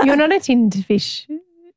You're 0.04 0.16
not 0.16 0.32
a 0.32 0.40
tinned 0.40 0.84
fish. 0.86 1.26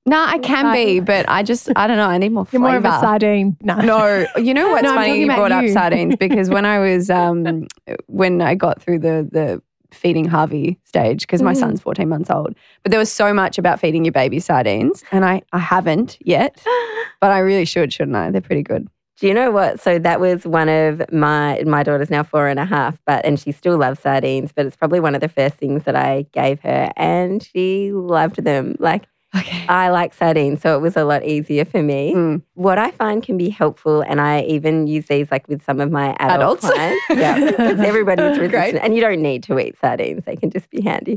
No, 0.06 0.20
I 0.22 0.38
can 0.40 0.74
be, 0.74 1.00
but 1.00 1.26
I 1.30 1.44
just, 1.44 1.70
I 1.78 1.88
don't 1.88 1.96
know. 1.96 2.08
I 2.10 2.18
need 2.18 2.34
more 2.34 2.46
You're 2.52 2.60
flavor. 2.62 2.68
more 2.68 2.76
of 2.76 2.84
a 2.86 3.00
sardine. 3.00 3.56
No, 3.62 3.76
No, 3.80 4.26
you 4.38 4.54
know 4.54 4.68
what's 4.72 4.84
No, 4.84 4.96
funny? 4.96 5.20
You 5.20 5.26
about 5.28 5.38
brought 5.38 5.52
up 5.54 5.70
sardines 5.70 6.18
because 6.18 6.50
when 6.50 6.66
I 6.66 6.80
was, 6.80 7.10
um, 7.10 7.68
when 8.08 8.42
I 8.42 8.54
got 8.56 8.82
through 8.82 9.00
the 9.00 9.30
the 9.32 9.62
feeding 9.94 10.26
Harvey 10.26 10.80
stage, 10.84 11.22
because 11.22 11.42
my 11.42 11.54
Mm. 11.54 11.58
son's 11.58 11.82
14 11.82 12.10
months 12.10 12.30
old, 12.30 12.56
but 12.84 12.90
there 12.92 13.00
was 13.00 13.12
so 13.12 13.34
much 13.34 13.58
about 13.58 13.80
feeding 13.80 14.04
your 14.06 14.12
baby 14.12 14.40
sardines, 14.40 15.04
and 15.12 15.24
I 15.26 15.42
I 15.54 15.60
haven't 15.60 16.18
yet, 16.22 16.62
but 17.22 17.32
I 17.32 17.40
really 17.40 17.66
should, 17.66 17.94
shouldn't 17.94 18.18
I? 18.18 18.32
They're 18.32 18.42
pretty 18.42 18.64
good. 18.64 18.88
Do 19.20 19.28
you 19.28 19.34
know 19.36 19.52
what? 19.52 19.80
So 19.80 20.00
that 20.00 20.20
was 20.20 20.46
one 20.46 20.68
of 20.70 21.02
my 21.12 21.62
my 21.66 21.84
daughter's 21.84 22.10
now 22.10 22.24
four 22.24 22.48
and 22.48 22.60
a 22.60 22.66
half, 22.66 22.98
but 23.06 23.24
and 23.24 23.40
she 23.40 23.52
still 23.52 23.78
loves 23.78 24.00
sardines, 24.02 24.52
but 24.52 24.66
it's 24.66 24.76
probably 24.76 25.00
one 25.00 25.14
of 25.16 25.22
the 25.22 25.30
first 25.30 25.56
things 25.56 25.84
that 25.84 25.96
I 25.96 26.26
gave 26.34 26.60
her, 26.62 26.92
and 26.98 27.42
she 27.44 27.92
loved 27.94 28.44
them. 28.44 28.76
Like 28.80 29.04
Okay. 29.36 29.66
I 29.68 29.90
like 29.90 30.14
sardines, 30.14 30.62
so 30.62 30.76
it 30.76 30.80
was 30.82 30.96
a 30.96 31.04
lot 31.04 31.24
easier 31.26 31.66
for 31.66 31.82
me. 31.82 32.14
Mm. 32.14 32.42
What 32.54 32.78
I 32.78 32.92
find 32.92 33.24
can 33.24 33.38
be 33.38 33.50
helpful, 33.50 34.02
and 34.02 34.22
I 34.22 34.42
even 34.42 34.86
use 34.88 35.08
these 35.08 35.32
like 35.32 35.48
with 35.48 35.64
some 35.64 35.80
of 35.82 35.90
my 35.92 36.16
adult 36.20 36.60
Adults? 36.60 36.62
clients. 36.70 37.04
Yeah, 37.10 37.40
because 37.40 37.80
everybody's 37.80 38.38
Great. 38.38 38.52
resistant, 38.52 38.84
and 38.84 38.96
you 38.96 39.02
don't 39.02 39.22
need 39.22 39.42
to 39.44 39.58
eat 39.60 39.76
sardines; 39.80 40.26
they 40.26 40.36
can 40.36 40.52
just 40.52 40.70
be 40.70 40.82
handy. 40.82 41.16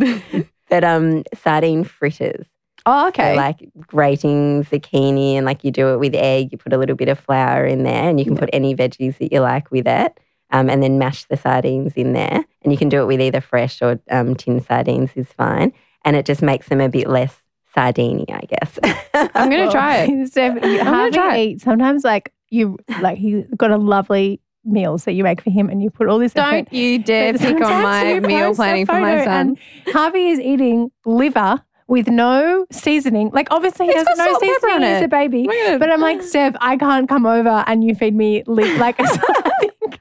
but 0.71 0.83
um, 0.85 1.25
sardine 1.35 1.85
fritters, 1.85 2.47
Oh, 2.87 3.03
so 3.05 3.09
okay. 3.09 3.37
like 3.37 3.69
grating 3.87 4.65
zucchini, 4.65 5.35
and 5.35 5.45
like 5.45 5.63
you 5.65 5.71
do 5.71 5.89
it 5.93 5.99
with 5.99 6.15
egg. 6.15 6.49
You 6.53 6.59
put 6.59 6.73
a 6.73 6.79
little 6.79 6.97
bit 6.97 7.09
of 7.09 7.19
flour 7.19 7.67
in 7.67 7.83
there, 7.83 8.09
and 8.09 8.19
you 8.19 8.25
can 8.25 8.37
put 8.37 8.49
any 8.53 8.75
veggies 8.75 9.19
that 9.19 9.33
you 9.33 9.41
like 9.41 9.71
with 9.71 9.87
it. 9.87 10.19
Um, 10.53 10.71
and 10.71 10.81
then 10.81 10.97
mash 10.97 11.25
the 11.25 11.37
sardines 11.37 11.95
in 11.97 12.13
there, 12.13 12.45
and 12.63 12.73
you 12.73 12.79
can 12.79 12.89
do 12.89 13.03
it 13.03 13.07
with 13.07 13.21
either 13.21 13.41
fresh 13.41 13.83
or 13.83 14.01
um, 14.11 14.37
tin 14.37 14.61
sardines 14.63 15.11
is 15.17 15.27
fine, 15.33 15.73
and 16.05 16.15
it 16.17 16.25
just 16.25 16.41
makes 16.41 16.69
them 16.69 16.81
a 16.81 16.89
bit 16.89 17.09
less 17.09 17.43
sardiny, 17.77 18.25
I 18.31 18.41
guess. 18.49 18.79
I'm 19.35 19.51
gonna 19.51 19.71
try 19.71 19.99
it. 19.99 20.29
Steph, 20.29 20.55
you 20.65 20.79
gonna 20.79 21.37
it. 21.37 21.61
Sometimes 21.61 22.05
like 22.05 22.33
you 22.51 22.79
like 23.01 23.19
he's 23.19 23.45
got 23.57 23.71
a 23.71 23.77
lovely 23.77 24.41
meals 24.65 25.05
that 25.05 25.13
you 25.13 25.23
make 25.25 25.41
for 25.41 25.51
him, 25.51 25.69
and 25.69 25.83
you 25.83 25.91
put 25.91 26.09
all 26.09 26.19
this. 26.19 26.35
effort. 26.35 26.51
Don't 26.51 26.73
you 26.73 26.99
dare 27.03 27.33
But 27.33 27.41
pick 27.43 27.61
on 27.65 27.83
my 27.83 28.21
meal 28.21 28.55
planning 28.55 28.87
for 28.87 29.01
my 29.01 29.25
son. 29.25 29.57
Harvey 29.89 30.29
is 30.29 30.41
eating 30.41 30.91
liver 31.05 31.63
with 31.89 32.09
no 32.09 32.67
seasoning. 32.73 33.31
Like 33.33 33.47
obviously 33.53 33.87
he 33.87 33.93
It's 33.93 34.03
doesn't 34.05 34.17
got 34.17 34.25
know 34.25 34.33
salt 34.33 34.43
and 34.43 34.51
pepper 34.55 34.67
seasoning. 34.69 34.89
on 34.89 34.95
He's 34.97 35.05
a 35.05 35.09
baby. 35.09 35.43
Look 35.45 35.55
at 35.55 35.75
it. 35.75 35.79
But 35.79 35.91
I'm 35.93 36.01
like, 36.01 36.21
Steph, 36.31 36.57
I 36.61 36.77
can't 36.77 37.09
come 37.09 37.27
over 37.27 37.63
and 37.69 37.85
you 37.85 37.95
feed 37.95 38.15
me 38.15 38.43
liver. 38.47 38.77
Like 38.79 38.99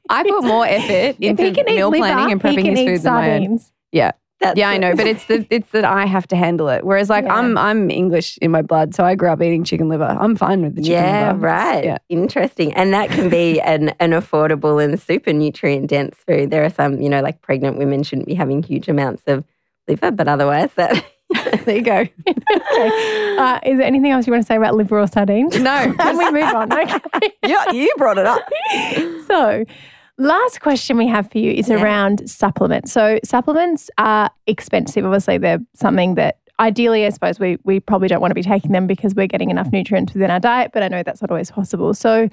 I 0.10 0.24
put 0.24 0.44
more 0.44 0.66
effort 0.66 1.18
into 1.20 1.64
meal 1.66 1.90
liver, 1.90 2.04
planning 2.06 2.32
and 2.32 2.42
prepping 2.42 2.66
his 2.66 2.80
eat 2.80 2.88
food 2.88 3.02
than 3.02 3.14
my 3.14 3.32
own. 3.36 3.60
Yeah. 3.92 4.12
That's 4.42 4.58
Yeah, 4.58 4.70
I 4.70 4.78
know, 4.78 4.96
but 4.96 5.08
it's 5.08 5.26
the 5.26 5.46
it's 5.52 5.70
that 5.72 5.86
I 5.86 6.06
have 6.06 6.28
to 6.28 6.36
handle 6.36 6.68
it. 6.70 6.84
Whereas, 6.86 7.10
like, 7.10 7.24
Yeah. 7.26 7.36
I'm 7.36 7.58
I'm 7.58 7.90
English 7.90 8.38
in 8.42 8.52
my 8.52 8.62
blood, 8.62 8.94
so 8.94 9.04
I 9.06 9.16
grew 9.16 9.30
up 9.30 9.42
eating 9.42 9.64
chicken 9.64 9.88
liver. 9.90 10.04
I'm 10.04 10.36
fine 10.36 10.62
with 10.62 10.76
the 10.76 10.82
chicken 10.82 11.04
yeah, 11.04 11.32
liver. 11.32 11.46
right. 11.48 11.84
Yeah. 11.86 11.98
Interesting. 12.10 12.74
And 12.74 12.94
that 12.94 13.10
can 13.10 13.30
be 13.30 13.62
an, 13.74 13.90
an 14.00 14.12
affordable 14.12 14.84
and 14.84 15.00
super 15.02 15.32
nutrient 15.34 15.88
dense 15.90 16.18
food. 16.28 16.52
There 16.52 16.64
are 16.66 16.70
some, 16.70 17.02
you 17.02 17.10
know, 17.10 17.22
like 17.22 17.42
pregnant 17.42 17.78
women 17.78 18.04
shouldn't 18.04 18.28
be 18.28 18.34
having 18.34 18.62
huge 18.62 18.88
amounts 18.90 19.24
of 19.28 19.44
liver, 19.88 20.12
but 20.12 20.28
otherwise 20.28 20.70
that 20.76 21.06
there 21.66 21.76
you 21.78 21.82
go. 21.82 22.06
okay. 22.28 23.38
Uh, 23.38 23.60
is 23.66 23.78
there 23.78 23.88
anything 23.88 24.12
else 24.12 24.28
you 24.28 24.32
want 24.34 24.44
to 24.44 24.48
say 24.48 24.56
about 24.56 24.76
liver 24.76 25.00
or 25.00 25.08
sardines? 25.08 25.58
No, 25.60 25.94
Can 25.98 26.18
we 26.18 26.32
move 26.32 26.54
on? 26.54 26.72
Okay. 26.74 27.32
yeah, 27.46 27.72
you 27.72 27.92
brought 27.98 28.18
it 28.18 28.26
up. 28.26 28.42
So, 29.28 29.66
last 30.18 30.62
question 30.62 30.98
we 30.98 31.08
have 31.08 31.30
for 31.32 31.38
you 31.38 31.52
is 31.52 31.70
Yeah. 31.70 31.82
around 31.82 32.30
supplements. 32.30 32.92
So, 32.92 33.20
supplements 33.24 33.90
are 33.98 34.30
expensive. 34.48 35.06
Obviously, 35.06 35.38
they're 35.38 35.60
something 35.74 36.16
that 36.16 36.38
ideally, 36.60 37.06
I 37.06 37.10
suppose, 37.10 37.40
we, 37.40 37.58
we 37.66 37.80
probably 37.80 38.08
don't 38.08 38.22
want 38.22 38.32
to 38.32 38.36
be 38.36 38.42
taking 38.44 38.72
them 38.72 38.88
because 38.88 39.14
we're 39.14 39.28
getting 39.28 39.50
enough 39.50 39.72
nutrients 39.72 40.14
within 40.14 40.32
our 40.32 40.40
diet, 40.40 40.72
but 40.74 40.84
I 40.84 40.88
know 40.88 41.04
that's 41.04 41.22
not 41.22 41.32
always 41.32 41.52
possible. 41.52 41.94
So, 41.94 42.30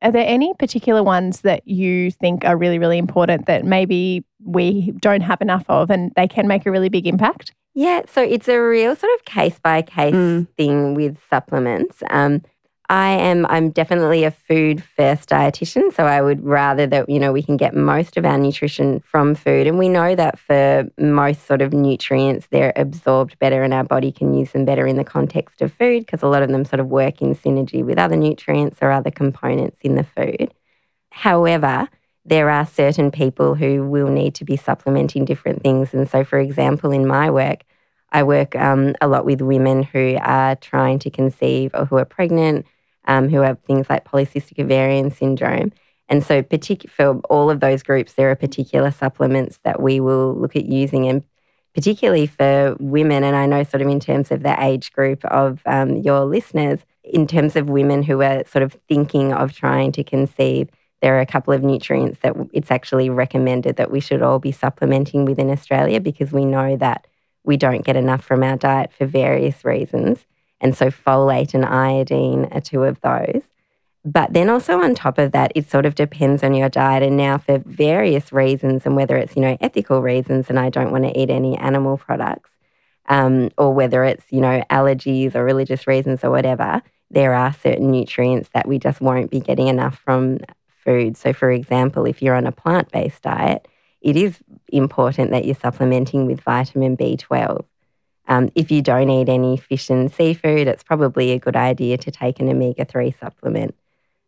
are 0.00 0.12
there 0.12 0.24
any 0.26 0.54
particular 0.60 1.02
ones 1.02 1.40
that 1.40 1.66
you 1.66 2.12
think 2.12 2.44
are 2.44 2.56
really, 2.56 2.78
really 2.78 2.98
important 2.98 3.46
that 3.46 3.64
maybe 3.64 4.24
we 4.44 4.92
don't 5.00 5.22
have 5.22 5.40
enough 5.40 5.64
of 5.68 5.90
and 5.90 6.12
they 6.14 6.28
can 6.28 6.46
make 6.46 6.66
a 6.66 6.70
really 6.70 6.88
big 6.88 7.04
impact? 7.08 7.52
Yeah, 7.74 8.02
so 8.06 8.22
it's 8.22 8.48
a 8.48 8.58
real 8.58 8.94
sort 8.94 9.12
of 9.18 9.24
case 9.24 9.58
by 9.58 9.82
case 9.82 10.14
Mm. 10.14 10.46
thing 10.56 10.94
with 10.94 11.16
supplements. 11.28 12.00
Um, 12.10 12.42
I 12.90 13.10
am 13.10 13.44
I'm 13.46 13.68
definitely 13.70 14.24
a 14.24 14.30
food 14.30 14.82
first 14.82 15.28
dietitian, 15.28 15.92
so 15.94 16.04
I 16.04 16.22
would 16.22 16.42
rather 16.42 16.86
that 16.86 17.08
you 17.08 17.20
know 17.20 17.32
we 17.32 17.42
can 17.42 17.58
get 17.58 17.74
most 17.74 18.16
of 18.16 18.24
our 18.24 18.38
nutrition 18.38 19.00
from 19.00 19.34
food, 19.34 19.66
and 19.66 19.78
we 19.78 19.90
know 19.90 20.14
that 20.14 20.38
for 20.38 20.88
most 20.96 21.46
sort 21.46 21.60
of 21.60 21.74
nutrients 21.74 22.46
they're 22.50 22.72
absorbed 22.76 23.38
better, 23.38 23.62
and 23.62 23.74
our 23.74 23.84
body 23.84 24.10
can 24.10 24.32
use 24.32 24.52
them 24.52 24.64
better 24.64 24.86
in 24.86 24.96
the 24.96 25.04
context 25.04 25.60
of 25.60 25.72
food 25.74 26.06
because 26.06 26.22
a 26.22 26.28
lot 26.28 26.42
of 26.42 26.48
them 26.48 26.64
sort 26.64 26.80
of 26.80 26.86
work 26.86 27.20
in 27.20 27.34
synergy 27.34 27.84
with 27.84 27.98
other 27.98 28.16
nutrients 28.16 28.78
or 28.80 28.90
other 28.90 29.10
components 29.10 29.76
in 29.82 29.94
the 29.94 30.04
food. 30.04 30.54
However, 31.10 31.88
there 32.24 32.48
are 32.48 32.66
certain 32.66 33.10
people 33.10 33.54
who 33.54 33.86
will 33.86 34.08
need 34.08 34.34
to 34.36 34.44
be 34.44 34.56
supplementing 34.56 35.24
different 35.24 35.62
things. 35.62 35.92
And 35.92 36.08
so, 36.08 36.24
for 36.24 36.38
example, 36.38 36.90
in 36.90 37.06
my 37.06 37.30
work, 37.30 37.64
I 38.12 38.22
work 38.22 38.56
um, 38.56 38.94
a 39.00 39.08
lot 39.08 39.26
with 39.26 39.42
women 39.42 39.82
who 39.82 40.16
are 40.20 40.56
trying 40.56 40.98
to 41.00 41.10
conceive 41.10 41.72
or 41.74 41.84
who 41.84 41.96
are 41.96 42.04
pregnant, 42.04 42.66
um, 43.08 43.28
who 43.28 43.40
have 43.40 43.58
things 43.60 43.90
like 43.90 44.04
polycystic 44.04 44.62
ovarian 44.62 45.10
syndrome. 45.10 45.72
And 46.08 46.24
so, 46.24 46.42
partic- 46.42 46.88
for 46.88 47.18
all 47.28 47.50
of 47.50 47.60
those 47.60 47.82
groups, 47.82 48.14
there 48.14 48.30
are 48.30 48.36
particular 48.36 48.90
supplements 48.90 49.58
that 49.64 49.82
we 49.82 49.98
will 50.00 50.34
look 50.34 50.54
at 50.54 50.66
using, 50.66 51.08
and 51.08 51.22
particularly 51.74 52.26
for 52.26 52.76
women. 52.78 53.24
And 53.24 53.36
I 53.36 53.46
know, 53.46 53.62
sort 53.64 53.82
of, 53.82 53.88
in 53.88 54.00
terms 54.00 54.30
of 54.30 54.42
the 54.42 54.62
age 54.62 54.92
group 54.92 55.24
of 55.26 55.60
um, 55.66 55.96
your 55.96 56.24
listeners, 56.24 56.80
in 57.04 57.26
terms 57.26 57.56
of 57.56 57.68
women 57.68 58.02
who 58.02 58.22
are 58.22 58.44
sort 58.46 58.62
of 58.62 58.76
thinking 58.88 59.32
of 59.32 59.52
trying 59.52 59.92
to 59.92 60.04
conceive, 60.04 60.68
there 61.02 61.16
are 61.16 61.20
a 61.20 61.26
couple 61.26 61.52
of 61.52 61.62
nutrients 61.62 62.20
that 62.20 62.34
it's 62.52 62.70
actually 62.70 63.10
recommended 63.10 63.76
that 63.76 63.90
we 63.90 64.00
should 64.00 64.22
all 64.22 64.38
be 64.38 64.52
supplementing 64.52 65.24
with 65.24 65.38
in 65.38 65.50
Australia 65.50 66.00
because 66.00 66.32
we 66.32 66.44
know 66.44 66.76
that 66.76 67.06
we 67.44 67.56
don't 67.56 67.84
get 67.84 67.96
enough 67.96 68.24
from 68.24 68.42
our 68.42 68.56
diet 68.56 68.92
for 68.92 69.06
various 69.06 69.64
reasons. 69.64 70.26
And 70.60 70.76
so 70.76 70.90
folate 70.90 71.54
and 71.54 71.64
iodine 71.64 72.46
are 72.52 72.60
two 72.60 72.84
of 72.84 73.00
those. 73.00 73.42
But 74.04 74.32
then 74.32 74.48
also 74.48 74.80
on 74.80 74.94
top 74.94 75.18
of 75.18 75.32
that, 75.32 75.52
it 75.54 75.68
sort 75.68 75.84
of 75.84 75.94
depends 75.94 76.42
on 76.42 76.54
your 76.54 76.68
diet. 76.68 77.02
And 77.02 77.16
now 77.16 77.38
for 77.38 77.58
various 77.58 78.32
reasons, 78.32 78.86
and 78.86 78.96
whether 78.96 79.16
it's, 79.16 79.36
you 79.36 79.42
know, 79.42 79.56
ethical 79.60 80.00
reasons 80.00 80.48
and 80.48 80.58
I 80.58 80.70
don't 80.70 80.92
want 80.92 81.04
to 81.04 81.18
eat 81.18 81.30
any 81.30 81.56
animal 81.58 81.98
products, 81.98 82.50
um, 83.08 83.50
or 83.58 83.72
whether 83.72 84.04
it's, 84.04 84.24
you 84.30 84.40
know, 84.40 84.62
allergies 84.70 85.34
or 85.34 85.44
religious 85.44 85.86
reasons 85.86 86.22
or 86.22 86.30
whatever, 86.30 86.82
there 87.10 87.34
are 87.34 87.52
certain 87.52 87.90
nutrients 87.90 88.50
that 88.54 88.68
we 88.68 88.78
just 88.78 89.00
won't 89.00 89.30
be 89.30 89.40
getting 89.40 89.68
enough 89.68 89.98
from 89.98 90.38
food. 90.84 91.16
So, 91.16 91.32
for 91.32 91.50
example, 91.50 92.06
if 92.06 92.22
you're 92.22 92.34
on 92.34 92.46
a 92.46 92.52
plant 92.52 92.90
based 92.90 93.22
diet, 93.22 93.66
it 94.00 94.16
is 94.16 94.38
important 94.68 95.32
that 95.32 95.44
you're 95.44 95.54
supplementing 95.54 96.26
with 96.26 96.40
vitamin 96.40 96.96
B12. 96.96 97.64
Um, 98.28 98.50
if 98.54 98.70
you 98.70 98.82
don't 98.82 99.10
eat 99.10 99.28
any 99.28 99.56
fish 99.56 99.90
and 99.90 100.12
seafood, 100.12 100.68
it's 100.68 100.82
probably 100.82 101.32
a 101.32 101.38
good 101.38 101.56
idea 101.56 101.96
to 101.98 102.10
take 102.10 102.40
an 102.40 102.48
omega 102.48 102.84
3 102.84 103.14
supplement. 103.18 103.74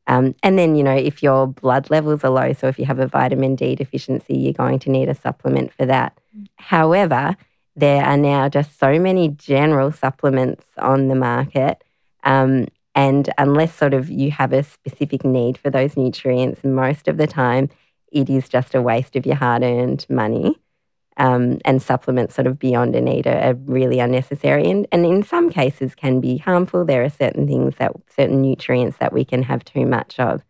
Um, 0.07 0.35
and 0.43 0.59
then, 0.59 0.75
you 0.75 0.83
know, 0.83 0.97
if 0.97 1.23
your 1.23 1.47
blood 1.47 1.91
levels 1.91 2.25
are 2.25 2.31
low, 2.31 2.53
so 2.53 2.67
if 2.67 2.79
you 2.79 2.87
have 2.87 2.99
a 2.99 3.07
vitamin 3.07 3.55
D 3.55 3.77
deficiency, 3.77 4.37
you're 4.37 4.53
going 4.53 4.79
to 4.81 4.91
need 4.91 5.09
a 5.09 5.15
supplement 5.15 5.73
for 5.73 5.87
that. 5.87 6.19
However, 6.57 7.37
there 7.77 8.05
are 8.05 8.17
now 8.17 8.49
just 8.49 8.79
so 8.79 8.99
many 8.99 9.29
general 9.29 9.93
supplements 9.93 10.65
on 10.79 11.09
the 11.09 11.15
market. 11.15 11.85
Um, 12.25 12.67
and 12.95 13.31
unless 13.39 13.75
sort 13.75 13.95
of 13.95 14.11
you 14.11 14.31
have 14.33 14.53
a 14.53 14.63
specific 14.63 15.25
need 15.25 15.57
for 15.57 15.71
those 15.71 15.97
nutrients, 15.97 16.65
most 16.65 17.07
of 17.07 17.17
the 17.17 17.27
time 17.27 17.71
it 18.11 18.29
is 18.29 18.49
just 18.49 18.75
a 18.75 18.83
waste 18.83 19.15
of 19.15 19.27
your 19.27 19.37
hard 19.37 19.63
earned 19.63 20.05
money. 20.09 20.59
Um, 21.20 21.59
and 21.66 21.83
supplements 21.83 22.35
sort 22.35 22.46
of 22.46 22.59
beyond 22.59 22.96
a 22.96 23.00
need 23.02 23.26
are, 23.26 23.38
are 23.38 23.54
really 23.66 24.00
unnecessary 24.00 24.70
and, 24.70 24.87
and 24.90 25.04
in 25.04 25.22
some 25.22 25.50
cases 25.50 25.94
can 25.94 26.18
be 26.18 26.38
harmful. 26.38 26.87
There 26.87 27.04
are 27.04 27.11
certain 27.11 27.46
things 27.46 27.74
that, 27.76 27.92
certain 28.16 28.40
nutrients 28.40 28.96
that 29.00 29.12
we 29.12 29.26
can 29.26 29.42
have 29.42 29.62
too 29.62 29.85
much 29.85 30.18
of. 30.18 30.42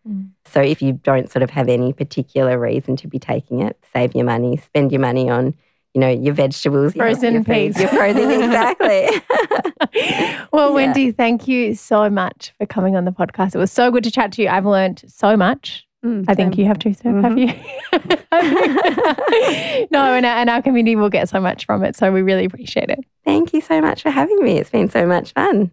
So 0.45 0.61
if 0.61 0.81
you 0.81 0.93
don't 0.93 1.29
sort 1.29 1.43
of 1.43 1.51
have 1.51 1.69
any 1.69 1.93
particular 1.93 2.57
reason 2.57 2.95
to 2.99 3.09
be 3.09 3.19
taking 3.19 3.63
it, 3.63 3.77
save 3.93 4.15
your 4.15 4.25
money, 4.25 4.59
spend 4.59 4.93
your 4.93 5.01
money 5.01 5.29
on, 5.29 5.55
you 5.93 6.01
know, 6.01 6.09
your 6.09 6.35
vegetables, 6.35 6.93
Frozen 6.93 7.35
your, 7.35 7.43
foods, 7.43 7.77
peas. 7.77 7.81
your 7.81 7.89
frozen, 7.89 8.31
exactly. 8.41 9.09
well, 10.53 10.69
Yeah. 10.69 10.75
Wendy, 10.75 11.11
thank 11.11 11.49
you 11.49 11.75
so 11.75 12.09
much 12.09 12.53
for 12.59 12.67
coming 12.67 12.95
on 12.95 13.05
the 13.07 13.11
podcast. 13.11 13.57
It 13.57 13.59
was 13.59 13.73
so 13.73 13.91
good 13.91 14.05
to 14.05 14.11
chat 14.13 14.31
to 14.35 14.43
you. 14.43 14.49
I've 14.49 14.67
learned 14.67 15.03
so 15.09 15.37
much. 15.37 15.85
Mm, 16.05 16.27
I 16.29 16.35
think 16.35 16.57
you 16.57 16.65
have 16.65 16.79
too, 16.79 16.95
so 16.95 17.13
have 17.21 17.33
mm-hmm. 17.33 17.39
you? 17.39 17.49
no, 19.91 20.15
and 20.15 20.25
our, 20.25 20.39
and 20.39 20.49
our 20.49 20.63
community 20.63 20.97
will 20.97 21.11
get 21.11 21.29
so 21.29 21.39
much 21.41 21.67
from 21.67 21.85
it. 21.85 21.95
So 21.95 22.11
we 22.11 22.23
really 22.23 22.47
appreciate 22.47 22.89
it. 22.89 23.01
Thank 23.25 23.53
you 23.53 23.61
so 23.61 23.83
much 23.83 24.03
for 24.03 24.11
having 24.11 24.43
me. 24.43 24.59
It's 24.59 24.71
been 24.71 24.89
so 24.89 25.07
much 25.07 25.35
fun. 25.35 25.73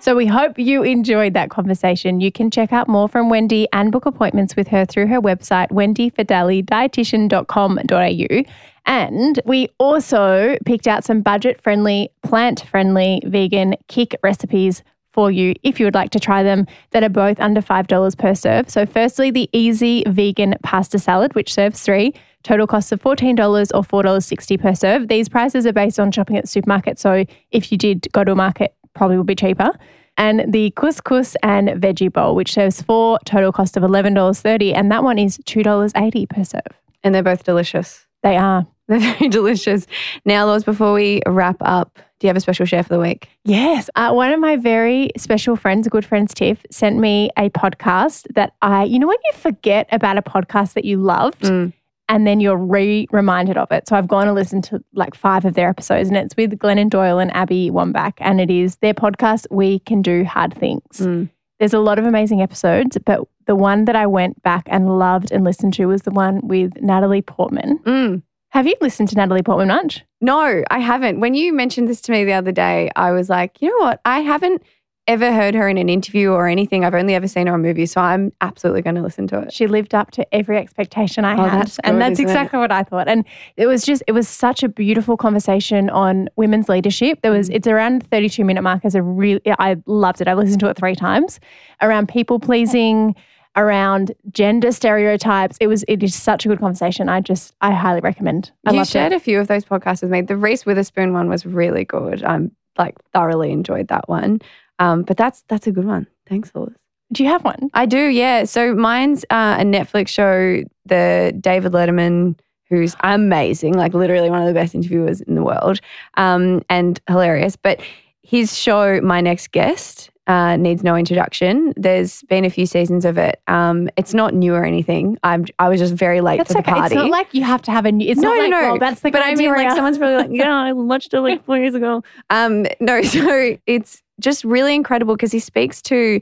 So 0.00 0.14
we 0.16 0.26
hope 0.26 0.58
you 0.58 0.82
enjoyed 0.82 1.34
that 1.34 1.50
conversation. 1.50 2.20
You 2.20 2.32
can 2.32 2.50
check 2.50 2.72
out 2.72 2.88
more 2.88 3.08
from 3.08 3.28
Wendy 3.28 3.68
and 3.72 3.92
book 3.92 4.06
appointments 4.06 4.56
with 4.56 4.66
her 4.68 4.84
through 4.84 5.06
her 5.08 5.20
website, 5.20 5.70
wendyfidelidietitian.com.au. 5.70 8.52
And 8.86 9.40
we 9.44 9.68
also 9.78 10.56
picked 10.64 10.88
out 10.88 11.04
some 11.04 11.20
budget 11.20 11.60
friendly, 11.60 12.08
plant 12.22 12.60
friendly, 12.60 13.20
vegan 13.24 13.74
KIC 13.88 14.14
recipes 14.22 14.82
for 15.18 15.32
you 15.32 15.52
if 15.64 15.80
you 15.80 15.86
would 15.86 15.96
like 15.96 16.10
to 16.10 16.20
try 16.20 16.44
them 16.44 16.64
that 16.92 17.02
are 17.02 17.08
both 17.08 17.40
under 17.40 17.60
$5 17.60 18.18
per 18.18 18.36
serve. 18.36 18.70
So, 18.70 18.86
firstly, 18.86 19.32
the 19.32 19.50
easy 19.52 20.04
vegan 20.06 20.54
pasta 20.62 21.00
salad, 21.00 21.34
which 21.34 21.52
serves 21.52 21.80
three, 21.80 22.14
total 22.44 22.68
cost 22.68 22.92
of 22.92 23.02
$14 23.02 23.36
or 23.74 24.02
$4.60 24.04 24.60
per 24.60 24.76
serve. 24.76 25.08
These 25.08 25.28
prices 25.28 25.66
are 25.66 25.72
based 25.72 25.98
on 25.98 26.12
shopping 26.12 26.36
at 26.36 26.44
the 26.44 26.48
supermarket. 26.48 27.00
So, 27.00 27.24
if 27.50 27.72
you 27.72 27.78
did 27.78 28.06
go 28.12 28.22
to 28.22 28.30
a 28.30 28.36
market, 28.36 28.76
probably 28.94 29.16
would 29.16 29.26
be 29.26 29.34
cheaper. 29.34 29.72
And 30.16 30.52
the 30.52 30.70
couscous 30.76 31.34
and 31.42 31.68
veggie 31.70 32.12
bowl, 32.12 32.36
which 32.36 32.52
serves 32.52 32.80
four, 32.80 33.18
total 33.24 33.50
cost 33.50 33.76
of 33.76 33.82
$11.30. 33.82 34.72
And 34.72 34.92
that 34.92 35.02
one 35.02 35.18
is 35.18 35.38
$2.80 35.38 36.28
per 36.28 36.44
serve. 36.44 36.62
And 37.02 37.12
they're 37.12 37.24
both 37.24 37.42
delicious. 37.42 38.06
They 38.22 38.36
are. 38.36 38.68
They're 38.98 38.98
very 39.00 39.28
delicious. 39.28 39.86
Now, 40.24 40.46
Laws, 40.46 40.64
before 40.64 40.92
we 40.94 41.20
wrap 41.26 41.56
up, 41.60 41.98
do 42.18 42.26
you 42.26 42.28
have 42.28 42.36
a 42.36 42.40
special 42.40 42.66
share 42.66 42.82
for 42.82 42.88
the 42.88 42.98
week? 42.98 43.28
Yes. 43.44 43.88
Uh, 43.94 44.12
one 44.12 44.32
of 44.32 44.40
my 44.40 44.56
very 44.56 45.10
special 45.16 45.56
friends, 45.56 45.86
good 45.88 46.04
friends, 46.04 46.34
Tiff, 46.34 46.64
sent 46.70 46.98
me 46.98 47.30
a 47.36 47.50
podcast 47.50 48.26
that 48.34 48.54
I, 48.62 48.84
you 48.84 48.98
know, 48.98 49.06
when 49.06 49.18
you 49.30 49.38
forget 49.38 49.88
about 49.92 50.18
a 50.18 50.22
podcast 50.22 50.72
that 50.72 50.84
you 50.84 50.96
loved 50.96 51.42
Mm. 51.42 51.72
and 52.08 52.26
then 52.26 52.40
you're 52.40 52.56
re 52.56 53.06
reminded 53.12 53.56
of 53.56 53.70
it. 53.70 53.86
So 53.86 53.94
I've 53.94 54.08
gone 54.08 54.26
and 54.26 54.34
listened 54.34 54.64
to 54.64 54.82
like 54.94 55.14
five 55.14 55.44
of 55.44 55.54
their 55.54 55.68
episodes 55.68 56.08
and 56.08 56.16
it's 56.16 56.36
with 56.36 56.58
Glennon 56.58 56.88
Doyle 56.90 57.18
and 57.18 57.30
Abby 57.36 57.70
Wambach. 57.70 58.14
And 58.18 58.40
it 58.40 58.50
is 58.50 58.76
their 58.76 58.94
podcast, 58.94 59.46
We 59.50 59.78
Can 59.80 60.02
Do 60.02 60.24
Hard 60.24 60.54
Things. 60.54 60.82
Mm. 60.98 61.28
There's 61.60 61.74
a 61.74 61.78
lot 61.80 61.98
of 61.98 62.06
amazing 62.06 62.40
episodes, 62.40 62.96
but 63.04 63.20
the 63.46 63.54
one 63.56 63.84
that 63.84 63.96
I 63.96 64.06
went 64.06 64.42
back 64.42 64.64
and 64.70 64.98
loved 64.98 65.30
and 65.30 65.44
listened 65.44 65.74
to 65.74 65.86
was 65.86 66.02
the 66.02 66.10
one 66.10 66.40
with 66.42 66.72
Natalie 66.80 67.22
Portman. 67.22 67.78
Mm. 67.80 68.22
Have 68.50 68.66
you 68.66 68.74
listened 68.80 69.08
to 69.10 69.14
Natalie 69.16 69.42
Portman 69.42 69.68
much? 69.68 70.04
No, 70.20 70.62
I 70.70 70.78
haven't. 70.78 71.20
When 71.20 71.34
you 71.34 71.52
mentioned 71.52 71.86
this 71.88 72.00
to 72.02 72.12
me 72.12 72.24
the 72.24 72.32
other 72.32 72.52
day, 72.52 72.90
I 72.96 73.12
was 73.12 73.28
like, 73.28 73.60
you 73.60 73.68
know 73.68 73.84
what? 73.84 74.00
I 74.04 74.20
haven't 74.20 74.62
ever 75.06 75.32
heard 75.32 75.54
her 75.54 75.68
in 75.68 75.78
an 75.78 75.88
interview 75.88 76.30
or 76.30 76.46
anything. 76.48 76.84
I've 76.84 76.94
only 76.94 77.14
ever 77.14 77.26
seen 77.28 77.46
her 77.46 77.54
on 77.54 77.62
movies, 77.62 77.92
so 77.92 78.00
I'm 78.00 78.30
absolutely 78.42 78.82
going 78.82 78.96
to 78.96 79.02
listen 79.02 79.26
to 79.28 79.38
it. 79.40 79.52
She 79.54 79.66
lived 79.66 79.94
up 79.94 80.10
to 80.12 80.34
every 80.34 80.58
expectation 80.58 81.24
I 81.24 81.34
Oh, 81.34 81.48
had. 81.48 81.60
that's 81.60 81.78
and 81.80 81.98
that's 82.00 82.12
isn't 82.14 82.26
it? 82.26 82.30
exactly 82.30 82.58
what 82.58 82.70
I 82.72 82.82
thought. 82.82 83.08
And 83.08 83.24
it 83.56 83.66
was 83.66 83.84
just, 83.84 84.02
it 84.06 84.12
was 84.12 84.28
such 84.28 84.62
a 84.62 84.68
beautiful 84.68 85.16
conversation 85.16 85.88
on 85.88 86.28
women's 86.36 86.68
leadership. 86.68 87.20
There 87.22 87.32
Mm. 87.32 87.38
was, 87.38 87.48
it's 87.50 87.66
around 87.66 88.02
the 88.02 88.06
32 88.08 88.44
minute 88.44 88.62
mark 88.62 88.84
as 88.84 88.94
a 88.94 89.02
really, 89.02 89.40
I 89.58 89.76
loved 89.86 90.20
it. 90.20 90.28
I 90.28 90.34
listened 90.34 90.60
to 90.60 90.68
it 90.68 90.76
three 90.76 90.94
times 90.94 91.40
around 91.80 92.08
people 92.08 92.38
pleasing, 92.38 93.14
around 93.58 94.12
gender 94.30 94.72
stereotypes. 94.72 95.56
It 95.60 95.66
was, 95.66 95.84
it 95.88 96.02
is 96.02 96.14
such 96.14 96.46
a 96.46 96.48
good 96.48 96.60
conversation. 96.60 97.08
I 97.08 97.20
just, 97.20 97.54
I 97.60 97.72
highly 97.72 98.00
recommend. 98.00 98.52
I 98.64 98.72
you 98.72 98.84
shared 98.84 99.12
it. 99.12 99.16
a 99.16 99.20
few 99.20 99.40
of 99.40 99.48
those 99.48 99.64
podcasts 99.64 100.02
with 100.02 100.10
me. 100.10 100.22
The 100.22 100.36
Reese 100.36 100.64
Witherspoon 100.64 101.12
one 101.12 101.28
was 101.28 101.44
really 101.44 101.84
good. 101.84 102.22
I'm 102.24 102.52
like 102.78 102.94
thoroughly 103.12 103.50
enjoyed 103.50 103.88
that 103.88 104.08
one. 104.08 104.40
Um, 104.78 105.02
but 105.02 105.16
that's 105.16 105.42
that's 105.48 105.66
a 105.66 105.72
good 105.72 105.84
one. 105.84 106.06
Thanks, 106.26 106.52
Liz. 106.54 106.70
Do 107.12 107.24
you 107.24 107.30
have 107.30 107.42
one? 107.42 107.70
I 107.74 107.86
do, 107.86 107.98
yeah. 107.98 108.44
So 108.44 108.74
mine's 108.74 109.24
uh, 109.30 109.56
a 109.58 109.64
Netflix 109.64 110.08
show, 110.08 110.62
the 110.84 111.34
David 111.40 111.72
Letterman, 111.72 112.38
who's 112.68 112.94
amazing, 113.00 113.74
like 113.74 113.94
literally 113.94 114.30
one 114.30 114.42
of 114.42 114.46
the 114.46 114.54
best 114.54 114.74
interviewers 114.74 115.20
in 115.22 115.34
the 115.34 115.42
world, 115.42 115.80
um, 116.18 116.62
and 116.68 117.00
hilarious. 117.08 117.56
But 117.56 117.80
his 118.22 118.56
show, 118.56 119.00
My 119.00 119.22
Next 119.22 119.52
Guest, 119.52 120.10
uh, 120.28 120.56
needs 120.56 120.84
no 120.84 120.94
introduction. 120.94 121.72
There's 121.76 122.22
been 122.24 122.44
a 122.44 122.50
few 122.50 122.66
seasons 122.66 123.06
of 123.06 123.16
it. 123.16 123.40
Um, 123.48 123.88
it's 123.96 124.12
not 124.12 124.34
new 124.34 124.54
or 124.54 124.64
anything. 124.64 125.18
I'm, 125.24 125.46
I 125.58 125.70
was 125.70 125.80
just 125.80 125.94
very 125.94 126.20
late 126.20 126.36
That's 126.36 126.48
to 126.48 126.54
the 126.54 126.60
okay. 126.60 126.72
party. 126.72 126.94
It's 126.94 127.02
not 127.02 127.10
like 127.10 127.32
you 127.32 127.42
have 127.42 127.62
to 127.62 127.70
have 127.70 127.86
a 127.86 127.92
new. 127.92 128.06
It's 128.06 128.20
no, 128.20 128.28
not 128.28 128.38
like, 128.38 128.50
no, 128.50 128.60
no. 128.60 128.68
well, 128.72 128.78
that's 128.78 129.00
the 129.00 129.04
thing. 129.04 129.12
but 129.12 129.22
I 129.22 129.34
mean, 129.34 129.50
like 129.50 129.70
someone's 129.70 129.96
probably 129.96 130.16
like, 130.16 130.30
yeah, 130.30 130.54
I 130.54 130.72
watched 130.74 131.14
it 131.14 131.20
like 131.20 131.44
four 131.46 131.56
years 131.56 131.74
ago. 131.74 132.04
Um, 132.28 132.66
no, 132.78 133.02
so 133.02 133.56
it's 133.66 134.02
just 134.20 134.44
really 134.44 134.74
incredible 134.74 135.16
because 135.16 135.32
he 135.32 135.38
speaks 135.38 135.80
to 135.82 136.20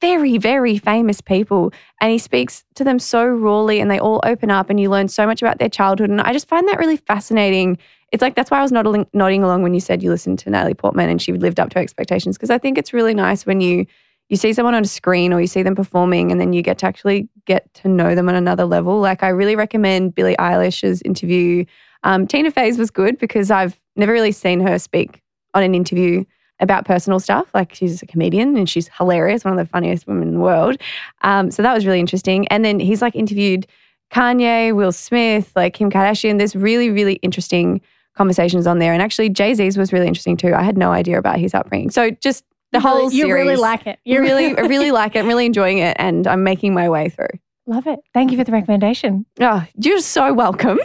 very, 0.00 0.38
very 0.38 0.78
famous 0.78 1.20
people 1.20 1.72
and 2.00 2.10
he 2.10 2.18
speaks 2.18 2.64
to 2.74 2.84
them 2.84 2.98
so 2.98 3.26
rawly 3.26 3.80
and 3.80 3.90
they 3.90 3.98
all 3.98 4.20
open 4.24 4.50
up 4.50 4.70
and 4.70 4.80
you 4.80 4.88
learn 4.88 5.08
so 5.08 5.26
much 5.26 5.42
about 5.42 5.58
their 5.58 5.68
childhood. 5.68 6.08
And 6.08 6.20
I 6.20 6.32
just 6.32 6.48
find 6.48 6.66
that 6.68 6.78
really 6.78 6.96
fascinating. 6.96 7.78
It's 8.12 8.22
like 8.22 8.34
that's 8.34 8.50
why 8.50 8.58
I 8.58 8.62
was 8.62 8.72
nodding, 8.72 9.06
nodding 9.12 9.42
along 9.42 9.62
when 9.62 9.74
you 9.74 9.80
said 9.80 10.02
you 10.02 10.10
listened 10.10 10.38
to 10.40 10.50
Natalie 10.50 10.74
Portman 10.74 11.08
and 11.08 11.22
she 11.22 11.32
lived 11.32 11.60
up 11.60 11.70
to 11.70 11.78
expectations 11.78 12.36
because 12.36 12.50
I 12.50 12.58
think 12.58 12.76
it's 12.76 12.92
really 12.92 13.14
nice 13.14 13.46
when 13.46 13.60
you 13.60 13.86
you 14.28 14.36
see 14.36 14.52
someone 14.52 14.74
on 14.74 14.82
a 14.82 14.86
screen 14.86 15.32
or 15.32 15.40
you 15.40 15.48
see 15.48 15.62
them 15.62 15.74
performing 15.74 16.30
and 16.30 16.40
then 16.40 16.52
you 16.52 16.62
get 16.62 16.78
to 16.78 16.86
actually 16.86 17.28
get 17.46 17.72
to 17.74 17.88
know 17.88 18.14
them 18.14 18.28
on 18.28 18.36
another 18.36 18.64
level. 18.64 19.00
Like 19.00 19.24
I 19.24 19.28
really 19.28 19.56
recommend 19.56 20.14
Billie 20.14 20.36
Eilish's 20.36 21.02
interview. 21.02 21.64
Um, 22.04 22.28
Tina 22.28 22.52
Fey's 22.52 22.78
was 22.78 22.92
good 22.92 23.18
because 23.18 23.50
I've 23.50 23.78
never 23.96 24.12
really 24.12 24.30
seen 24.30 24.60
her 24.60 24.78
speak 24.78 25.20
on 25.52 25.64
an 25.64 25.74
interview 25.74 26.24
about 26.60 26.84
personal 26.84 27.18
stuff. 27.18 27.48
Like 27.54 27.74
she's 27.74 28.02
a 28.02 28.06
comedian 28.06 28.56
and 28.56 28.68
she's 28.68 28.88
hilarious, 28.96 29.44
one 29.44 29.58
of 29.58 29.58
the 29.58 29.70
funniest 29.70 30.06
women 30.06 30.28
in 30.28 30.34
the 30.34 30.40
world. 30.40 30.80
Um, 31.22 31.50
so 31.50 31.62
that 31.62 31.74
was 31.74 31.84
really 31.84 32.00
interesting. 32.00 32.46
And 32.48 32.64
then 32.64 32.78
he's 32.78 33.02
like 33.02 33.16
interviewed 33.16 33.66
Kanye, 34.12 34.74
Will 34.74 34.92
Smith, 34.92 35.50
like 35.56 35.74
Kim 35.74 35.90
Kardashian. 35.90 36.38
There's 36.38 36.54
really, 36.54 36.90
really 36.90 37.14
interesting 37.14 37.80
conversations 38.16 38.66
on 38.66 38.78
there. 38.78 38.92
And 38.92 39.00
actually, 39.02 39.28
Jay 39.30 39.54
Z's 39.54 39.76
was 39.76 39.92
really 39.92 40.06
interesting 40.06 40.36
too. 40.36 40.54
I 40.54 40.62
had 40.62 40.76
no 40.78 40.90
idea 40.92 41.18
about 41.18 41.38
his 41.38 41.54
upbringing. 41.54 41.90
So 41.90 42.10
just 42.10 42.44
the 42.72 42.78
You 42.78 42.82
whole 42.82 42.96
really, 42.98 43.16
you 43.16 43.22
series. 43.24 43.44
really 43.46 43.56
like 43.56 43.86
it. 43.86 43.98
You 44.04 44.20
really, 44.20 44.56
I 44.56 44.60
really 44.62 44.90
like 44.92 45.16
it. 45.16 45.20
I'm 45.20 45.26
really 45.26 45.46
enjoying 45.46 45.78
it, 45.78 45.96
and 45.98 46.26
I'm 46.26 46.44
making 46.44 46.72
my 46.74 46.88
way 46.88 47.08
through. 47.08 47.28
love 47.66 47.86
it. 47.86 47.98
Thank 48.14 48.30
you 48.32 48.38
for 48.38 48.44
the 48.44 48.52
recommendation. 48.52 49.26
Oh, 49.40 49.64
you're 49.76 50.00
so 50.00 50.32
welcome. 50.32 50.78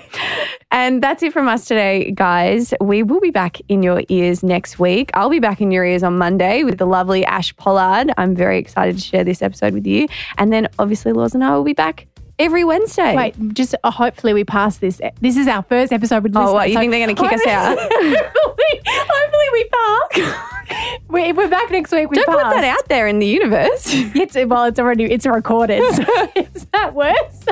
and 0.71 1.01
that's 1.01 1.21
it 1.23 1.31
from 1.33 1.47
us 1.47 1.65
today, 1.65 2.11
guys. 2.11 2.73
We 2.81 3.03
will 3.03 3.19
be 3.19 3.31
back 3.31 3.59
in 3.69 3.81
your 3.83 4.03
ears 4.09 4.43
next 4.43 4.77
week. 4.79 5.11
I'll 5.13 5.29
be 5.29 5.39
back 5.39 5.61
in 5.61 5.71
your 5.71 5.83
ears 5.85 6.03
on 6.03 6.17
Monday 6.17 6.63
with 6.63 6.77
the 6.77 6.85
lovely 6.87 7.25
Ash 7.25 7.55
Pollard. 7.55 8.11
I'm 8.17 8.35
very 8.35 8.57
excited 8.59 8.95
to 8.97 9.01
share 9.01 9.23
this 9.23 9.41
episode 9.41 9.73
with 9.73 9.85
you. 9.87 10.07
And 10.37 10.51
then 10.53 10.67
obviously, 10.79 11.11
Laws 11.11 11.33
and 11.35 11.43
I 11.43 11.55
will 11.55 11.63
be 11.63 11.73
back 11.73 12.07
every 12.39 12.63
Wednesday. 12.63 13.15
Wait, 13.15 13.53
just 13.53 13.75
uh, 13.83 13.91
hopefully 13.91 14.33
we 14.33 14.43
pass 14.43 14.77
this. 14.77 15.01
This 15.21 15.37
is 15.37 15.47
our 15.47 15.63
first 15.63 15.91
episode 15.93 16.23
with 16.23 16.35
Oh, 16.35 16.39
listeners, 16.39 16.53
what? 16.53 16.67
You 16.69 16.73
so 16.75 16.79
think 16.81 16.91
they're 16.91 17.05
going 17.05 17.15
to 17.15 17.21
kick 17.21 17.33
us 17.33 17.45
out? 17.47 17.77
hopefully, 17.91 18.81
hopefully 18.85 19.45
we 19.53 19.63
pass. 19.65 20.99
we, 21.09 21.21
if 21.23 21.35
we're 21.37 21.47
back 21.49 21.69
next 21.71 21.91
week, 21.91 22.09
we 22.09 22.15
Don't 22.17 22.25
put 22.25 22.37
that 22.43 22.63
out 22.63 22.87
there 22.89 23.07
in 23.07 23.19
the 23.19 23.27
universe. 23.27 23.93
It's, 24.25 24.35
well, 24.35 24.63
it's 24.65 24.79
already 24.79 25.03
it's 25.05 25.25
recorded. 25.25 25.81
So 25.93 26.03
is 26.35 26.65
that 26.73 26.93
worse? 26.93 27.45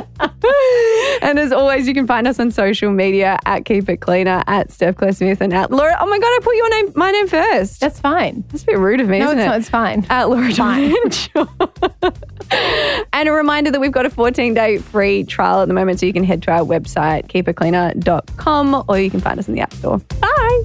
and 1.22 1.38
as 1.38 1.52
always, 1.52 1.88
you 1.88 1.94
can 1.94 2.08
find 2.08 2.28
us 2.28 2.40
on 2.40 2.52
social 2.52 2.92
media 2.92 3.38
at 3.46 3.66
Keep 3.66 3.90
It 3.90 3.98
Cleaner, 3.98 4.44
at 4.48 4.72
Steph 4.72 4.96
Claire 4.96 5.12
Smith, 5.14 5.42
and 5.42 5.54
at 5.54 5.72
Laura. 5.72 5.96
Oh 6.00 6.06
my 6.08 6.18
God, 6.18 6.26
I 6.28 6.40
put 6.42 6.56
your 6.56 6.70
name, 6.70 6.94
my 6.96 7.12
name 7.12 7.28
first. 7.28 7.80
That's 7.80 8.00
fine. 8.00 8.44
That's 8.50 8.64
a 8.64 8.66
bit 8.68 8.78
rude 8.80 9.02
of 9.02 9.08
me, 9.10 9.20
No, 9.20 9.28
isn't 9.28 9.40
it's 9.40 9.46
it? 9.46 9.50
not. 9.50 9.60
It's 9.60 9.70
fine. 9.70 10.06
at 10.10 10.30
Laura 10.30 10.52
Diamond. 10.54 11.30
and 13.14 13.30
a 13.30 13.32
reminder 13.32 13.72
that 13.72 13.80
we've 13.82 13.92
got 13.92 14.06
a 14.06 14.10
14 14.10 14.54
day 14.54 14.73
free 14.82 15.24
trial 15.24 15.62
at 15.62 15.68
the 15.68 15.74
moment, 15.74 16.00
so 16.00 16.06
you 16.06 16.14
can 16.14 16.24
head 16.24 16.42
to 16.44 16.52
our 16.52 16.62
website, 16.62 17.28
keepitcleaner.com, 17.28 18.86
or 18.88 19.00
you 19.00 19.10
can 19.10 19.20
find 19.20 19.40
us 19.40 19.48
in 19.48 19.54
the 19.54 19.62
App 19.62 19.74
Store. 19.74 20.00
Bye. 20.20 20.64